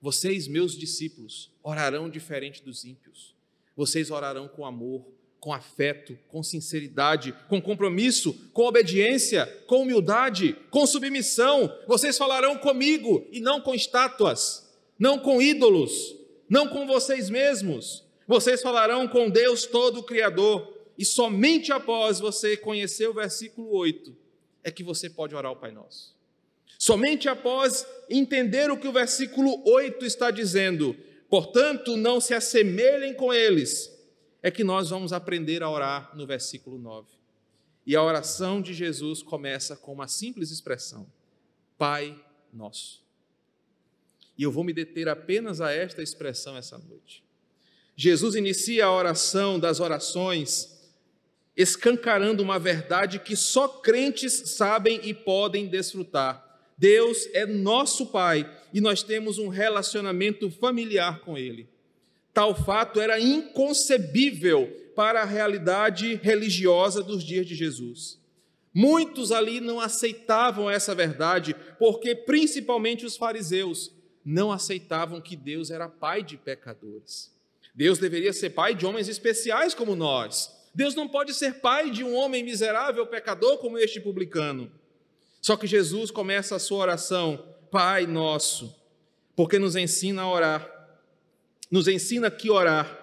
Vocês, 0.00 0.48
meus 0.48 0.76
discípulos, 0.76 1.52
orarão 1.62 2.10
diferente 2.10 2.64
dos 2.64 2.84
ímpios. 2.84 3.34
Vocês 3.76 4.10
orarão 4.10 4.48
com 4.48 4.66
amor, 4.66 5.06
com 5.38 5.52
afeto, 5.52 6.18
com 6.26 6.42
sinceridade, 6.42 7.32
com 7.48 7.62
compromisso, 7.62 8.34
com 8.52 8.64
obediência, 8.64 9.46
com 9.68 9.82
humildade, 9.82 10.56
com 10.70 10.84
submissão. 10.84 11.72
Vocês 11.86 12.18
falarão 12.18 12.58
comigo 12.58 13.24
e 13.30 13.40
não 13.40 13.60
com 13.60 13.74
estátuas, 13.74 14.68
não 14.98 15.18
com 15.18 15.40
ídolos, 15.40 16.16
não 16.48 16.68
com 16.68 16.86
vocês 16.88 17.30
mesmos. 17.30 18.04
Vocês 18.26 18.62
falarão 18.62 19.06
com 19.06 19.30
Deus 19.30 19.64
todo 19.64 20.02
Criador. 20.02 20.76
E 20.96 21.04
somente 21.04 21.72
após 21.72 22.18
você 22.18 22.56
conhecer 22.56 23.08
o 23.08 23.14
versículo 23.14 23.70
8 23.70 24.27
é 24.62 24.70
que 24.70 24.82
você 24.82 25.08
pode 25.08 25.34
orar 25.34 25.52
o 25.52 25.56
Pai 25.56 25.70
Nosso. 25.70 26.16
Somente 26.78 27.28
após 27.28 27.86
entender 28.08 28.70
o 28.70 28.76
que 28.76 28.86
o 28.86 28.92
versículo 28.92 29.62
8 29.68 30.04
está 30.04 30.30
dizendo. 30.30 30.96
Portanto, 31.28 31.96
não 31.96 32.20
se 32.20 32.34
assemelhem 32.34 33.14
com 33.14 33.32
eles 33.32 33.96
é 34.42 34.50
que 34.50 34.62
nós 34.62 34.90
vamos 34.90 35.12
aprender 35.12 35.62
a 35.62 35.70
orar 35.70 36.16
no 36.16 36.26
versículo 36.26 36.78
9. 36.78 37.08
E 37.86 37.96
a 37.96 38.02
oração 38.02 38.62
de 38.62 38.72
Jesus 38.72 39.22
começa 39.22 39.76
com 39.76 39.92
uma 39.92 40.06
simples 40.06 40.50
expressão: 40.50 41.06
Pai 41.76 42.18
Nosso. 42.52 43.02
E 44.36 44.42
eu 44.44 44.52
vou 44.52 44.62
me 44.62 44.72
deter 44.72 45.08
apenas 45.08 45.60
a 45.60 45.72
esta 45.72 46.02
expressão 46.02 46.56
essa 46.56 46.78
noite. 46.78 47.24
Jesus 47.96 48.36
inicia 48.36 48.86
a 48.86 48.92
oração 48.92 49.58
das 49.58 49.80
orações 49.80 50.77
escancarando 51.58 52.40
uma 52.40 52.56
verdade 52.56 53.18
que 53.18 53.34
só 53.34 53.66
crentes 53.66 54.32
sabem 54.50 55.00
e 55.02 55.12
podem 55.12 55.66
desfrutar. 55.66 56.46
Deus 56.78 57.28
é 57.32 57.44
nosso 57.44 58.06
Pai 58.06 58.48
e 58.72 58.80
nós 58.80 59.02
temos 59.02 59.38
um 59.38 59.48
relacionamento 59.48 60.48
familiar 60.48 61.18
com 61.18 61.36
Ele. 61.36 61.68
Tal 62.32 62.54
fato 62.54 63.00
era 63.00 63.18
inconcebível 63.18 64.68
para 64.94 65.22
a 65.22 65.24
realidade 65.24 66.14
religiosa 66.22 67.02
dos 67.02 67.24
dias 67.24 67.44
de 67.44 67.56
Jesus. 67.56 68.20
Muitos 68.72 69.32
ali 69.32 69.60
não 69.60 69.80
aceitavam 69.80 70.70
essa 70.70 70.94
verdade, 70.94 71.56
porque 71.76 72.14
principalmente 72.14 73.04
os 73.04 73.16
fariseus 73.16 73.92
não 74.24 74.52
aceitavam 74.52 75.20
que 75.20 75.34
Deus 75.34 75.72
era 75.72 75.88
pai 75.88 76.22
de 76.22 76.36
pecadores. 76.36 77.36
Deus 77.74 77.98
deveria 77.98 78.32
ser 78.32 78.50
pai 78.50 78.76
de 78.76 78.86
homens 78.86 79.08
especiais 79.08 79.74
como 79.74 79.96
nós. 79.96 80.57
Deus 80.74 80.94
não 80.94 81.08
pode 81.08 81.34
ser 81.34 81.60
pai 81.60 81.90
de 81.90 82.04
um 82.04 82.14
homem 82.14 82.42
miserável, 82.42 83.06
pecador 83.06 83.58
como 83.58 83.78
este 83.78 84.00
publicano. 84.00 84.70
Só 85.40 85.56
que 85.56 85.66
Jesus 85.66 86.10
começa 86.10 86.56
a 86.56 86.58
sua 86.58 86.78
oração, 86.78 87.54
Pai 87.70 88.06
nosso, 88.06 88.74
porque 89.36 89.58
nos 89.58 89.76
ensina 89.76 90.22
a 90.22 90.30
orar 90.30 90.78
nos 91.70 91.86
ensina 91.86 92.30
que 92.30 92.50
orar 92.50 92.96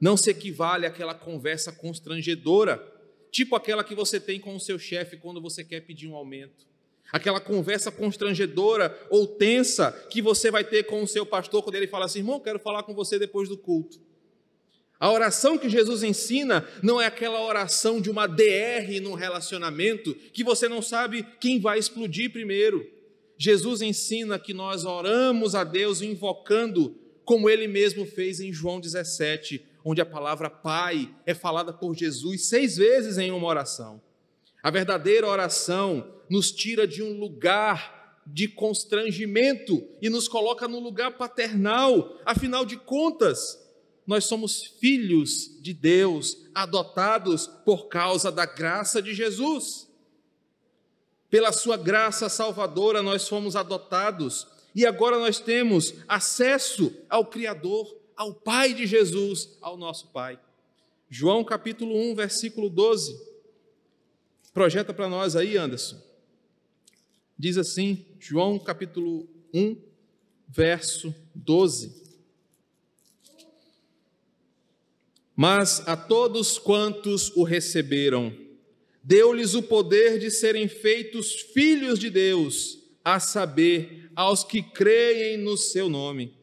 não 0.00 0.16
se 0.16 0.30
equivale 0.30 0.86
àquela 0.86 1.14
conversa 1.14 1.70
constrangedora, 1.70 2.82
tipo 3.30 3.54
aquela 3.54 3.84
que 3.84 3.94
você 3.94 4.18
tem 4.18 4.40
com 4.40 4.56
o 4.56 4.60
seu 4.60 4.78
chefe 4.78 5.16
quando 5.16 5.40
você 5.40 5.62
quer 5.62 5.80
pedir 5.82 6.08
um 6.08 6.16
aumento. 6.16 6.68
Aquela 7.12 7.40
conversa 7.40 7.90
constrangedora 7.90 8.96
ou 9.10 9.26
tensa 9.26 9.92
que 10.10 10.22
você 10.22 10.50
vai 10.50 10.64
ter 10.64 10.84
com 10.84 11.02
o 11.02 11.08
seu 11.08 11.26
pastor 11.26 11.62
quando 11.62 11.74
ele 11.74 11.86
fala 11.86 12.06
assim: 12.06 12.20
irmão, 12.20 12.40
quero 12.40 12.58
falar 12.58 12.82
com 12.82 12.94
você 12.94 13.18
depois 13.18 13.48
do 13.48 13.58
culto. 13.58 14.00
A 15.00 15.10
oração 15.10 15.56
que 15.56 15.70
Jesus 15.70 16.02
ensina 16.02 16.68
não 16.82 17.00
é 17.00 17.06
aquela 17.06 17.42
oração 17.42 18.02
de 18.02 18.10
uma 18.10 18.26
DR 18.26 19.00
num 19.02 19.14
relacionamento 19.14 20.14
que 20.14 20.44
você 20.44 20.68
não 20.68 20.82
sabe 20.82 21.26
quem 21.40 21.58
vai 21.58 21.78
explodir 21.78 22.30
primeiro. 22.30 22.86
Jesus 23.38 23.80
ensina 23.80 24.38
que 24.38 24.52
nós 24.52 24.84
oramos 24.84 25.54
a 25.54 25.64
Deus 25.64 26.02
invocando 26.02 26.94
como 27.24 27.48
ele 27.48 27.66
mesmo 27.66 28.04
fez 28.04 28.40
em 28.40 28.52
João 28.52 28.78
17, 28.78 29.64
onde 29.82 30.02
a 30.02 30.06
palavra 30.06 30.50
Pai 30.50 31.08
é 31.24 31.32
falada 31.32 31.72
por 31.72 31.94
Jesus 31.96 32.48
seis 32.48 32.76
vezes 32.76 33.16
em 33.16 33.30
uma 33.30 33.46
oração. 33.46 34.02
A 34.62 34.70
verdadeira 34.70 35.26
oração 35.26 36.12
nos 36.28 36.52
tira 36.52 36.86
de 36.86 37.02
um 37.02 37.18
lugar 37.18 38.20
de 38.26 38.48
constrangimento 38.48 39.82
e 40.02 40.10
nos 40.10 40.28
coloca 40.28 40.68
no 40.68 40.78
lugar 40.78 41.16
paternal, 41.16 42.20
afinal 42.26 42.66
de 42.66 42.76
contas, 42.76 43.59
nós 44.10 44.24
somos 44.24 44.64
filhos 44.64 45.56
de 45.60 45.72
Deus, 45.72 46.36
adotados 46.52 47.46
por 47.64 47.86
causa 47.86 48.32
da 48.32 48.44
graça 48.44 49.00
de 49.00 49.14
Jesus. 49.14 49.88
Pela 51.30 51.52
sua 51.52 51.76
graça 51.76 52.28
salvadora, 52.28 53.04
nós 53.04 53.28
fomos 53.28 53.54
adotados 53.54 54.48
e 54.74 54.84
agora 54.84 55.16
nós 55.16 55.38
temos 55.38 55.94
acesso 56.08 56.92
ao 57.08 57.24
Criador, 57.24 57.96
ao 58.16 58.34
Pai 58.34 58.74
de 58.74 58.84
Jesus, 58.84 59.56
ao 59.60 59.76
nosso 59.76 60.08
Pai. 60.08 60.40
João 61.08 61.44
capítulo 61.44 61.96
1, 62.10 62.16
versículo 62.16 62.68
12. 62.68 63.16
Projeta 64.52 64.92
para 64.92 65.08
nós 65.08 65.36
aí, 65.36 65.56
Anderson. 65.56 66.02
Diz 67.38 67.56
assim, 67.56 68.04
João 68.18 68.58
capítulo 68.58 69.28
1, 69.54 69.76
verso 70.48 71.14
12. 71.32 72.09
Mas 75.42 75.82
a 75.86 75.96
todos 75.96 76.58
quantos 76.58 77.34
o 77.34 77.44
receberam, 77.44 78.30
deu-lhes 79.02 79.54
o 79.54 79.62
poder 79.62 80.18
de 80.18 80.30
serem 80.30 80.68
feitos 80.68 81.32
filhos 81.32 81.98
de 81.98 82.10
Deus, 82.10 82.78
a 83.02 83.18
saber, 83.18 84.10
aos 84.14 84.44
que 84.44 84.62
creem 84.62 85.38
no 85.38 85.56
seu 85.56 85.88
nome, 85.88 86.36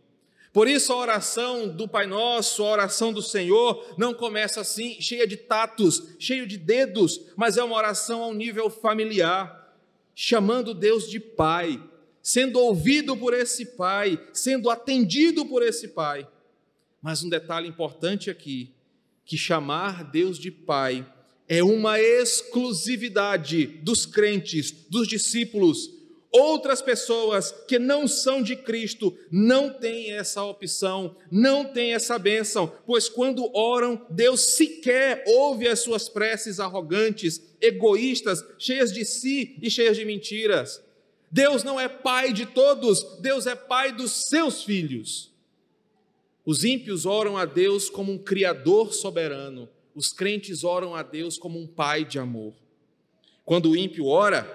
Por 0.51 0.67
isso 0.67 0.91
a 0.91 0.97
oração 0.97 1.67
do 1.67 1.88
Pai 1.88 2.07
Nosso, 2.07 2.63
a 2.63 2.71
oração 2.71 3.13
do 3.13 3.21
Senhor, 3.21 3.93
não 3.99 4.15
começa 4.15 4.62
assim, 4.62 4.99
cheia 4.99 5.27
de 5.27 5.38
tatos, 5.38 6.15
cheio 6.17 6.47
de 6.47 6.57
dedos, 6.57 7.21
mas 7.36 7.55
é 7.57 7.63
uma 7.63 7.75
oração 7.75 8.23
ao 8.23 8.33
nível 8.33 8.67
familiar, 8.67 9.77
chamando 10.15 10.73
Deus 10.73 11.07
de 11.07 11.19
Pai, 11.19 11.79
sendo 12.23 12.60
ouvido 12.60 13.15
por 13.15 13.36
esse 13.36 13.63
Pai, 13.77 14.19
sendo 14.33 14.71
atendido 14.71 15.45
por 15.45 15.62
esse 15.62 15.89
Pai. 15.89 16.27
Mas 16.99 17.23
um 17.23 17.29
detalhe 17.29 17.67
importante 17.67 18.31
aqui, 18.31 18.73
que 19.28 19.38
chamar 19.38 20.10
Deus 20.10 20.40
de 20.40 20.50
Pai 20.50 21.06
é 21.50 21.62
uma 21.62 22.00
exclusividade 22.00 23.68
dos 23.84 24.06
crentes, 24.06 24.72
dos 24.90 25.08
discípulos. 25.08 25.96
Outras 26.32 26.82
pessoas 26.82 27.54
que 27.68 27.78
não 27.78 28.08
são 28.08 28.42
de 28.42 28.56
Cristo 28.56 29.18
não 29.30 29.70
têm 29.70 30.13
essa 30.13 30.44
opção, 30.44 31.16
não 31.30 31.66
têm 31.66 31.94
essa 31.94 32.18
bênção, 32.18 32.72
pois 32.86 33.10
quando 33.10 33.50
oram, 33.56 34.06
Deus 34.10 34.56
sequer 34.56 35.24
ouve 35.28 35.68
as 35.68 35.80
suas 35.80 36.08
preces 36.08 36.60
arrogantes, 36.60 37.42
egoístas, 37.62 38.44
cheias 38.58 38.94
de 38.94 39.04
si 39.04 39.58
e 39.62 39.70
cheias 39.70 39.98
de 39.98 40.06
mentiras. 40.06 40.82
Deus 41.30 41.63
não 41.63 41.78
é 41.78 41.90
pai 41.90 42.32
de 42.32 42.46
todos, 42.46 43.20
Deus 43.20 43.46
é 43.46 43.56
pai 43.56 43.92
dos 43.92 44.28
seus 44.28 44.63
filhos. 44.63 45.37
Os 46.47 46.63
ímpios 46.63 47.05
oram 47.05 47.36
a 47.36 47.43
Deus 47.43 47.89
como 47.89 48.10
um 48.10 48.17
criador 48.17 48.93
soberano, 48.93 49.67
os 49.93 50.13
crentes 50.13 50.63
oram 50.63 50.95
a 50.95 51.03
Deus 51.03 51.38
como 51.38 51.60
um 51.60 51.67
pai 51.67 52.05
de 52.05 52.17
amor. 52.17 52.53
Quando 53.43 53.71
o 53.71 53.75
ímpio 53.75 54.05
ora, 54.05 54.47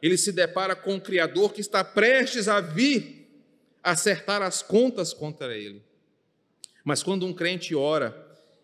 ele 0.00 0.16
se 0.16 0.30
depara 0.30 0.76
com 0.76 0.94
o 0.94 1.00
Criador 1.00 1.52
que 1.52 1.60
está 1.60 1.82
prestes 1.82 2.46
a 2.46 2.60
vir 2.60 3.28
acertar 3.82 4.42
as 4.42 4.62
contas 4.62 5.12
contra 5.12 5.58
ele. 5.58 5.82
Mas 6.84 7.02
quando 7.02 7.26
um 7.26 7.32
crente 7.32 7.74
ora, 7.74 8.14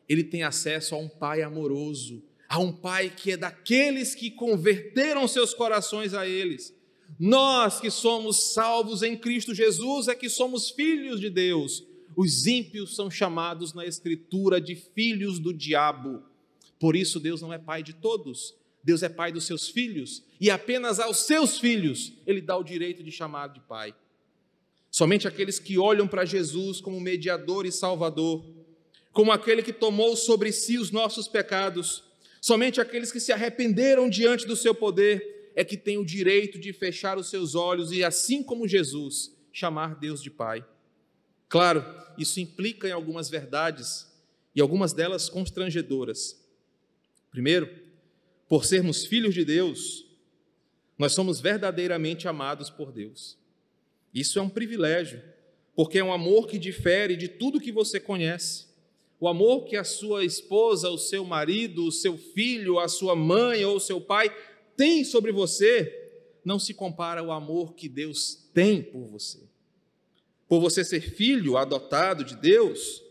ele 0.09 0.23
tem 0.23 0.45
acesso 0.45 0.95
a 0.95 0.99
um 0.99 1.09
pai 1.09 1.43
amoroso, 1.43 2.23
a 2.49 2.61
um 2.61 2.73
pai 2.73 3.11
que 3.11 3.33
é 3.33 3.37
daqueles 3.37 4.15
que 4.15 4.31
converteram 4.31 5.27
seus 5.27 5.53
corações 5.53 6.15
a 6.15 6.25
eles. 6.25 6.73
Nós 7.19 7.81
que 7.81 7.91
somos 7.91 8.53
salvos 8.53 9.03
em 9.03 9.17
Cristo 9.17 9.53
Jesus 9.53 10.07
é 10.07 10.15
que 10.15 10.29
somos 10.29 10.71
filhos 10.71 11.19
de 11.19 11.29
Deus. 11.29 11.85
Os 12.17 12.47
ímpios 12.47 12.97
são 12.97 13.11
chamados 13.11 13.75
na 13.75 13.85
Escritura 13.85 14.59
de 14.59 14.75
filhos 14.75 15.39
do 15.39 15.53
diabo. 15.53 16.23
Por 16.81 16.97
isso, 16.97 17.21
Deus 17.21 17.43
não 17.43 17.53
é 17.53 17.59
pai 17.59 17.83
de 17.83 17.93
todos. 17.93 18.55
Deus 18.83 19.03
é 19.03 19.09
pai 19.09 19.33
dos 19.33 19.45
seus 19.45 19.69
filhos. 19.69 20.23
E 20.41 20.49
apenas 20.49 20.99
aos 20.99 21.27
seus 21.27 21.59
filhos 21.59 22.15
ele 22.27 22.41
dá 22.41 22.57
o 22.57 22.63
direito 22.63 23.03
de 23.03 23.11
chamar 23.11 23.49
de 23.49 23.61
pai. 23.61 23.95
Somente 24.91 25.29
aqueles 25.29 25.59
que 25.59 25.77
olham 25.77 26.09
para 26.09 26.25
Jesus 26.25 26.81
como 26.81 26.99
mediador 27.01 27.67
e 27.67 27.73
salvador, 27.73 28.47
como 29.13 29.33
aquele 29.33 29.63
que 29.63 29.73
tomou 29.73 30.17
sobre 30.17 30.53
si 30.53 30.79
os 30.79 30.91
nossos 30.91 31.29
pecados, 31.29 32.05
somente 32.41 32.81
aqueles 32.81 33.13
que 33.13 33.21
se 33.21 33.33
arrependeram 33.33 34.09
diante 34.09 34.47
do 34.47 34.57
seu 34.57 34.75
poder, 34.75 35.51
é 35.55 35.65
que 35.65 35.77
têm 35.77 35.99
o 35.99 36.05
direito 36.05 36.59
de 36.59 36.73
fechar 36.73 37.19
os 37.19 37.29
seus 37.29 37.55
olhos 37.55 37.91
e, 37.91 38.05
assim 38.05 38.43
como 38.43 38.69
Jesus, 38.69 39.35
chamar 39.53 39.97
Deus 39.97 40.23
de 40.23 40.31
Pai. 40.31 40.65
Claro, 41.49 41.85
isso 42.19 42.41
implica 42.41 42.89
em 42.89 42.93
algumas 42.93 43.29
verdades 43.29 44.07
e 44.55 44.61
algumas 44.61 44.93
delas 44.93 45.29
constrangedoras. 45.29 46.43
Primeiro, 47.31 47.69
por 48.49 48.65
sermos 48.65 49.05
filhos 49.05 49.35
de 49.35 49.45
Deus, 49.45 50.07
nós 50.99 51.13
somos 51.13 51.41
verdadeiramente 51.41 52.27
amados 52.27 52.71
por 52.71 52.91
Deus. 52.91 53.37
Isso 54.15 54.39
é 54.39 54.43
um 54.43 54.49
privilégio, 54.49 55.23
porque 55.75 55.99
é 55.99 56.05
um 56.05 56.13
amor 56.13 56.47
que 56.47 56.59
difere 56.59 57.17
de 57.17 57.29
tudo 57.29 57.61
que 57.61 57.71
você 57.71 58.01
conhece. 58.01 58.67
O 59.21 59.29
amor 59.29 59.65
que 59.65 59.77
a 59.77 59.85
sua 59.85 60.25
esposa, 60.25 60.91
o 60.91 60.99
seu 60.99 61.25
marido, 61.25 61.87
o 61.87 61.93
seu 61.93 62.17
filho, 62.17 62.79
a 62.79 62.89
sua 62.89 63.15
mãe 63.15 63.65
ou 63.65 63.77
o 63.77 63.81
seu 63.81 64.01
pai 64.01 64.35
tem 64.77 65.05
sobre 65.05 65.33
você 65.33 66.03
não 66.45 66.59
se 66.59 66.73
compara 66.73 67.21
ao 67.21 67.33
amor 67.33 67.75
que 67.75 67.89
Deus 67.89 68.49
tem 68.55 68.83
por 68.83 69.05
você. 69.07 69.41
Por 70.49 70.61
você 70.61 70.85
ser 70.85 71.01
filho 71.01 71.57
adotado 71.57 72.25
de 72.25 72.37
Deus, 72.37 73.03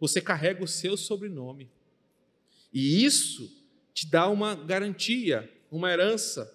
você 0.00 0.20
carrega 0.20 0.64
o 0.64 0.68
seu 0.68 0.96
sobrenome. 0.96 1.70
E 2.72 3.04
isso 3.04 3.50
te 3.92 4.06
dá 4.06 4.28
uma 4.28 4.54
garantia, 4.54 5.50
uma 5.70 5.90
herança. 5.90 6.54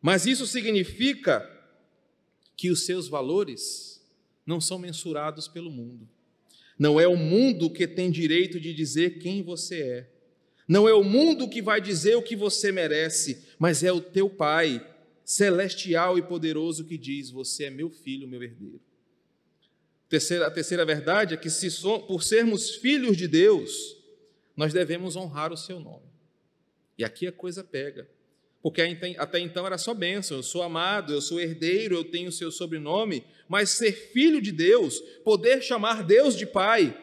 Mas 0.00 0.26
isso 0.26 0.46
significa 0.46 1.48
que 2.56 2.70
os 2.70 2.84
seus 2.84 3.08
valores 3.08 4.04
não 4.44 4.60
são 4.60 4.78
mensurados 4.78 5.46
pelo 5.46 5.70
mundo. 5.70 6.08
Não 6.78 6.98
é 7.00 7.06
o 7.06 7.16
mundo 7.16 7.70
que 7.70 7.86
tem 7.86 8.10
direito 8.10 8.60
de 8.60 8.72
dizer 8.72 9.18
quem 9.18 9.42
você 9.42 9.82
é. 9.82 10.10
Não 10.66 10.88
é 10.88 10.92
o 10.92 11.02
mundo 11.02 11.48
que 11.48 11.62
vai 11.62 11.80
dizer 11.80 12.16
o 12.16 12.22
que 12.22 12.36
você 12.36 12.70
merece, 12.70 13.46
mas 13.58 13.82
é 13.82 13.90
o 13.90 14.00
teu 14.00 14.28
Pai, 14.28 14.86
celestial 15.24 16.18
e 16.18 16.22
poderoso, 16.22 16.84
que 16.84 16.98
diz: 16.98 17.30
Você 17.30 17.64
é 17.64 17.70
meu 17.70 17.90
filho, 17.90 18.28
meu 18.28 18.42
herdeiro. 18.42 18.80
Terceira, 20.08 20.46
a 20.46 20.50
terceira 20.50 20.84
verdade 20.84 21.34
é 21.34 21.36
que, 21.36 21.50
se 21.50 21.70
so, 21.70 22.00
por 22.00 22.22
sermos 22.22 22.76
filhos 22.76 23.16
de 23.16 23.28
Deus, 23.28 23.96
nós 24.56 24.72
devemos 24.72 25.16
honrar 25.16 25.52
o 25.52 25.56
seu 25.56 25.78
nome. 25.78 26.08
E 26.96 27.04
aqui 27.04 27.26
a 27.26 27.32
coisa 27.32 27.62
pega. 27.62 28.08
Porque 28.62 28.82
até 29.18 29.38
então 29.38 29.64
era 29.64 29.78
só 29.78 29.94
bênção, 29.94 30.38
eu 30.38 30.42
sou 30.42 30.62
amado, 30.62 31.12
eu 31.12 31.20
sou 31.20 31.38
herdeiro, 31.38 31.94
eu 31.94 32.04
tenho 32.04 32.28
o 32.28 32.32
seu 32.32 32.50
sobrenome, 32.50 33.24
mas 33.48 33.70
ser 33.70 33.92
filho 33.92 34.42
de 34.42 34.50
Deus, 34.50 34.98
poder 35.24 35.62
chamar 35.62 36.02
Deus 36.02 36.36
de 36.36 36.44
Pai, 36.44 36.96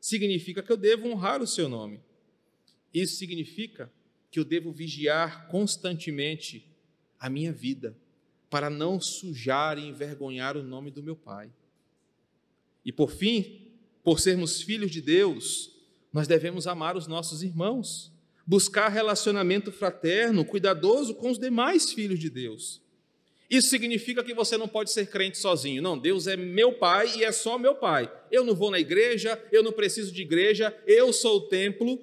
significa 0.00 0.62
que 0.62 0.72
eu 0.72 0.76
devo 0.76 1.08
honrar 1.08 1.40
o 1.40 1.46
seu 1.46 1.68
nome. 1.68 2.00
Isso 2.92 3.16
significa 3.16 3.90
que 4.30 4.40
eu 4.40 4.44
devo 4.44 4.72
vigiar 4.72 5.46
constantemente 5.46 6.68
a 7.18 7.30
minha 7.30 7.52
vida, 7.52 7.96
para 8.48 8.68
não 8.68 9.00
sujar 9.00 9.78
e 9.78 9.86
envergonhar 9.86 10.56
o 10.56 10.62
nome 10.62 10.90
do 10.90 11.02
meu 11.02 11.14
Pai. 11.14 11.52
E 12.84 12.92
por 12.92 13.10
fim, 13.10 13.68
por 14.02 14.20
sermos 14.20 14.62
filhos 14.62 14.90
de 14.90 15.00
Deus, 15.00 15.70
nós 16.12 16.26
devemos 16.26 16.66
amar 16.66 16.96
os 16.96 17.06
nossos 17.06 17.42
irmãos, 17.42 18.12
buscar 18.46 18.88
relacionamento 18.88 19.70
fraterno, 19.70 20.44
cuidadoso 20.44 21.14
com 21.14 21.30
os 21.30 21.38
demais 21.38 21.92
filhos 21.92 22.18
de 22.18 22.28
Deus. 22.28 22.80
Isso 23.48 23.68
significa 23.68 24.22
que 24.22 24.32
você 24.32 24.56
não 24.56 24.68
pode 24.68 24.90
ser 24.92 25.06
crente 25.06 25.36
sozinho. 25.38 25.82
Não, 25.82 25.98
Deus 25.98 26.26
é 26.26 26.36
meu 26.36 26.72
pai 26.72 27.12
e 27.16 27.24
é 27.24 27.32
só 27.32 27.58
meu 27.58 27.74
pai. 27.74 28.10
Eu 28.30 28.44
não 28.44 28.54
vou 28.54 28.70
na 28.70 28.78
igreja, 28.78 29.40
eu 29.50 29.62
não 29.62 29.72
preciso 29.72 30.12
de 30.12 30.22
igreja, 30.22 30.76
eu 30.86 31.12
sou 31.12 31.38
o 31.38 31.48
templo. 31.48 31.98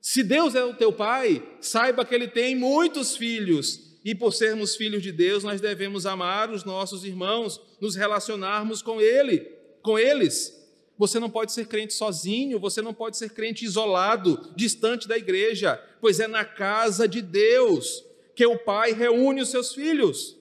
Se 0.00 0.22
Deus 0.22 0.54
é 0.54 0.64
o 0.64 0.74
teu 0.74 0.92
pai, 0.92 1.42
saiba 1.60 2.04
que 2.04 2.14
ele 2.14 2.26
tem 2.26 2.56
muitos 2.56 3.16
filhos. 3.16 3.98
E 4.04 4.14
por 4.14 4.32
sermos 4.32 4.74
filhos 4.74 5.02
de 5.02 5.12
Deus, 5.12 5.44
nós 5.44 5.60
devemos 5.60 6.04
amar 6.04 6.50
os 6.50 6.64
nossos 6.64 7.04
irmãos, 7.04 7.60
nos 7.80 7.94
relacionarmos 7.94 8.82
com 8.82 9.00
ele 9.00 9.59
com 9.82 9.98
eles. 9.98 10.58
Você 10.98 11.18
não 11.18 11.30
pode 11.30 11.52
ser 11.52 11.66
crente 11.66 11.94
sozinho, 11.94 12.60
você 12.60 12.82
não 12.82 12.92
pode 12.92 13.16
ser 13.16 13.30
crente 13.30 13.64
isolado, 13.64 14.52
distante 14.54 15.08
da 15.08 15.16
igreja, 15.16 15.76
pois 16.00 16.20
é 16.20 16.28
na 16.28 16.44
casa 16.44 17.08
de 17.08 17.22
Deus 17.22 18.04
que 18.34 18.44
o 18.46 18.58
pai 18.58 18.92
reúne 18.92 19.40
os 19.40 19.50
seus 19.50 19.74
filhos, 19.74 20.36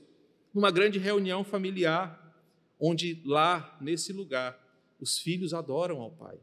numa 0.54 0.72
grande 0.72 1.00
reunião 1.00 1.44
familiar, 1.44 2.18
onde 2.80 3.22
lá, 3.26 3.78
nesse 3.82 4.14
lugar, 4.14 4.58
os 5.00 5.18
filhos 5.20 5.54
adoram 5.54 6.02
ao 6.02 6.12
pai. 6.12 6.38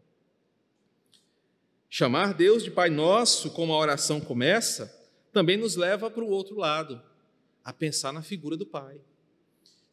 Chamar 1.88 2.34
Deus 2.34 2.62
de 2.62 2.70
Pai 2.70 2.90
Nosso, 2.90 3.50
como 3.50 3.72
a 3.72 3.78
oração 3.78 4.20
começa, 4.20 4.94
também 5.32 5.56
nos 5.56 5.76
leva 5.76 6.10
para 6.10 6.24
o 6.24 6.28
outro 6.28 6.56
lado, 6.56 7.00
a 7.64 7.72
pensar 7.72 8.12
na 8.12 8.22
figura 8.22 8.56
do 8.56 8.66
Pai. 8.66 9.00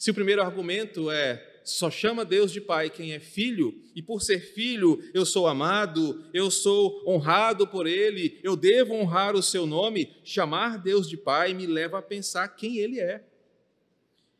Se 0.03 0.11
o 0.11 0.13
primeiro 0.13 0.41
argumento 0.41 1.09
é 1.09 1.61
só 1.63 1.89
chama 1.89 2.25
Deus 2.25 2.51
de 2.51 2.59
Pai 2.59 2.89
quem 2.89 3.13
é 3.13 3.21
filho, 3.21 3.81
e 3.95 4.01
por 4.01 4.21
ser 4.21 4.41
filho 4.41 5.01
eu 5.13 5.25
sou 5.25 5.47
amado, 5.47 6.25
eu 6.33 6.51
sou 6.51 7.01
honrado 7.07 7.65
por 7.65 7.87
Ele, 7.87 8.37
eu 8.43 8.57
devo 8.57 8.95
honrar 8.95 9.33
o 9.33 9.41
seu 9.41 9.65
nome. 9.65 10.13
Chamar 10.25 10.77
Deus 10.77 11.07
de 11.07 11.15
Pai 11.15 11.53
me 11.53 11.65
leva 11.65 11.99
a 11.99 12.01
pensar 12.01 12.49
quem 12.49 12.79
Ele 12.79 12.99
é. 12.99 13.23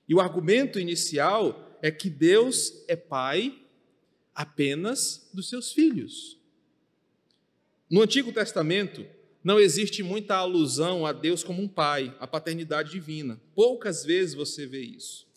E 0.06 0.14
o 0.14 0.20
argumento 0.20 0.82
inicial 0.82 1.80
é 1.82 1.90
que 1.90 2.10
Deus 2.10 2.84
é 2.90 2.98
Pai 2.98 3.58
apenas 4.36 5.30
dos 5.34 5.48
seus 5.48 5.72
filhos. 5.72 6.38
No 7.90 8.02
Antigo 8.02 8.34
Testamento, 8.34 9.06
não 9.42 9.62
existe 9.62 10.04
muita 10.04 10.36
alusão 10.36 11.06
a 11.06 11.14
Deus 11.14 11.42
como 11.42 11.62
um 11.62 11.70
pai, 11.70 12.14
a 12.20 12.28
paternidade 12.28 12.92
divina. 12.92 13.40
Poucas 13.56 14.04
vezes 14.04 14.36
você 14.36 14.68
vê 14.68 14.82
isso. 14.82 15.32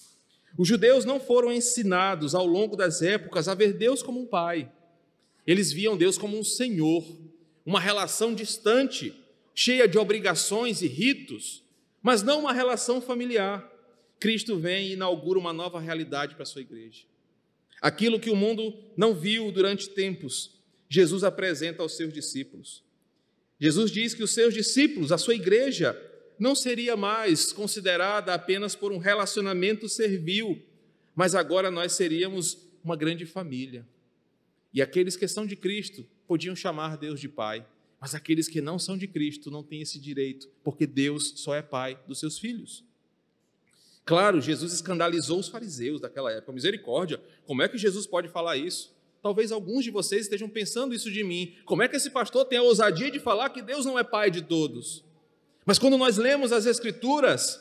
Os 0.56 0.66
judeus 0.66 1.04
não 1.04 1.20
foram 1.20 1.52
ensinados 1.52 2.34
ao 2.34 2.46
longo 2.46 2.76
das 2.76 3.02
épocas 3.02 3.48
a 3.48 3.54
ver 3.54 3.74
Deus 3.74 4.02
como 4.02 4.20
um 4.20 4.26
pai. 4.26 4.72
Eles 5.46 5.72
viam 5.72 5.96
Deus 5.96 6.16
como 6.16 6.38
um 6.38 6.44
senhor, 6.44 7.04
uma 7.64 7.78
relação 7.78 8.34
distante, 8.34 9.14
cheia 9.54 9.86
de 9.86 9.98
obrigações 9.98 10.82
e 10.82 10.86
ritos, 10.86 11.62
mas 12.02 12.22
não 12.22 12.40
uma 12.40 12.52
relação 12.52 13.00
familiar. 13.00 13.70
Cristo 14.18 14.58
vem 14.58 14.88
e 14.88 14.92
inaugura 14.94 15.38
uma 15.38 15.52
nova 15.52 15.78
realidade 15.78 16.34
para 16.34 16.44
a 16.44 16.46
sua 16.46 16.62
igreja. 16.62 17.04
Aquilo 17.80 18.18
que 18.18 18.30
o 18.30 18.36
mundo 18.36 18.74
não 18.96 19.14
viu 19.14 19.52
durante 19.52 19.90
tempos, 19.90 20.58
Jesus 20.88 21.22
apresenta 21.22 21.82
aos 21.82 21.96
seus 21.96 22.12
discípulos. 22.12 22.82
Jesus 23.60 23.90
diz 23.90 24.14
que 24.14 24.22
os 24.22 24.32
seus 24.32 24.54
discípulos, 24.54 25.12
a 25.12 25.18
sua 25.18 25.34
igreja, 25.34 26.00
não 26.38 26.54
seria 26.54 26.96
mais 26.96 27.52
considerada 27.52 28.34
apenas 28.34 28.74
por 28.74 28.92
um 28.92 28.98
relacionamento 28.98 29.88
servil, 29.88 30.62
mas 31.14 31.34
agora 31.34 31.70
nós 31.70 31.92
seríamos 31.92 32.58
uma 32.84 32.96
grande 32.96 33.24
família. 33.24 33.86
E 34.72 34.82
aqueles 34.82 35.16
que 35.16 35.26
são 35.26 35.46
de 35.46 35.56
Cristo 35.56 36.06
podiam 36.26 36.54
chamar 36.54 36.96
Deus 36.96 37.20
de 37.20 37.28
Pai, 37.28 37.66
mas 38.00 38.14
aqueles 38.14 38.48
que 38.48 38.60
não 38.60 38.78
são 38.78 38.96
de 38.96 39.08
Cristo 39.08 39.50
não 39.50 39.62
têm 39.62 39.80
esse 39.80 39.98
direito, 39.98 40.48
porque 40.62 40.86
Deus 40.86 41.32
só 41.36 41.54
é 41.54 41.62
Pai 41.62 41.98
dos 42.06 42.20
seus 42.20 42.38
filhos. 42.38 42.84
Claro, 44.04 44.40
Jesus 44.40 44.72
escandalizou 44.72 45.40
os 45.40 45.48
fariseus 45.48 46.00
daquela 46.00 46.30
época. 46.30 46.52
Misericórdia, 46.52 47.20
como 47.44 47.62
é 47.62 47.68
que 47.68 47.76
Jesus 47.76 48.06
pode 48.06 48.28
falar 48.28 48.56
isso? 48.56 48.94
Talvez 49.20 49.50
alguns 49.50 49.82
de 49.82 49.90
vocês 49.90 50.22
estejam 50.22 50.48
pensando 50.48 50.94
isso 50.94 51.10
de 51.10 51.24
mim. 51.24 51.56
Como 51.64 51.82
é 51.82 51.88
que 51.88 51.96
esse 51.96 52.10
pastor 52.10 52.44
tem 52.44 52.58
a 52.58 52.62
ousadia 52.62 53.10
de 53.10 53.18
falar 53.18 53.50
que 53.50 53.60
Deus 53.60 53.84
não 53.84 53.98
é 53.98 54.04
pai 54.04 54.30
de 54.30 54.42
todos? 54.42 55.04
Mas 55.66 55.80
quando 55.80 55.98
nós 55.98 56.16
lemos 56.16 56.52
as 56.52 56.64
Escrituras, 56.64 57.60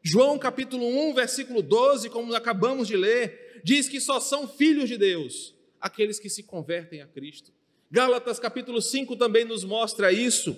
João 0.00 0.38
capítulo 0.38 0.86
1, 1.10 1.14
versículo 1.14 1.60
12, 1.60 2.08
como 2.08 2.32
acabamos 2.36 2.86
de 2.86 2.96
ler, 2.96 3.60
diz 3.64 3.88
que 3.88 4.00
só 4.00 4.20
são 4.20 4.46
filhos 4.46 4.88
de 4.88 4.96
Deus 4.96 5.52
aqueles 5.80 6.20
que 6.20 6.30
se 6.30 6.44
convertem 6.44 7.02
a 7.02 7.06
Cristo. 7.06 7.52
Gálatas 7.90 8.38
capítulo 8.38 8.80
5 8.80 9.16
também 9.16 9.44
nos 9.44 9.64
mostra 9.64 10.12
isso. 10.12 10.56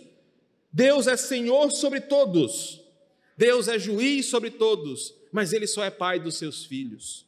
Deus 0.70 1.06
é 1.06 1.16
Senhor 1.16 1.70
sobre 1.70 2.02
todos, 2.02 2.82
Deus 3.36 3.66
é 3.66 3.78
juiz 3.78 4.26
sobre 4.26 4.50
todos, 4.50 5.14
mas 5.32 5.54
Ele 5.54 5.66
só 5.66 5.82
é 5.82 5.90
Pai 5.90 6.20
dos 6.20 6.36
seus 6.36 6.66
filhos. 6.66 7.24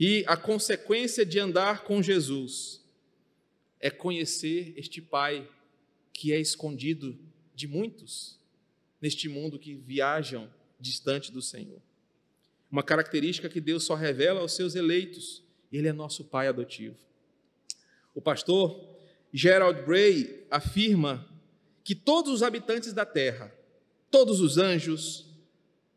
E 0.00 0.24
a 0.26 0.36
consequência 0.36 1.26
de 1.26 1.38
andar 1.38 1.84
com 1.84 2.02
Jesus 2.02 2.80
é 3.78 3.90
conhecer 3.90 4.72
este 4.76 5.02
Pai 5.02 5.46
que 6.14 6.32
é 6.32 6.40
escondido 6.40 7.18
de 7.62 7.68
muitos 7.68 8.40
neste 9.00 9.28
mundo 9.28 9.56
que 9.56 9.76
viajam 9.76 10.52
distante 10.80 11.30
do 11.30 11.40
Senhor. 11.40 11.80
Uma 12.68 12.82
característica 12.82 13.48
que 13.48 13.60
Deus 13.60 13.84
só 13.84 13.94
revela 13.94 14.40
aos 14.40 14.56
seus 14.56 14.74
eleitos, 14.74 15.44
ele 15.72 15.86
é 15.86 15.92
nosso 15.92 16.24
pai 16.24 16.48
adotivo. 16.48 16.96
O 18.12 18.20
pastor 18.20 18.98
Gerald 19.32 19.82
Bray 19.82 20.44
afirma 20.50 21.24
que 21.84 21.94
todos 21.94 22.32
os 22.32 22.42
habitantes 22.42 22.92
da 22.92 23.06
terra, 23.06 23.54
todos 24.10 24.40
os 24.40 24.58
anjos, 24.58 25.28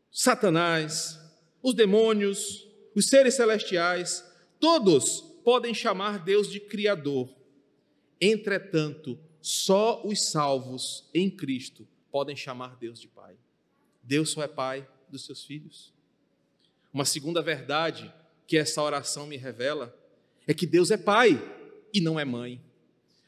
Satanás, 0.08 1.18
os 1.60 1.74
demônios, 1.74 2.68
os 2.94 3.06
seres 3.06 3.34
celestiais, 3.34 4.24
todos 4.60 5.20
podem 5.42 5.74
chamar 5.74 6.22
Deus 6.24 6.48
de 6.48 6.60
Criador. 6.60 7.28
Entretanto, 8.20 9.18
só 9.46 10.04
os 10.04 10.24
salvos 10.24 11.04
em 11.14 11.30
Cristo 11.30 11.86
podem 12.10 12.34
chamar 12.34 12.74
Deus 12.80 13.00
de 13.00 13.06
Pai. 13.06 13.36
Deus 14.02 14.30
só 14.30 14.42
é 14.42 14.48
Pai 14.48 14.84
dos 15.08 15.24
seus 15.24 15.44
filhos. 15.44 15.94
Uma 16.92 17.04
segunda 17.04 17.40
verdade 17.40 18.12
que 18.44 18.58
essa 18.58 18.82
oração 18.82 19.24
me 19.24 19.36
revela 19.36 19.96
é 20.48 20.52
que 20.52 20.66
Deus 20.66 20.90
é 20.90 20.96
Pai 20.96 21.40
e 21.94 22.00
não 22.00 22.18
é 22.18 22.24
mãe. 22.24 22.60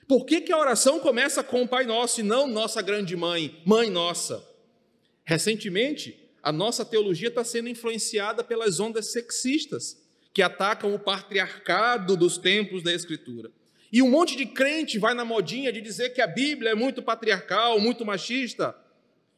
Por 0.08 0.26
que, 0.26 0.40
que 0.40 0.50
a 0.52 0.58
oração 0.58 0.98
começa 0.98 1.44
com 1.44 1.62
o 1.62 1.68
Pai 1.68 1.86
Nosso 1.86 2.18
e 2.18 2.24
não 2.24 2.48
nossa 2.48 2.82
grande 2.82 3.14
mãe, 3.14 3.62
Mãe 3.64 3.88
Nossa? 3.88 4.44
Recentemente, 5.24 6.18
a 6.42 6.50
nossa 6.50 6.84
teologia 6.84 7.28
está 7.28 7.44
sendo 7.44 7.68
influenciada 7.68 8.42
pelas 8.42 8.80
ondas 8.80 9.12
sexistas 9.12 10.02
que 10.34 10.42
atacam 10.42 10.92
o 10.92 10.98
patriarcado 10.98 12.16
dos 12.16 12.38
tempos 12.38 12.82
da 12.82 12.92
Escritura. 12.92 13.52
E 13.92 14.02
um 14.02 14.10
monte 14.10 14.36
de 14.36 14.44
crente 14.44 14.98
vai 14.98 15.14
na 15.14 15.24
modinha 15.24 15.72
de 15.72 15.80
dizer 15.80 16.10
que 16.10 16.20
a 16.20 16.26
Bíblia 16.26 16.72
é 16.72 16.74
muito 16.74 17.02
patriarcal, 17.02 17.80
muito 17.80 18.04
machista. 18.04 18.76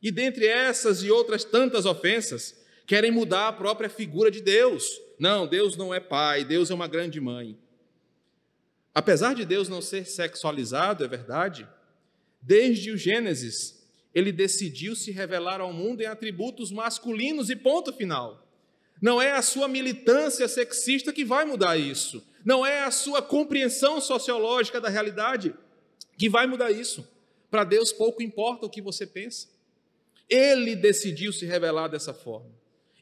E 0.02 0.10
dentre 0.10 0.46
essas 0.46 1.02
e 1.02 1.10
outras 1.10 1.44
tantas 1.44 1.86
ofensas, 1.86 2.56
querem 2.86 3.10
mudar 3.10 3.48
a 3.48 3.52
própria 3.52 3.88
figura 3.88 4.30
de 4.30 4.40
Deus. 4.40 5.00
Não, 5.18 5.46
Deus 5.46 5.76
não 5.76 5.94
é 5.94 6.00
pai, 6.00 6.44
Deus 6.44 6.70
é 6.70 6.74
uma 6.74 6.88
grande 6.88 7.20
mãe. 7.20 7.56
Apesar 8.92 9.34
de 9.34 9.44
Deus 9.44 9.68
não 9.68 9.80
ser 9.80 10.04
sexualizado, 10.04 11.04
é 11.04 11.08
verdade, 11.08 11.68
desde 12.42 12.90
o 12.90 12.96
Gênesis, 12.96 13.86
ele 14.12 14.32
decidiu 14.32 14.96
se 14.96 15.12
revelar 15.12 15.60
ao 15.60 15.72
mundo 15.72 16.00
em 16.00 16.06
atributos 16.06 16.72
masculinos 16.72 17.50
e 17.50 17.54
ponto 17.54 17.92
final. 17.92 18.44
Não 19.00 19.20
é 19.20 19.32
a 19.32 19.42
sua 19.42 19.66
militância 19.66 20.46
sexista 20.46 21.12
que 21.12 21.24
vai 21.24 21.44
mudar 21.44 21.76
isso. 21.76 22.22
Não 22.44 22.64
é 22.64 22.82
a 22.84 22.90
sua 22.90 23.22
compreensão 23.22 24.00
sociológica 24.00 24.80
da 24.80 24.88
realidade 24.88 25.54
que 26.18 26.28
vai 26.28 26.46
mudar 26.46 26.70
isso. 26.70 27.06
Para 27.50 27.64
Deus 27.64 27.92
pouco 27.92 28.22
importa 28.22 28.66
o 28.66 28.70
que 28.70 28.82
você 28.82 29.06
pensa. 29.06 29.48
Ele 30.28 30.76
decidiu 30.76 31.32
se 31.32 31.46
revelar 31.46 31.88
dessa 31.88 32.12
forma. 32.12 32.50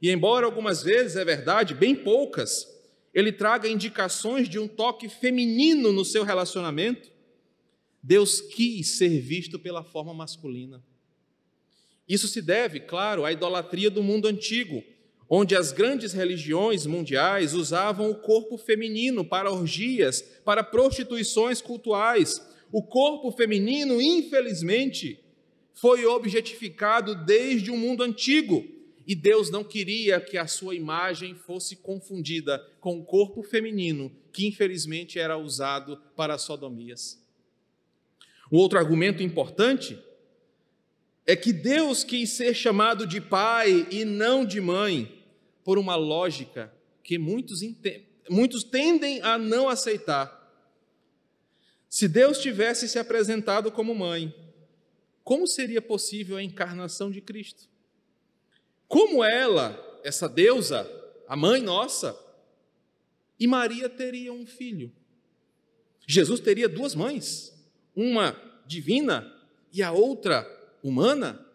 E 0.00 0.10
embora 0.10 0.46
algumas 0.46 0.82
vezes, 0.82 1.16
é 1.16 1.24
verdade, 1.24 1.74
bem 1.74 1.94
poucas, 1.94 2.66
ele 3.12 3.32
traga 3.32 3.68
indicações 3.68 4.48
de 4.48 4.58
um 4.58 4.68
toque 4.68 5.08
feminino 5.08 5.92
no 5.92 6.04
seu 6.04 6.22
relacionamento, 6.22 7.10
Deus 8.02 8.40
quis 8.40 8.96
ser 8.96 9.20
visto 9.20 9.58
pela 9.58 9.82
forma 9.82 10.14
masculina. 10.14 10.82
Isso 12.08 12.28
se 12.28 12.40
deve, 12.40 12.80
claro, 12.80 13.24
à 13.24 13.32
idolatria 13.32 13.90
do 13.90 14.02
mundo 14.02 14.28
antigo, 14.28 14.82
onde 15.28 15.54
as 15.54 15.72
grandes 15.72 16.12
religiões 16.12 16.86
mundiais 16.86 17.52
usavam 17.52 18.10
o 18.10 18.14
corpo 18.14 18.56
feminino 18.56 19.24
para 19.24 19.52
orgias, 19.52 20.22
para 20.44 20.64
prostituições 20.64 21.60
cultuais. 21.60 22.40
O 22.72 22.82
corpo 22.82 23.30
feminino, 23.30 24.00
infelizmente, 24.00 25.20
foi 25.74 26.04
objetificado 26.06 27.14
desde 27.14 27.70
o 27.70 27.76
mundo 27.76 28.02
antigo, 28.02 28.66
e 29.06 29.14
Deus 29.14 29.50
não 29.50 29.64
queria 29.64 30.20
que 30.20 30.36
a 30.36 30.46
sua 30.46 30.74
imagem 30.74 31.34
fosse 31.34 31.76
confundida 31.76 32.62
com 32.80 32.98
o 32.98 33.04
corpo 33.04 33.42
feminino, 33.42 34.12
que 34.32 34.46
infelizmente 34.46 35.18
era 35.18 35.36
usado 35.36 35.98
para 36.14 36.36
sodomias. 36.36 37.18
Um 38.50 38.58
outro 38.58 38.78
argumento 38.78 39.22
importante 39.22 39.98
é 41.26 41.36
que 41.36 41.52
Deus 41.52 42.04
quis 42.04 42.30
ser 42.30 42.54
chamado 42.54 43.06
de 43.06 43.20
pai 43.20 43.86
e 43.90 44.04
não 44.04 44.44
de 44.44 44.60
mãe 44.60 45.17
por 45.68 45.76
uma 45.76 45.96
lógica 45.96 46.72
que 47.04 47.18
muitos, 47.18 47.60
muitos 48.30 48.64
tendem 48.64 49.20
a 49.20 49.36
não 49.36 49.68
aceitar. 49.68 50.50
Se 51.90 52.08
Deus 52.08 52.38
tivesse 52.38 52.88
se 52.88 52.98
apresentado 52.98 53.70
como 53.70 53.94
mãe, 53.94 54.34
como 55.22 55.46
seria 55.46 55.82
possível 55.82 56.38
a 56.38 56.42
encarnação 56.42 57.10
de 57.10 57.20
Cristo? 57.20 57.68
Como 58.86 59.22
ela, 59.22 59.78
essa 60.02 60.26
deusa, 60.26 60.90
a 61.28 61.36
mãe 61.36 61.60
nossa, 61.60 62.18
e 63.38 63.46
Maria 63.46 63.90
teria 63.90 64.32
um 64.32 64.46
filho? 64.46 64.90
Jesus 66.06 66.40
teria 66.40 66.66
duas 66.66 66.94
mães, 66.94 67.54
uma 67.94 68.34
divina 68.66 69.30
e 69.70 69.82
a 69.82 69.92
outra 69.92 70.48
humana? 70.82 71.46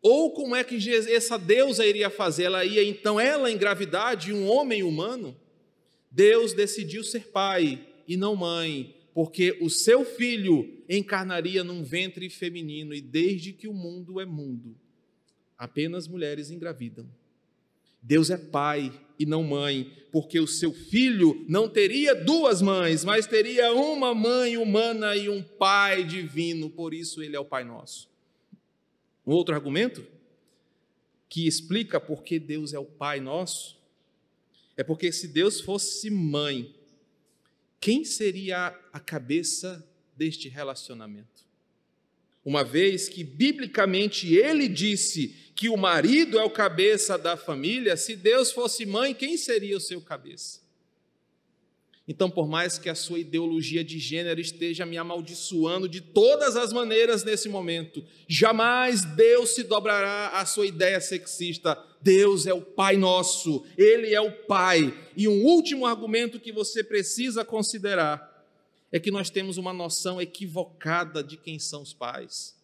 Ou 0.00 0.32
como 0.32 0.54
é 0.54 0.62
que 0.62 0.76
essa 1.10 1.36
deusa 1.36 1.84
iria 1.84 2.08
fazer? 2.08 2.44
Ela 2.44 2.64
ia 2.64 2.84
então 2.84 3.18
ela 3.18 3.50
engravidar 3.50 4.16
de 4.16 4.32
um 4.32 4.48
homem 4.48 4.82
humano? 4.82 5.36
Deus 6.10 6.52
decidiu 6.52 7.02
ser 7.02 7.28
pai 7.28 7.84
e 8.06 8.16
não 8.16 8.34
mãe, 8.36 8.94
porque 9.12 9.58
o 9.60 9.68
seu 9.68 10.04
filho 10.04 10.82
encarnaria 10.88 11.62
num 11.62 11.82
ventre 11.82 12.30
feminino 12.30 12.94
e 12.94 13.00
desde 13.00 13.52
que 13.52 13.68
o 13.68 13.74
mundo 13.74 14.20
é 14.20 14.24
mundo, 14.24 14.76
apenas 15.56 16.08
mulheres 16.08 16.50
engravidam. 16.50 17.06
Deus 18.00 18.30
é 18.30 18.38
pai 18.38 18.92
e 19.18 19.26
não 19.26 19.42
mãe, 19.42 19.92
porque 20.12 20.38
o 20.38 20.46
seu 20.46 20.72
filho 20.72 21.44
não 21.48 21.68
teria 21.68 22.14
duas 22.14 22.62
mães, 22.62 23.04
mas 23.04 23.26
teria 23.26 23.72
uma 23.74 24.14
mãe 24.14 24.56
humana 24.56 25.16
e 25.16 25.28
um 25.28 25.42
pai 25.42 26.04
divino, 26.04 26.70
por 26.70 26.94
isso 26.94 27.22
ele 27.22 27.34
é 27.34 27.40
o 27.40 27.44
Pai 27.44 27.64
Nosso. 27.64 28.08
Um 29.28 29.32
outro 29.32 29.54
argumento 29.54 30.06
que 31.28 31.46
explica 31.46 32.00
por 32.00 32.24
que 32.24 32.38
Deus 32.38 32.72
é 32.72 32.78
o 32.78 32.86
Pai 32.86 33.20
nosso 33.20 33.76
é 34.74 34.82
porque 34.82 35.12
se 35.12 35.28
Deus 35.28 35.60
fosse 35.60 36.08
mãe, 36.08 36.74
quem 37.78 38.06
seria 38.06 38.68
a 38.90 38.98
cabeça 38.98 39.86
deste 40.16 40.48
relacionamento? 40.48 41.46
Uma 42.42 42.64
vez 42.64 43.06
que 43.06 43.22
biblicamente 43.22 44.34
ele 44.34 44.66
disse 44.66 45.52
que 45.54 45.68
o 45.68 45.76
marido 45.76 46.38
é 46.38 46.44
o 46.44 46.48
cabeça 46.48 47.18
da 47.18 47.36
família, 47.36 47.98
se 47.98 48.16
Deus 48.16 48.50
fosse 48.50 48.86
mãe, 48.86 49.14
quem 49.14 49.36
seria 49.36 49.76
o 49.76 49.80
seu 49.80 50.00
cabeça? 50.00 50.62
Então, 52.10 52.30
por 52.30 52.48
mais 52.48 52.78
que 52.78 52.88
a 52.88 52.94
sua 52.94 53.18
ideologia 53.18 53.84
de 53.84 53.98
gênero 53.98 54.40
esteja 54.40 54.86
me 54.86 54.96
amaldiçoando 54.96 55.86
de 55.86 56.00
todas 56.00 56.56
as 56.56 56.72
maneiras 56.72 57.22
nesse 57.22 57.50
momento, 57.50 58.02
jamais 58.26 59.04
Deus 59.04 59.50
se 59.50 59.62
dobrará 59.62 60.28
à 60.28 60.46
sua 60.46 60.66
ideia 60.66 61.02
sexista. 61.02 61.78
Deus 62.00 62.46
é 62.46 62.54
o 62.54 62.62
Pai 62.62 62.96
nosso, 62.96 63.62
Ele 63.76 64.14
é 64.14 64.20
o 64.22 64.32
Pai. 64.32 64.98
E 65.14 65.28
um 65.28 65.44
último 65.44 65.84
argumento 65.84 66.40
que 66.40 66.50
você 66.50 66.82
precisa 66.82 67.44
considerar 67.44 68.26
é 68.90 68.98
que 68.98 69.10
nós 69.10 69.28
temos 69.28 69.58
uma 69.58 69.74
noção 69.74 70.18
equivocada 70.18 71.22
de 71.22 71.36
quem 71.36 71.58
são 71.58 71.82
os 71.82 71.92
pais. 71.92 72.56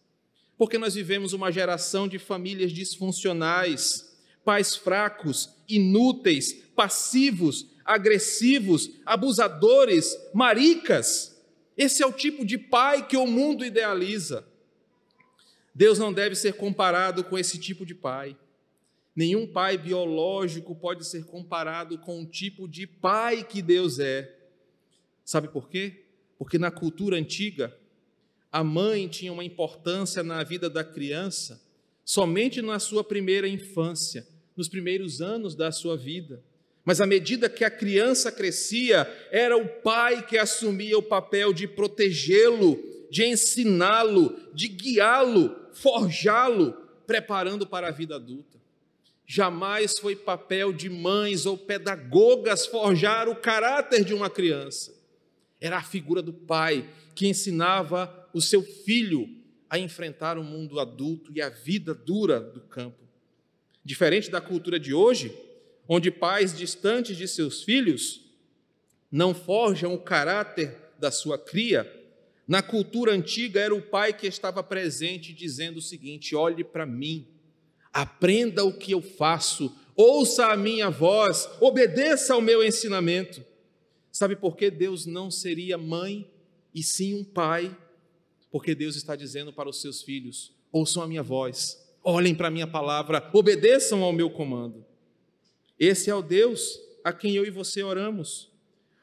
Porque 0.57 0.79
nós 0.79 0.95
vivemos 0.95 1.33
uma 1.33 1.51
geração 1.51 2.07
de 2.07 2.17
famílias 2.17 2.71
disfuncionais, 2.71 4.11
pais 4.43 4.75
fracos, 4.75 5.51
inúteis, 5.69 6.51
passivos, 6.75 7.67
agressivos, 7.85 8.89
abusadores, 9.05 10.17
maricas. 10.33 11.39
Esse 11.77 12.01
é 12.01 12.05
o 12.05 12.11
tipo 12.11 12.45
de 12.45 12.57
pai 12.57 13.07
que 13.07 13.15
o 13.15 13.27
mundo 13.27 13.63
idealiza. 13.63 14.45
Deus 15.73 15.99
não 15.99 16.11
deve 16.11 16.35
ser 16.35 16.53
comparado 16.53 17.23
com 17.23 17.37
esse 17.37 17.59
tipo 17.59 17.85
de 17.85 17.93
pai. 17.93 18.35
Nenhum 19.15 19.45
pai 19.47 19.77
biológico 19.77 20.75
pode 20.75 21.05
ser 21.05 21.25
comparado 21.25 21.97
com 21.99 22.21
o 22.21 22.25
tipo 22.25 22.67
de 22.67 22.87
pai 22.87 23.43
que 23.43 23.61
Deus 23.61 23.99
é. 23.99 24.35
Sabe 25.23 25.47
por 25.47 25.69
quê? 25.69 26.03
Porque 26.37 26.57
na 26.57 26.71
cultura 26.71 27.15
antiga, 27.15 27.77
a 28.51 28.63
mãe 28.63 29.07
tinha 29.07 29.31
uma 29.31 29.43
importância 29.43 30.23
na 30.23 30.43
vida 30.43 30.69
da 30.69 30.83
criança 30.83 31.63
somente 32.05 32.61
na 32.61 32.77
sua 32.77 33.03
primeira 33.03 33.47
infância, 33.47 34.27
nos 34.55 34.69
primeiros 34.69 35.21
anos 35.21 35.55
da 35.55 35.71
sua 35.71 35.97
vida. 35.97 36.41
Mas 36.85 37.01
à 37.01 37.07
medida 37.07 37.49
que 37.49 37.63
a 37.63 37.71
criança 37.71 38.31
crescia, 38.31 39.11
era 39.31 39.57
o 39.57 39.67
pai 39.67 40.23
que 40.23 40.37
assumia 40.37 40.95
o 40.97 41.03
papel 41.03 41.51
de 41.51 41.67
protegê-lo, 41.67 42.79
de 43.09 43.25
ensiná-lo, 43.25 44.37
de 44.53 44.67
guiá-lo, 44.67 45.55
forjá-lo, 45.73 46.73
preparando 47.07 47.65
para 47.65 47.87
a 47.87 47.91
vida 47.91 48.15
adulta. 48.15 48.59
Jamais 49.25 49.97
foi 49.97 50.15
papel 50.15 50.71
de 50.71 50.87
mães 50.87 51.47
ou 51.47 51.57
pedagogas 51.57 52.67
forjar 52.67 53.27
o 53.27 53.35
caráter 53.35 54.05
de 54.05 54.13
uma 54.13 54.29
criança. 54.29 54.93
Era 55.59 55.77
a 55.77 55.83
figura 55.83 56.21
do 56.21 56.31
pai 56.31 56.87
que 57.15 57.27
ensinava 57.27 58.29
o 58.31 58.39
seu 58.39 58.61
filho 58.61 59.27
a 59.67 59.79
enfrentar 59.79 60.37
o 60.37 60.43
mundo 60.43 60.79
adulto 60.79 61.31
e 61.33 61.41
a 61.41 61.49
vida 61.49 61.95
dura 61.95 62.39
do 62.39 62.61
campo. 62.61 63.03
Diferente 63.83 64.29
da 64.29 64.39
cultura 64.39 64.79
de 64.79 64.93
hoje, 64.93 65.35
onde 65.87 66.11
pais 66.11 66.55
distantes 66.57 67.17
de 67.17 67.27
seus 67.27 67.63
filhos 67.63 68.21
não 69.11 69.33
forjam 69.33 69.93
o 69.93 69.99
caráter 69.99 70.77
da 70.99 71.11
sua 71.11 71.37
cria, 71.37 71.91
na 72.47 72.61
cultura 72.61 73.11
antiga 73.11 73.59
era 73.59 73.73
o 73.73 73.81
pai 73.81 74.13
que 74.13 74.27
estava 74.27 74.61
presente 74.61 75.33
dizendo 75.33 75.77
o 75.77 75.81
seguinte: 75.81 76.35
olhe 76.35 76.63
para 76.63 76.85
mim, 76.85 77.27
aprenda 77.91 78.63
o 78.63 78.73
que 78.73 78.91
eu 78.91 79.01
faço, 79.01 79.75
ouça 79.95 80.47
a 80.47 80.57
minha 80.57 80.89
voz, 80.89 81.49
obedeça 81.59 82.33
ao 82.33 82.41
meu 82.41 82.63
ensinamento. 82.63 83.43
Sabe 84.11 84.35
por 84.35 84.55
que 84.55 84.69
Deus 84.69 85.05
não 85.05 85.31
seria 85.31 85.77
mãe 85.77 86.29
e 86.73 86.83
sim 86.83 87.15
um 87.15 87.23
pai? 87.23 87.75
Porque 88.51 88.75
Deus 88.75 88.95
está 88.95 89.15
dizendo 89.15 89.51
para 89.51 89.67
os 89.67 89.81
seus 89.81 90.03
filhos: 90.03 90.53
ouçam 90.71 91.01
a 91.01 91.07
minha 91.07 91.23
voz, 91.23 91.83
olhem 92.03 92.35
para 92.35 92.47
a 92.47 92.51
minha 92.51 92.67
palavra, 92.67 93.27
obedeçam 93.33 94.03
ao 94.03 94.13
meu 94.13 94.29
comando. 94.29 94.85
Esse 95.79 96.09
é 96.09 96.15
o 96.15 96.21
Deus 96.21 96.79
a 97.03 97.11
quem 97.13 97.35
eu 97.35 97.45
e 97.45 97.49
você 97.49 97.83
oramos. 97.83 98.51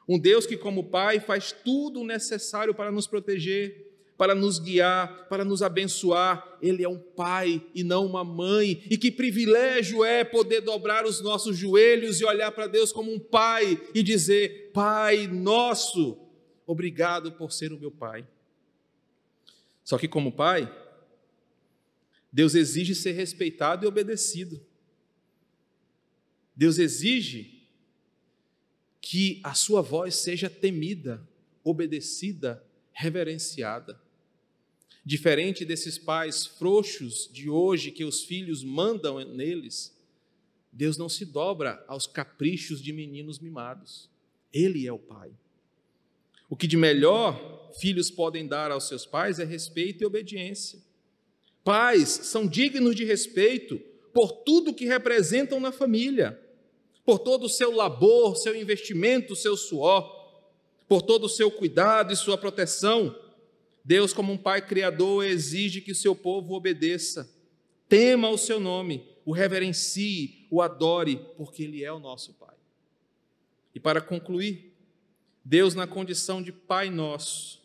Um 0.07 0.19
Deus 0.19 0.45
que, 0.45 0.57
como 0.57 0.89
Pai, 0.89 1.19
faz 1.19 1.51
tudo 1.51 2.01
o 2.01 2.05
necessário 2.05 2.73
para 2.73 2.91
nos 2.91 3.07
proteger, 3.07 3.93
para 4.17 4.35
nos 4.35 4.59
guiar, 4.59 5.27
para 5.27 5.45
nos 5.45 5.61
abençoar. 5.61 6.57
Ele 6.61 6.83
é 6.83 6.89
um 6.89 6.97
pai 6.97 7.61
e 7.73 7.83
não 7.83 8.05
uma 8.05 8.23
mãe. 8.23 8.83
E 8.89 8.97
que 8.97 9.11
privilégio 9.11 10.03
é 10.03 10.23
poder 10.23 10.61
dobrar 10.61 11.05
os 11.05 11.21
nossos 11.21 11.57
joelhos 11.57 12.19
e 12.19 12.25
olhar 12.25 12.51
para 12.51 12.67
Deus 12.67 12.91
como 12.91 13.13
um 13.13 13.19
pai 13.19 13.81
e 13.93 14.03
dizer: 14.03 14.71
Pai 14.73 15.27
nosso, 15.27 16.17
obrigado 16.65 17.31
por 17.31 17.51
ser 17.51 17.71
o 17.73 17.79
meu 17.79 17.91
pai. 17.91 18.27
Só 19.83 19.97
que, 19.97 20.07
como 20.07 20.31
pai, 20.31 20.73
Deus 22.31 22.55
exige 22.55 22.95
ser 22.95 23.11
respeitado 23.11 23.85
e 23.85 23.87
obedecido. 23.87 24.61
Deus 26.55 26.77
exige 26.77 27.67
que 29.01 29.41
a 29.43 29.53
sua 29.53 29.81
voz 29.81 30.15
seja 30.15 30.49
temida, 30.49 31.27
obedecida, 31.63 32.63
reverenciada. 32.91 33.99
Diferente 35.05 35.65
desses 35.65 35.97
pais 35.97 36.45
frouxos 36.45 37.29
de 37.31 37.49
hoje 37.49 37.91
que 37.91 38.05
os 38.05 38.23
filhos 38.23 38.63
mandam 38.63 39.19
neles, 39.25 39.93
Deus 40.71 40.97
não 40.97 41.09
se 41.09 41.25
dobra 41.25 41.83
aos 41.87 42.07
caprichos 42.07 42.81
de 42.81 42.93
meninos 42.93 43.39
mimados. 43.39 44.09
Ele 44.51 44.87
é 44.87 44.93
o 44.93 44.99
Pai. 44.99 45.31
O 46.49 46.55
que 46.55 46.67
de 46.67 46.77
melhor 46.77 47.71
filhos 47.79 48.09
podem 48.09 48.47
dar 48.47 48.71
aos 48.71 48.87
seus 48.87 49.05
pais 49.05 49.39
é 49.39 49.43
respeito 49.43 50.03
e 50.03 50.05
obediência. 50.05 50.79
Pais 51.63 52.09
são 52.09 52.47
dignos 52.47 52.95
de 52.95 53.03
respeito 53.03 53.79
por 54.13 54.31
tudo 54.43 54.73
que 54.73 54.85
representam 54.85 55.59
na 55.59 55.71
família 55.71 56.39
por 57.05 57.19
todo 57.19 57.45
o 57.45 57.49
seu 57.49 57.71
labor, 57.71 58.35
seu 58.35 58.55
investimento, 58.55 59.35
seu 59.35 59.57
suor, 59.57 60.23
por 60.87 61.01
todo 61.01 61.25
o 61.25 61.29
seu 61.29 61.51
cuidado 61.51 62.13
e 62.13 62.15
sua 62.15 62.37
proteção. 62.37 63.15
Deus, 63.83 64.13
como 64.13 64.31
um 64.31 64.37
Pai 64.37 64.65
Criador, 64.65 65.25
exige 65.25 65.81
que 65.81 65.91
o 65.91 65.95
seu 65.95 66.15
povo 66.15 66.53
obedeça, 66.53 67.29
tema 67.89 68.29
o 68.29 68.37
seu 68.37 68.59
nome, 68.59 69.05
o 69.25 69.31
reverencie, 69.31 70.47
o 70.49 70.61
adore, 70.61 71.19
porque 71.37 71.63
Ele 71.63 71.83
é 71.83 71.91
o 71.91 71.99
nosso 71.99 72.33
Pai. 72.33 72.55
E 73.75 73.79
para 73.79 74.01
concluir, 74.01 74.73
Deus, 75.43 75.75
na 75.75 75.85
condição 75.85 76.41
de 76.41 76.51
Pai 76.51 76.89
nosso, 76.89 77.61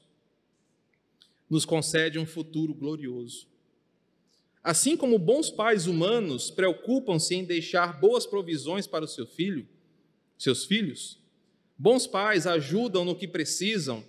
nos 1.48 1.64
concede 1.64 2.18
um 2.18 2.26
futuro 2.26 2.74
glorioso. 2.74 3.47
Assim 4.62 4.96
como 4.96 5.18
bons 5.18 5.50
pais 5.50 5.86
humanos 5.86 6.50
preocupam-se 6.50 7.34
em 7.34 7.44
deixar 7.44 7.98
boas 7.98 8.26
provisões 8.26 8.86
para 8.86 9.04
o 9.04 9.08
seu 9.08 9.26
filho, 9.26 9.66
seus 10.36 10.64
filhos, 10.64 11.18
bons 11.76 12.06
pais 12.06 12.46
ajudam 12.46 13.04
no 13.04 13.14
que 13.14 13.26
precisam 13.26 14.04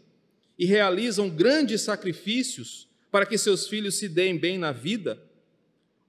e 0.57 0.65
realizam 0.65 1.29
grandes 1.29 1.81
sacrifícios 1.81 2.87
para 3.11 3.25
que 3.25 3.37
seus 3.37 3.67
filhos 3.67 3.95
se 3.95 4.09
deem 4.09 4.37
bem 4.37 4.57
na 4.57 4.71
vida. 4.71 5.21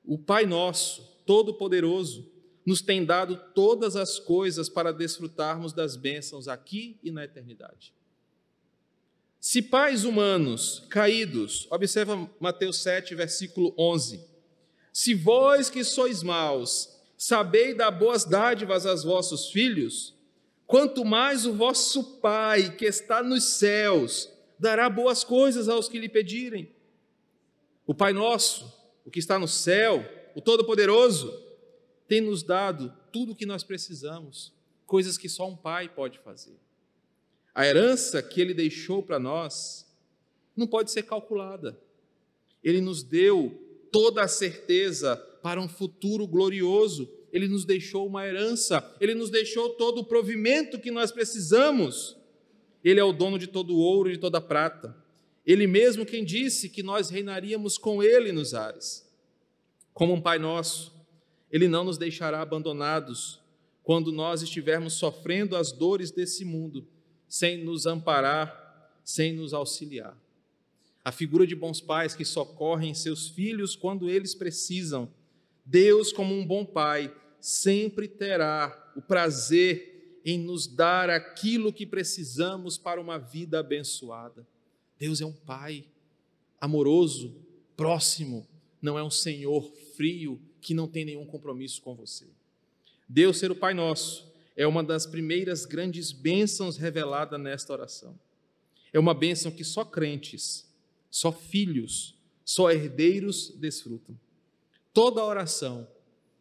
O 0.04 0.18
Pai 0.18 0.46
nosso, 0.46 1.02
todo-poderoso, 1.24 2.28
nos 2.64 2.82
tem 2.82 3.04
dado 3.04 3.36
todas 3.54 3.96
as 3.96 4.18
coisas 4.18 4.68
para 4.68 4.92
desfrutarmos 4.92 5.72
das 5.72 5.96
bênçãos 5.96 6.48
aqui 6.48 6.98
e 7.02 7.10
na 7.10 7.24
eternidade. 7.24 7.94
Se 9.40 9.62
pais 9.62 10.04
humanos 10.04 10.86
caídos, 10.90 11.66
observa 11.70 12.30
Mateus 12.38 12.76
7, 12.82 13.14
versículo 13.14 13.74
11. 13.78 14.29
Se 14.92 15.14
vós 15.14 15.70
que 15.70 15.84
sois 15.84 16.22
maus, 16.22 16.96
sabeis 17.16 17.76
dar 17.76 17.90
boas 17.90 18.24
dádivas 18.24 18.86
aos 18.86 19.04
vossos 19.04 19.50
filhos, 19.50 20.14
quanto 20.66 21.04
mais 21.04 21.46
o 21.46 21.52
vosso 21.52 22.18
Pai 22.20 22.74
que 22.76 22.84
está 22.84 23.22
nos 23.22 23.44
céus 23.44 24.28
dará 24.58 24.90
boas 24.90 25.24
coisas 25.24 25.68
aos 25.68 25.88
que 25.88 25.98
lhe 25.98 26.08
pedirem. 26.08 26.70
O 27.86 27.94
Pai 27.94 28.12
nosso, 28.12 28.72
o 29.04 29.10
que 29.10 29.18
está 29.18 29.38
no 29.38 29.48
céu, 29.48 30.04
o 30.34 30.40
Todo-Poderoso, 30.40 31.32
tem 32.06 32.20
nos 32.20 32.42
dado 32.42 32.92
tudo 33.12 33.32
o 33.32 33.34
que 33.36 33.46
nós 33.46 33.62
precisamos, 33.62 34.52
coisas 34.86 35.16
que 35.16 35.28
só 35.28 35.48
um 35.48 35.56
pai 35.56 35.88
pode 35.88 36.18
fazer. 36.18 36.58
A 37.54 37.66
herança 37.66 38.22
que 38.22 38.40
ele 38.40 38.54
deixou 38.54 39.02
para 39.02 39.18
nós 39.18 39.86
não 40.56 40.66
pode 40.66 40.90
ser 40.90 41.04
calculada. 41.04 41.80
Ele 42.62 42.80
nos 42.80 43.02
deu 43.02 43.69
toda 43.90 44.22
a 44.22 44.28
certeza 44.28 45.16
para 45.42 45.60
um 45.60 45.68
futuro 45.68 46.26
glorioso. 46.26 47.10
Ele 47.32 47.46
nos 47.46 47.64
deixou 47.64 48.06
uma 48.06 48.26
herança, 48.26 48.84
ele 49.00 49.14
nos 49.14 49.30
deixou 49.30 49.70
todo 49.70 49.98
o 49.98 50.04
provimento 50.04 50.80
que 50.80 50.90
nós 50.90 51.12
precisamos. 51.12 52.16
Ele 52.82 52.98
é 52.98 53.04
o 53.04 53.12
dono 53.12 53.38
de 53.38 53.46
todo 53.46 53.74
o 53.74 53.78
ouro 53.78 54.08
e 54.08 54.12
de 54.12 54.18
toda 54.18 54.38
a 54.38 54.40
prata. 54.42 54.96
Ele 55.46 55.66
mesmo 55.66 56.04
quem 56.04 56.24
disse 56.24 56.68
que 56.68 56.82
nós 56.82 57.10
reinaríamos 57.10 57.78
com 57.78 58.02
ele 58.02 58.32
nos 58.32 58.54
ares. 58.54 59.08
Como 59.92 60.14
um 60.14 60.20
Pai 60.20 60.38
nosso, 60.38 60.92
ele 61.50 61.68
não 61.68 61.84
nos 61.84 61.98
deixará 61.98 62.40
abandonados 62.40 63.40
quando 63.82 64.12
nós 64.12 64.42
estivermos 64.42 64.94
sofrendo 64.94 65.56
as 65.56 65.72
dores 65.72 66.10
desse 66.10 66.44
mundo, 66.44 66.86
sem 67.28 67.64
nos 67.64 67.86
amparar, 67.86 68.92
sem 69.04 69.32
nos 69.32 69.52
auxiliar 69.54 70.16
a 71.04 71.12
figura 71.12 71.46
de 71.46 71.54
bons 71.54 71.80
pais 71.80 72.14
que 72.14 72.24
socorrem 72.24 72.94
seus 72.94 73.28
filhos 73.28 73.74
quando 73.74 74.08
eles 74.08 74.34
precisam. 74.34 75.08
Deus, 75.64 76.12
como 76.12 76.34
um 76.34 76.46
bom 76.46 76.64
pai, 76.64 77.14
sempre 77.40 78.06
terá 78.06 78.92
o 78.96 79.00
prazer 79.00 80.20
em 80.24 80.38
nos 80.38 80.66
dar 80.66 81.08
aquilo 81.08 81.72
que 81.72 81.86
precisamos 81.86 82.76
para 82.76 83.00
uma 83.00 83.18
vida 83.18 83.58
abençoada. 83.58 84.46
Deus 84.98 85.20
é 85.20 85.26
um 85.26 85.32
Pai 85.32 85.84
amoroso, 86.60 87.34
próximo, 87.76 88.46
não 88.82 88.98
é 88.98 89.02
um 89.02 89.10
Senhor 89.10 89.62
frio 89.96 90.40
que 90.60 90.74
não 90.74 90.86
tem 90.86 91.06
nenhum 91.06 91.24
compromisso 91.24 91.80
com 91.80 91.94
você. 91.94 92.26
Deus 93.08 93.38
ser 93.38 93.50
o 93.50 93.56
Pai 93.56 93.72
nosso 93.72 94.30
é 94.56 94.66
uma 94.66 94.84
das 94.84 95.06
primeiras 95.06 95.64
grandes 95.64 96.12
bênçãos 96.12 96.76
revelada 96.76 97.38
nesta 97.38 97.72
oração. 97.72 98.18
É 98.92 98.98
uma 98.98 99.14
bênção 99.14 99.50
que 99.50 99.64
só 99.64 99.84
crentes, 99.84 100.68
só 101.10 101.32
filhos, 101.32 102.16
só 102.44 102.70
herdeiros 102.70 103.50
desfrutam. 103.56 104.18
Toda 104.92 105.24
oração 105.24 105.88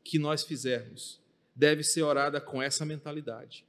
que 0.03 0.19
nós 0.19 0.43
fizermos 0.43 1.19
deve 1.55 1.83
ser 1.83 2.03
orada 2.03 2.39
com 2.39 2.61
essa 2.61 2.85
mentalidade. 2.85 3.65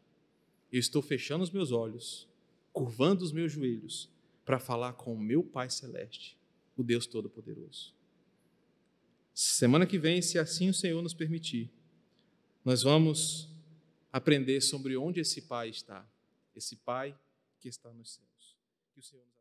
Eu 0.70 0.78
estou 0.78 1.02
fechando 1.02 1.42
os 1.42 1.50
meus 1.50 1.72
olhos, 1.72 2.28
curvando 2.72 3.24
os 3.24 3.32
meus 3.32 3.52
joelhos 3.52 4.08
para 4.44 4.58
falar 4.58 4.92
com 4.92 5.14
o 5.14 5.20
meu 5.20 5.42
Pai 5.42 5.68
Celeste, 5.68 6.38
o 6.76 6.82
Deus 6.82 7.06
Todo-Poderoso. 7.06 7.94
Semana 9.34 9.86
que 9.86 9.98
vem, 9.98 10.20
se 10.22 10.38
assim 10.38 10.68
o 10.68 10.74
Senhor 10.74 11.02
nos 11.02 11.14
permitir, 11.14 11.70
nós 12.64 12.82
vamos 12.82 13.48
aprender 14.12 14.60
sobre 14.60 14.96
onde 14.96 15.20
esse 15.20 15.42
Pai 15.42 15.68
está, 15.70 16.06
esse 16.54 16.76
Pai 16.76 17.18
que 17.58 17.68
está 17.68 17.92
nos 17.92 18.14
céus. 18.14 18.56
Que 18.92 19.00
o 19.00 19.02
Senhor 19.02 19.24
nos 19.26 19.39